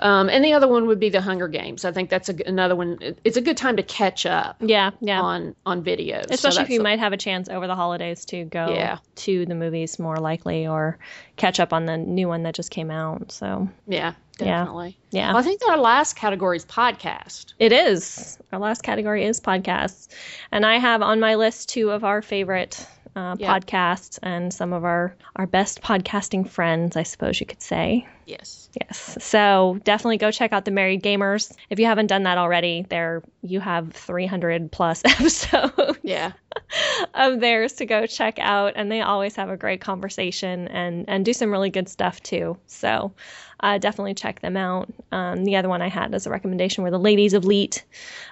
Um, 0.00 0.28
and 0.28 0.44
the 0.44 0.52
other 0.54 0.66
one 0.66 0.86
would 0.86 0.98
be 0.98 1.08
the 1.08 1.20
Hunger 1.20 1.46
Games. 1.46 1.84
I 1.84 1.92
think 1.92 2.10
that's 2.10 2.28
a, 2.28 2.34
another 2.46 2.74
one. 2.74 2.98
It's 3.22 3.36
a 3.36 3.40
good 3.40 3.56
time 3.56 3.76
to 3.76 3.82
catch 3.82 4.26
up. 4.26 4.56
Yeah, 4.60 4.90
yeah. 5.00 5.20
On 5.20 5.54
on 5.64 5.84
videos, 5.84 6.30
especially 6.30 6.56
so 6.56 6.62
if 6.62 6.70
you 6.70 6.80
a, 6.80 6.82
might 6.82 6.98
have 6.98 7.12
a 7.12 7.16
chance 7.16 7.48
over 7.48 7.66
the 7.66 7.76
holidays 7.76 8.24
to 8.26 8.44
go 8.44 8.74
yeah. 8.74 8.98
to 9.16 9.46
the 9.46 9.54
movies 9.54 9.98
more 9.98 10.16
likely, 10.16 10.66
or 10.66 10.98
catch 11.36 11.60
up 11.60 11.72
on 11.72 11.86
the 11.86 11.96
new 11.96 12.26
one 12.26 12.42
that 12.42 12.54
just 12.54 12.70
came 12.70 12.90
out. 12.90 13.30
So 13.30 13.68
yeah, 13.86 14.14
definitely. 14.36 14.98
Yeah. 15.10 15.20
yeah. 15.20 15.28
Well, 15.28 15.40
I 15.40 15.42
think 15.42 15.60
our 15.68 15.78
last 15.78 16.16
category 16.16 16.56
is 16.56 16.66
podcast. 16.66 17.54
It 17.58 17.72
is. 17.72 18.38
Our 18.52 18.58
last 18.58 18.82
category 18.82 19.24
is 19.24 19.40
podcasts, 19.40 20.08
and 20.50 20.66
I 20.66 20.78
have 20.78 21.02
on 21.02 21.20
my 21.20 21.36
list 21.36 21.68
two 21.68 21.90
of 21.90 22.02
our 22.02 22.20
favorite 22.20 22.84
uh, 23.14 23.36
yeah. 23.38 23.58
podcasts 23.58 24.18
and 24.22 24.52
some 24.52 24.72
of 24.72 24.84
our 24.84 25.14
our 25.36 25.46
best 25.46 25.82
podcasting 25.82 26.48
friends, 26.48 26.96
I 26.96 27.04
suppose 27.04 27.38
you 27.38 27.46
could 27.46 27.62
say. 27.62 28.08
Yes. 28.26 28.68
Yes. 28.80 29.18
So 29.20 29.78
definitely 29.84 30.18
go 30.18 30.30
check 30.30 30.52
out 30.52 30.64
the 30.64 30.70
Married 30.70 31.02
Gamers. 31.02 31.54
If 31.70 31.78
you 31.78 31.86
haven't 31.86 32.06
done 32.06 32.24
that 32.24 32.38
already, 32.38 32.86
there 32.88 33.22
you 33.42 33.60
have 33.60 33.92
300 33.92 34.72
plus 34.72 35.02
episodes. 35.04 35.98
Yeah. 36.02 36.32
of 37.14 37.40
theirs 37.40 37.74
to 37.74 37.86
go 37.86 38.06
check 38.06 38.38
out, 38.38 38.74
and 38.76 38.90
they 38.90 39.00
always 39.00 39.36
have 39.36 39.50
a 39.50 39.56
great 39.56 39.80
conversation 39.80 40.68
and 40.68 41.04
and 41.08 41.24
do 41.24 41.32
some 41.32 41.50
really 41.50 41.70
good 41.70 41.88
stuff 41.88 42.22
too. 42.22 42.56
So 42.66 43.12
uh, 43.60 43.78
definitely 43.78 44.14
check 44.14 44.40
them 44.40 44.56
out. 44.56 44.92
Um, 45.12 45.44
the 45.44 45.56
other 45.56 45.68
one 45.68 45.80
I 45.80 45.88
had 45.88 46.14
as 46.14 46.26
a 46.26 46.30
recommendation 46.30 46.84
were 46.84 46.90
the 46.90 46.98
Ladies 46.98 47.32
of 47.32 47.44
Leet. 47.44 47.84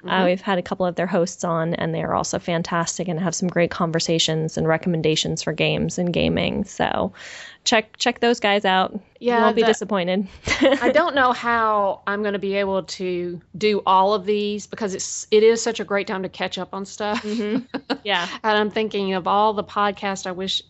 Uh, 0.05 0.07
mm-hmm. 0.07 0.11
Uh, 0.11 0.25
we've 0.27 0.41
had 0.41 0.59
a 0.59 0.63
couple 0.63 0.85
of 0.85 0.95
their 0.95 1.07
hosts 1.07 1.45
on, 1.45 1.75
and 1.75 1.95
they 1.95 2.03
are 2.03 2.15
also 2.15 2.39
fantastic 2.39 3.09
and 3.09 3.19
have 3.21 3.35
some 3.35 3.49
great 3.49 3.71
conversations 3.71 4.59
and 4.59 4.69
recommendations 4.69 5.43
for 5.43 5.53
games 5.53 5.99
and 5.99 6.13
gaming. 6.13 6.65
So 6.65 7.13
check 7.65 7.97
check 7.97 8.21
those 8.21 8.41
guys 8.41 8.65
out. 8.65 8.99
Yeah, 9.21 9.37
you 9.37 9.43
won't 9.43 9.57
be 9.57 9.63
the, 9.63 9.69
disappointed. 9.69 10.29
I 10.61 10.91
don't 10.91 11.15
know 11.15 11.33
how 11.33 12.03
I'm 12.07 12.23
going 12.23 12.33
to 12.33 12.39
be 12.39 12.55
able 12.55 12.83
to 12.85 13.41
do 13.57 13.83
all 13.87 14.15
of 14.15 14.25
these 14.25 14.67
because 14.67 14.95
it's 14.95 15.27
it 15.31 15.43
is 15.43 15.63
such 15.63 15.81
a 15.81 15.85
great 15.85 16.07
time 16.07 16.23
to 16.23 16.29
catch 16.29 16.59
up 16.59 16.75
on 16.75 16.85
stuff. 16.85 17.23
Mm-hmm. 17.23 17.67
Yeah, 18.05 18.27
and 18.43 18.59
I'm 18.59 18.71
thinking 18.71 19.15
of 19.15 19.29
all 19.29 19.53
the 19.53 19.63
podcasts 19.63 20.27
I 20.27 20.33
wish 20.33 20.63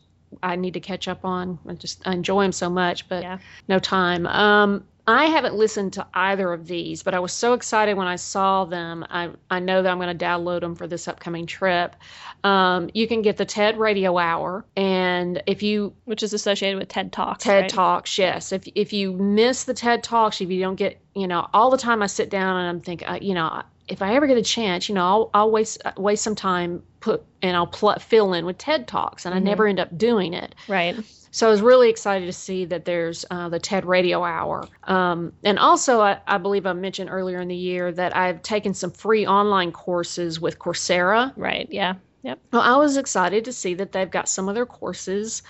I 0.43 0.57
need 0.57 0.75
to 0.75 0.81
catch 0.81 1.09
up 1.09 1.25
on. 1.25 1.59
I 1.67 1.75
just 1.75 2.07
I 2.07 2.13
enjoy 2.13 2.43
them 2.43 2.53
so 2.53 2.69
much, 2.69 3.09
but 3.09 3.23
yeah. 3.23 3.39
no 3.69 3.79
time. 3.79 4.27
Um, 4.27 4.85
I 5.07 5.27
haven't 5.27 5.55
listened 5.55 5.95
to 5.95 6.07
either 6.15 6.53
of 6.53 6.67
these, 6.67 7.03
but 7.03 7.13
I 7.13 7.19
was 7.19 7.33
so 7.33 7.55
excited 7.55 7.97
when 7.97 8.07
I 8.07 8.17
saw 8.17 8.65
them. 8.65 9.05
I, 9.11 9.31
I 9.51 9.59
know 9.59 9.83
that 9.83 9.91
I'm 9.91 9.99
going 9.99 10.17
to 10.17 10.25
download 10.25 10.61
them 10.61 10.77
for 10.77 10.87
this 10.87 11.09
upcoming 11.09 11.47
trip. 11.47 11.97
Um, 12.45 12.89
you 12.95 13.09
can 13.09 13.23
get 13.23 13.37
the 13.37 13.45
TED 13.45 13.79
Radio 13.79 14.17
Hour, 14.17 14.65
and 14.77 15.43
if 15.47 15.63
you 15.63 15.95
which 16.05 16.23
is 16.23 16.33
associated 16.33 16.79
with 16.79 16.89
TED 16.89 17.13
Talks. 17.13 17.43
TED 17.43 17.63
right? 17.63 17.71
Talks, 17.71 18.17
yes. 18.17 18.53
If 18.53 18.69
if 18.75 18.93
you 18.93 19.13
miss 19.13 19.65
the 19.65 19.75
TED 19.75 20.05
Talks, 20.05 20.41
if 20.41 20.51
you 20.51 20.61
don't 20.61 20.77
get, 20.77 21.01
you 21.15 21.27
know, 21.27 21.49
all 21.53 21.71
the 21.71 21.79
time 21.79 22.03
I 22.03 22.07
sit 22.07 22.31
down 22.31 22.57
and 22.57 22.69
I'm 22.69 22.81
thinking, 22.81 23.09
uh, 23.09 23.19
you 23.21 23.35
know, 23.35 23.63
if 23.93 24.01
I 24.01 24.15
ever 24.15 24.27
get 24.27 24.39
a 24.39 24.43
chance, 24.43 24.89
you 24.89 24.95
know, 24.95 25.05
I'll, 25.05 25.31
I'll 25.35 25.51
waste 25.51 25.83
uh, 25.85 25.93
waste 25.99 26.25
some 26.25 26.35
time 26.35 26.83
put 27.01 27.25
and 27.43 27.55
I'll 27.55 27.67
pl- 27.67 27.99
fill 27.99 28.33
in 28.33 28.47
with 28.47 28.57
TED 28.57 28.89
Talks, 28.89 29.27
and 29.27 29.35
mm-hmm. 29.35 29.47
I 29.47 29.51
never 29.51 29.67
end 29.67 29.79
up 29.79 29.97
doing 29.97 30.33
it. 30.33 30.55
Right. 30.67 30.97
So 31.31 31.47
I 31.47 31.51
was 31.51 31.61
really 31.61 31.89
excited 31.89 32.27
to 32.27 32.33
see 32.33 32.65
that 32.67 32.85
there's 32.85 33.25
uh, 33.31 33.49
the 33.49 33.59
TED 33.59 33.85
Radio 33.85 34.23
Hour. 34.23 34.67
Um, 34.85 35.33
and 35.45 35.59
also, 35.59 36.01
I, 36.01 36.19
I, 36.27 36.37
believe 36.39 36.67
I 36.67 36.75
mentioned 36.75 37.09
earlier 37.11 37.41
in 37.41 37.49
the 37.49 37.57
year 37.57 37.91
that 37.91 38.15
I've 38.15 38.43
taken 38.43 38.75
some 38.75 38.91
free 38.91 39.27
online 39.27 39.73
courses 39.73 40.41
with 40.41 40.59
Coursera. 40.59 41.33
Right. 41.37 41.67
Yeah. 41.71 41.95
Yep. 42.23 42.39
Well, 42.53 42.63
I 42.63 42.77
was 42.77 42.99
excited 42.99 43.47
to 43.47 43.53
see 43.53 43.75
that 43.75 43.93
they've 43.93 44.11
got 44.11 44.29
some 44.29 44.49
of 44.49 44.55
their 44.55 44.67
courses 44.67 45.43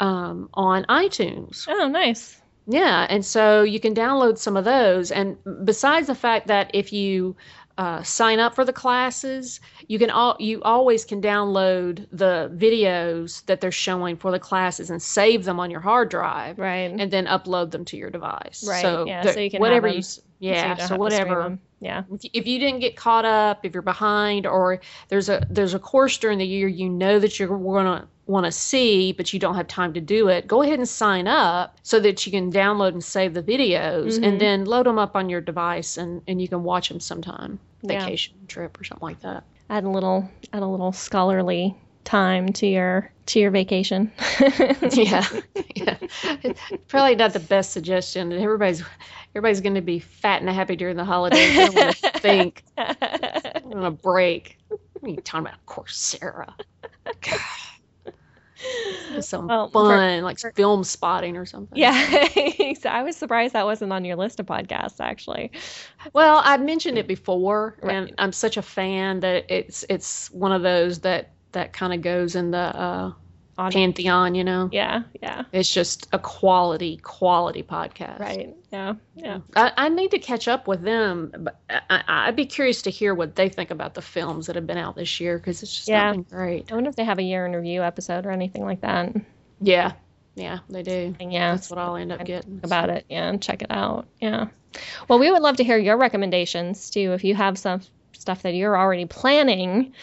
um, 0.00 0.50
on 0.54 0.84
iTunes. 0.86 1.66
Oh, 1.68 1.88
nice. 1.88 2.40
Yeah, 2.70 3.06
and 3.08 3.24
so 3.24 3.62
you 3.62 3.80
can 3.80 3.94
download 3.94 4.36
some 4.36 4.54
of 4.54 4.66
those. 4.66 5.10
And 5.10 5.38
besides 5.64 6.06
the 6.06 6.14
fact 6.14 6.48
that 6.48 6.70
if 6.74 6.92
you 6.92 7.34
uh, 7.78 8.02
sign 8.02 8.40
up 8.40 8.56
for 8.56 8.64
the 8.64 8.72
classes, 8.72 9.60
you 9.86 9.98
can 10.00 10.10
all 10.10 10.36
you 10.40 10.60
always 10.62 11.04
can 11.04 11.22
download 11.22 12.06
the 12.10 12.50
videos 12.56 13.44
that 13.46 13.60
they're 13.60 13.70
showing 13.70 14.16
for 14.16 14.32
the 14.32 14.38
classes 14.40 14.90
and 14.90 15.00
save 15.00 15.44
them 15.44 15.60
on 15.60 15.70
your 15.70 15.80
hard 15.80 16.10
drive, 16.10 16.58
right? 16.58 16.90
And 16.98 17.10
then 17.12 17.26
upload 17.26 17.70
them 17.70 17.84
to 17.86 17.96
your 17.96 18.10
device, 18.10 18.64
right? 18.68 18.82
So 18.82 19.06
yeah, 19.06 19.22
so 19.26 19.38
you 19.38 19.50
can 19.50 19.60
whatever 19.60 19.86
you, 19.86 20.02
yeah, 20.40 20.76
so, 20.76 20.86
so 20.86 20.96
whatever, 20.96 21.56
yeah. 21.80 22.02
If 22.32 22.46
you 22.46 22.58
didn't 22.58 22.80
get 22.80 22.96
caught 22.96 23.24
up, 23.24 23.64
if 23.64 23.72
you're 23.72 23.82
behind, 23.82 24.46
or 24.46 24.80
there's 25.08 25.28
a 25.28 25.46
there's 25.48 25.74
a 25.74 25.78
course 25.78 26.18
during 26.18 26.38
the 26.38 26.46
year 26.46 26.68
you 26.68 26.88
know 26.88 27.18
that 27.18 27.38
you're 27.38 27.48
gonna 27.48 28.08
want 28.26 28.46
to 28.46 28.52
see, 28.52 29.12
but 29.12 29.32
you 29.32 29.40
don't 29.40 29.54
have 29.54 29.66
time 29.68 29.94
to 29.94 30.00
do 30.00 30.28
it, 30.28 30.46
go 30.46 30.62
ahead 30.62 30.78
and 30.78 30.88
sign 30.88 31.26
up 31.26 31.78
so 31.82 31.98
that 31.98 32.26
you 32.26 32.32
can 32.32 32.52
download 32.52 32.88
and 32.88 33.02
save 33.02 33.32
the 33.32 33.42
videos 33.42 34.14
mm-hmm. 34.14 34.24
and 34.24 34.40
then 34.40 34.64
load 34.66 34.86
them 34.86 34.98
up 34.98 35.16
on 35.16 35.28
your 35.30 35.40
device 35.40 35.96
and, 35.96 36.20
and 36.28 36.40
you 36.40 36.46
can 36.46 36.62
watch 36.62 36.88
them 36.88 37.00
sometime, 37.00 37.58
vacation 37.82 38.34
yeah. 38.40 38.46
trip 38.46 38.78
or 38.78 38.84
something 38.84 39.06
like 39.06 39.20
that. 39.20 39.44
Add 39.70 39.84
a 39.84 39.88
little, 39.88 40.28
add 40.52 40.62
a 40.62 40.66
little 40.66 40.92
scholarly 40.92 41.74
time 42.04 42.52
to 42.54 42.66
your 42.66 43.10
to 43.26 43.38
your 43.38 43.50
vacation. 43.50 44.10
yeah, 44.92 45.26
yeah. 45.74 45.96
Probably 46.88 47.14
not 47.16 47.32
the 47.32 47.40
best 47.40 47.72
suggestion. 47.72 48.30
That 48.30 48.40
everybody's 48.40 48.82
everybody's 49.38 49.60
going 49.60 49.76
to 49.76 49.80
be 49.80 50.00
fat 50.00 50.40
and 50.40 50.50
happy 50.50 50.76
during 50.76 50.96
the 50.96 51.04
holidays. 51.04 51.56
They 51.56 51.80
want 51.80 51.96
to 51.96 52.10
think 52.20 52.64
on 52.76 53.84
a 53.84 53.90
break. 53.90 54.58
What 54.68 54.80
are 55.02 55.08
you 55.08 55.16
talking 55.16 55.46
about, 55.46 55.64
Coursera? 55.66 56.52
God 57.20 57.40
some 59.20 59.46
well, 59.46 59.68
fun, 59.68 60.18
for, 60.18 60.22
like 60.22 60.38
for, 60.38 60.52
Filmspotting 60.52 61.36
or 61.36 61.46
something. 61.46 61.78
Yeah, 61.78 61.92
I 62.84 63.02
was 63.04 63.16
surprised 63.16 63.52
that 63.54 63.64
wasn't 63.64 63.92
on 63.92 64.04
your 64.04 64.16
list 64.16 64.40
of 64.40 64.46
podcasts, 64.46 64.96
actually. 65.00 65.52
Well, 66.12 66.40
I've 66.44 66.62
mentioned 66.62 66.98
it 66.98 67.06
before, 67.06 67.76
right. 67.82 67.94
and 67.94 68.14
I'm 68.18 68.32
such 68.32 68.56
a 68.56 68.62
fan 68.62 69.20
that 69.20 69.46
it's 69.48 69.84
it's 69.88 70.30
one 70.32 70.52
of 70.52 70.62
those 70.62 71.00
that 71.00 71.30
that 71.52 71.72
kind 71.72 71.92
of 71.92 72.02
goes 72.02 72.34
in 72.34 72.50
the 72.50 72.58
uh, 72.58 73.12
on 73.58 73.72
pantheon 73.72 74.34
you 74.34 74.44
know? 74.44 74.68
Yeah 74.72 75.02
yeah. 75.20 75.44
It's 75.52 75.72
just 75.72 76.08
a 76.12 76.18
quality 76.18 76.96
quality 76.98 77.62
podcast. 77.62 78.20
Right 78.20 78.56
yeah 78.72 78.94
yeah. 79.16 79.40
I, 79.56 79.72
I 79.76 79.88
need 79.88 80.12
to 80.12 80.18
catch 80.18 80.48
up 80.48 80.68
with 80.68 80.82
them 80.82 81.32
but 81.36 81.60
I, 81.90 82.26
would 82.26 82.36
be 82.36 82.46
curious 82.46 82.82
to 82.82 82.90
hear 82.90 83.14
what 83.14 83.34
they 83.34 83.48
think 83.48 83.70
about 83.70 83.94
the 83.94 84.02
films 84.02 84.46
that 84.46 84.56
have 84.56 84.66
been 84.66 84.78
out 84.78 84.96
this 84.96 85.20
year 85.20 85.38
because 85.38 85.62
it's 85.62 85.74
just 85.74 85.88
yeah. 85.88 86.12
been 86.12 86.22
great. 86.22 86.70
I 86.70 86.74
wonder 86.74 86.88
if 86.88 86.96
they 86.96 87.04
have 87.04 87.18
a 87.18 87.22
year 87.22 87.44
in 87.44 87.52
review 87.52 87.82
episode 87.82 88.26
or 88.26 88.30
anything 88.30 88.64
like 88.64 88.82
that. 88.82 89.14
Yeah. 89.60 89.92
Yeah 90.36 90.60
they 90.70 90.82
do. 90.84 91.14
And 91.18 91.32
yeah. 91.32 91.52
That's 91.52 91.68
what 91.68 91.78
i'll 91.78 91.96
end 91.96 92.12
up 92.12 92.24
getting. 92.24 92.60
about 92.62 92.90
it 92.90 93.06
yeah 93.08 93.28
and 93.28 93.42
check 93.42 93.62
it 93.62 93.70
out 93.70 94.06
yeah. 94.20 94.46
Well 95.08 95.18
we 95.18 95.30
would 95.30 95.42
love 95.42 95.56
to 95.56 95.64
hear 95.64 95.78
your 95.78 95.96
recommendations 95.96 96.90
too 96.90 97.12
if 97.12 97.24
you 97.24 97.34
have 97.34 97.58
some 97.58 97.80
stuff 98.12 98.42
that 98.42 98.54
you're 98.54 98.76
already 98.76 99.06
planning 99.06 99.94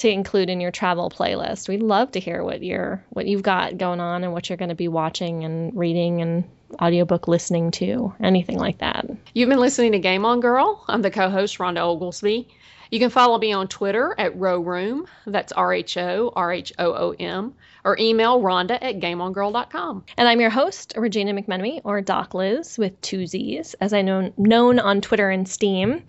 to 0.00 0.08
include 0.08 0.48
in 0.48 0.60
your 0.60 0.70
travel 0.70 1.10
playlist. 1.10 1.68
We'd 1.68 1.82
love 1.82 2.12
to 2.12 2.20
hear 2.20 2.42
what 2.42 2.62
you're 2.62 3.04
what 3.10 3.26
you've 3.26 3.42
got 3.42 3.76
going 3.76 4.00
on 4.00 4.24
and 4.24 4.32
what 4.32 4.48
you're 4.48 4.56
going 4.56 4.70
to 4.70 4.74
be 4.74 4.88
watching 4.88 5.44
and 5.44 5.76
reading 5.76 6.22
and 6.22 6.44
audiobook 6.80 7.28
listening 7.28 7.70
to, 7.72 8.14
anything 8.20 8.58
like 8.58 8.78
that. 8.78 9.06
You've 9.34 9.48
been 9.48 9.60
listening 9.60 9.92
to 9.92 9.98
Game 9.98 10.24
On 10.24 10.40
Girl. 10.40 10.82
I'm 10.88 11.02
the 11.02 11.10
co-host 11.10 11.58
Rhonda 11.58 11.78
Oglesby. 11.78 12.48
You 12.90 12.98
can 12.98 13.10
follow 13.10 13.38
me 13.38 13.52
on 13.52 13.68
Twitter 13.68 14.16
at 14.18 14.36
Rho 14.36 14.58
Room. 14.58 15.06
That's 15.24 15.52
R 15.52 15.72
H 15.72 15.96
O 15.96 16.32
R 16.34 16.52
H 16.52 16.72
O 16.76 16.92
O 16.92 17.14
M. 17.20 17.54
Or 17.84 17.96
email 17.98 18.40
Rhonda 18.40 18.78
at 18.82 18.98
GameOnGirl.com. 18.98 20.04
And 20.18 20.28
I'm 20.28 20.40
your 20.40 20.50
host, 20.50 20.94
Regina 20.96 21.32
McMenemy, 21.32 21.82
or 21.84 22.00
Doc 22.00 22.34
Liz 22.34 22.76
with 22.76 23.00
two 23.00 23.28
Z's, 23.28 23.74
as 23.74 23.92
I 23.92 24.02
know 24.02 24.32
known 24.36 24.80
on 24.80 25.00
Twitter 25.00 25.30
and 25.30 25.48
Steam. 25.48 26.02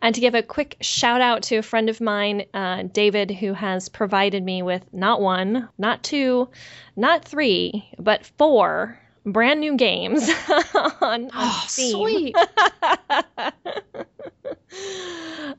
And 0.00 0.14
to 0.14 0.20
give 0.22 0.34
a 0.34 0.42
quick 0.42 0.78
shout 0.80 1.20
out 1.20 1.42
to 1.44 1.56
a 1.56 1.62
friend 1.62 1.90
of 1.90 2.00
mine, 2.00 2.46
uh, 2.54 2.84
David, 2.84 3.30
who 3.30 3.52
has 3.52 3.90
provided 3.90 4.42
me 4.42 4.62
with 4.62 4.82
not 4.92 5.20
one, 5.20 5.68
not 5.76 6.02
two, 6.02 6.48
not 6.96 7.26
three, 7.26 7.88
but 7.98 8.24
four 8.38 8.98
brand 9.24 9.60
new 9.60 9.76
games 9.76 10.28
on, 10.74 10.92
on 11.00 11.30
oh, 11.34 11.64
Steam. 11.66 11.92
Sweet. 11.92 12.36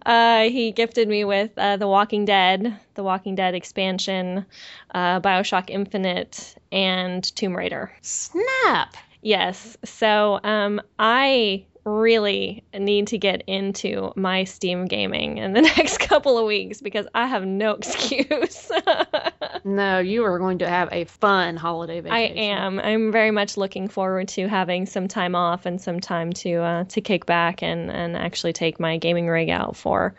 uh, 0.06 0.44
he 0.44 0.72
gifted 0.72 1.08
me 1.08 1.26
with 1.26 1.52
uh, 1.58 1.78
The 1.78 1.88
Walking 1.88 2.26
Dead, 2.26 2.80
The 2.96 3.04
Walking 3.04 3.36
Dead 3.36 3.56
expansion, 3.56 4.46
uh, 4.94 5.22
Bioshock 5.22 5.70
Infinite, 5.70 6.56
and 6.72 7.24
Tomb 7.36 7.56
Raider. 7.56 7.92
Snap! 8.02 8.96
Yes. 9.22 9.78
So 9.86 10.40
um, 10.44 10.82
I 11.00 11.66
really 11.86 12.64
need 12.74 13.08
to 13.08 13.18
get 13.18 13.44
into 13.48 14.14
my 14.16 14.46
Steam 14.46 14.86
gaming 14.86 15.38
in 15.38 15.54
the 15.54 15.62
next 15.78 16.00
couple 16.00 16.38
of 16.38 16.46
weeks 16.46 16.82
because 16.82 17.08
I 17.14 17.28
have 17.28 17.46
no 17.46 17.72
excuse. 17.76 18.72
no, 19.64 20.00
you 20.00 20.24
are 20.24 20.40
going 20.40 20.60
to 20.60 20.70
have 20.70 20.90
a 20.92 21.06
fun 21.06 21.58
holiday 21.58 22.02
vacation. 22.02 22.38
I 22.38 22.42
am. 22.42 22.80
I'm 22.80 23.12
very 23.12 23.32
much 23.32 23.58
looking 23.58 23.88
forward 23.88 24.28
to 24.30 24.48
having 24.48 24.86
some 24.86 25.08
time 25.08 25.36
off 25.36 25.66
and 25.66 25.82
some 25.82 26.00
time 26.00 26.32
to 26.34 26.56
uh, 26.56 26.84
to 26.86 27.02
kick 27.02 27.26
back 27.26 27.62
and 27.62 27.92
and 27.92 28.16
actually 28.16 28.54
take 28.54 28.80
my 28.80 28.98
gaming 28.98 29.28
rig 29.28 29.50
out 29.50 29.76
for 29.76 30.16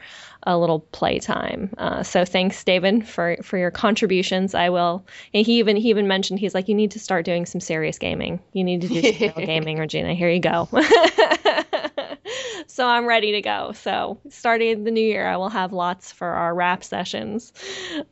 a 0.47 0.59
little 0.59 0.81
playtime. 0.81 1.71
Uh, 1.79 2.03
so 2.03 2.25
thanks, 2.25 2.63
David, 2.65 3.09
for 3.09 3.37
for 3.43 3.57
your 3.57 3.71
contributions. 3.71 4.55
I 4.55 4.69
will. 4.69 5.05
And 5.33 5.47
he 5.47 5.59
even 5.59 5.77
he 5.77 5.91
even 5.91 6.07
mentioned 6.07 6.39
he's 6.39 6.55
like, 6.55 6.69
you 6.69 6.75
need 6.75 6.91
to 6.93 6.99
start 6.99 7.25
doing 7.25 7.47
some 7.47 7.61
serious 7.61 7.99
gaming. 7.99 8.41
You 8.53 8.65
need 8.65 8.83
to 8.83 8.89
do 8.89 9.13
some 9.15 9.45
gaming, 9.45 9.79
Regina. 9.79 10.15
Here 10.15 10.31
you 10.31 10.41
go. 10.41 10.69
So 12.75 12.89
I'm 12.89 13.07
ready 13.07 13.31
to 13.33 13.41
go. 13.41 13.71
So 13.73 14.19
starting 14.31 14.83
the 14.83 14.91
new 14.91 15.01
year, 15.01 15.29
I 15.29 15.37
will 15.37 15.49
have 15.49 15.73
lots 15.73 16.11
for 16.11 16.27
our 16.27 16.53
wrap 16.53 16.83
sessions 16.83 17.53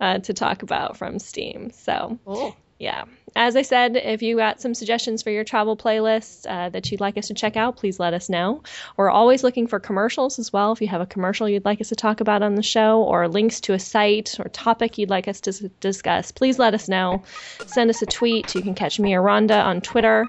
uh, 0.01 0.21
to 0.21 0.33
talk 0.33 0.63
about 0.63 0.97
from 0.97 1.19
Steam. 1.19 1.73
So 1.73 2.21
cool. 2.25 2.57
yeah 2.79 3.07
as 3.35 3.57
I 3.57 3.63
said, 3.63 3.97
if 3.97 4.23
you 4.23 4.37
got 4.37 4.61
some 4.61 4.75
suggestions 4.75 5.23
for 5.23 5.31
your 5.31 5.45
travel 5.45 5.77
playlist 5.77 6.47
uh, 6.47 6.69
that 6.71 6.91
you'd 6.91 7.01
like 7.01 7.17
us 7.17 7.29
to 7.29 7.35
check 7.35 7.57
out, 7.57 7.77
please 7.77 7.99
let 7.99 8.15
us 8.15 8.29
know. 8.29 8.63
We're 8.97 9.11
always 9.11 9.43
looking 9.43 9.67
for 9.67 9.81
commercials 9.81 10.39
as 10.39 10.53
well. 10.53 10.73
If 10.73 10.81
you 10.81 10.89
have 10.89 11.01
a 11.01 11.07
commercial 11.07 11.49
you'd 11.49 11.65
like 11.65 11.81
us 11.81 11.89
to 11.89 11.97
talk 11.97 12.21
about 12.21 12.43
on 12.43 12.55
the 12.55 12.63
show, 12.63 13.03
or 13.03 13.29
links 13.29 13.61
to 13.63 13.73
a 13.73 13.79
site 13.79 14.39
or 14.39 14.49
topic 14.49 14.99
you'd 14.99 15.11
like 15.11 15.29
us 15.29 15.41
to 15.43 15.69
discuss, 15.81 16.31
please 16.31 16.59
let 16.59 16.75
us 16.75 16.89
know. 16.89 17.23
Send 17.67 17.91
us 17.91 18.03
a 18.03 18.07
tweet. 18.07 18.55
You 18.55 18.63
can 18.63 18.75
catch 18.75 19.01
me 19.01 19.15
or 19.15 19.23
Rhonda 19.23 19.65
on 19.65 19.81
Twitter. 19.81 20.27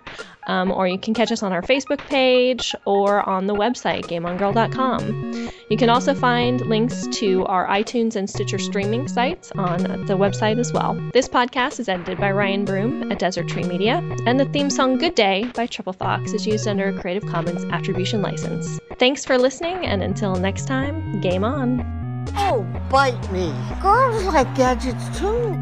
Um, 0.48 0.72
or 0.72 0.88
you 0.88 0.98
can 0.98 1.14
catch 1.14 1.32
us 1.32 1.44
on 1.44 1.54
our 1.54 1.62
Facebook 1.62 2.00
page 2.08 2.76
or 2.86 3.28
on 3.28 3.48
the 3.48 3.56
website, 3.56 4.06
GameOnGirl.com. 4.06 5.52
You 5.70 5.78
can 5.78 5.89
also 5.89 6.14
find 6.14 6.62
links 6.62 7.08
to 7.20 7.46
our 7.46 7.68
iTunes 7.68 8.16
and 8.16 8.30
Stitcher 8.30 8.60
streaming 8.60 9.08
sites 9.08 9.52
on 9.54 9.84
the 10.06 10.18
website 10.18 10.60
as 10.60 10.74
well. 10.74 10.94
This 11.14 11.28
podcast 11.28 11.80
is 11.80 11.89
edited 11.89 12.20
by 12.20 12.32
Ryan 12.32 12.66
Broom 12.66 13.12
at 13.12 13.20
Desert 13.20 13.48
Tree 13.48 13.64
Media, 13.64 13.98
and 14.26 14.39
the 14.39 14.46
theme 14.46 14.70
song 14.70 14.98
Good 14.98 15.16
Day 15.16 15.50
by 15.56 15.68
Triple 15.68 15.94
Fox 15.94 16.34
is 16.34 16.46
used 16.46 16.68
under 16.68 16.89
a 16.89 17.00
Creative 17.00 17.28
Commons 17.30 17.64
Attribution 17.66 18.22
License. 18.22 18.80
Thanks 19.00 19.26
for 19.26 19.38
listening, 19.38 19.86
and 19.86 20.04
until 20.04 20.36
next 20.36 20.66
time, 20.66 21.22
game 21.22 21.44
on! 21.44 22.04
Oh, 22.36 22.66
bite 22.89 23.32
me. 23.32 23.54
Girls 23.82 24.24
like 24.26 24.54
gadgets 24.56 25.20
too. 25.20 25.60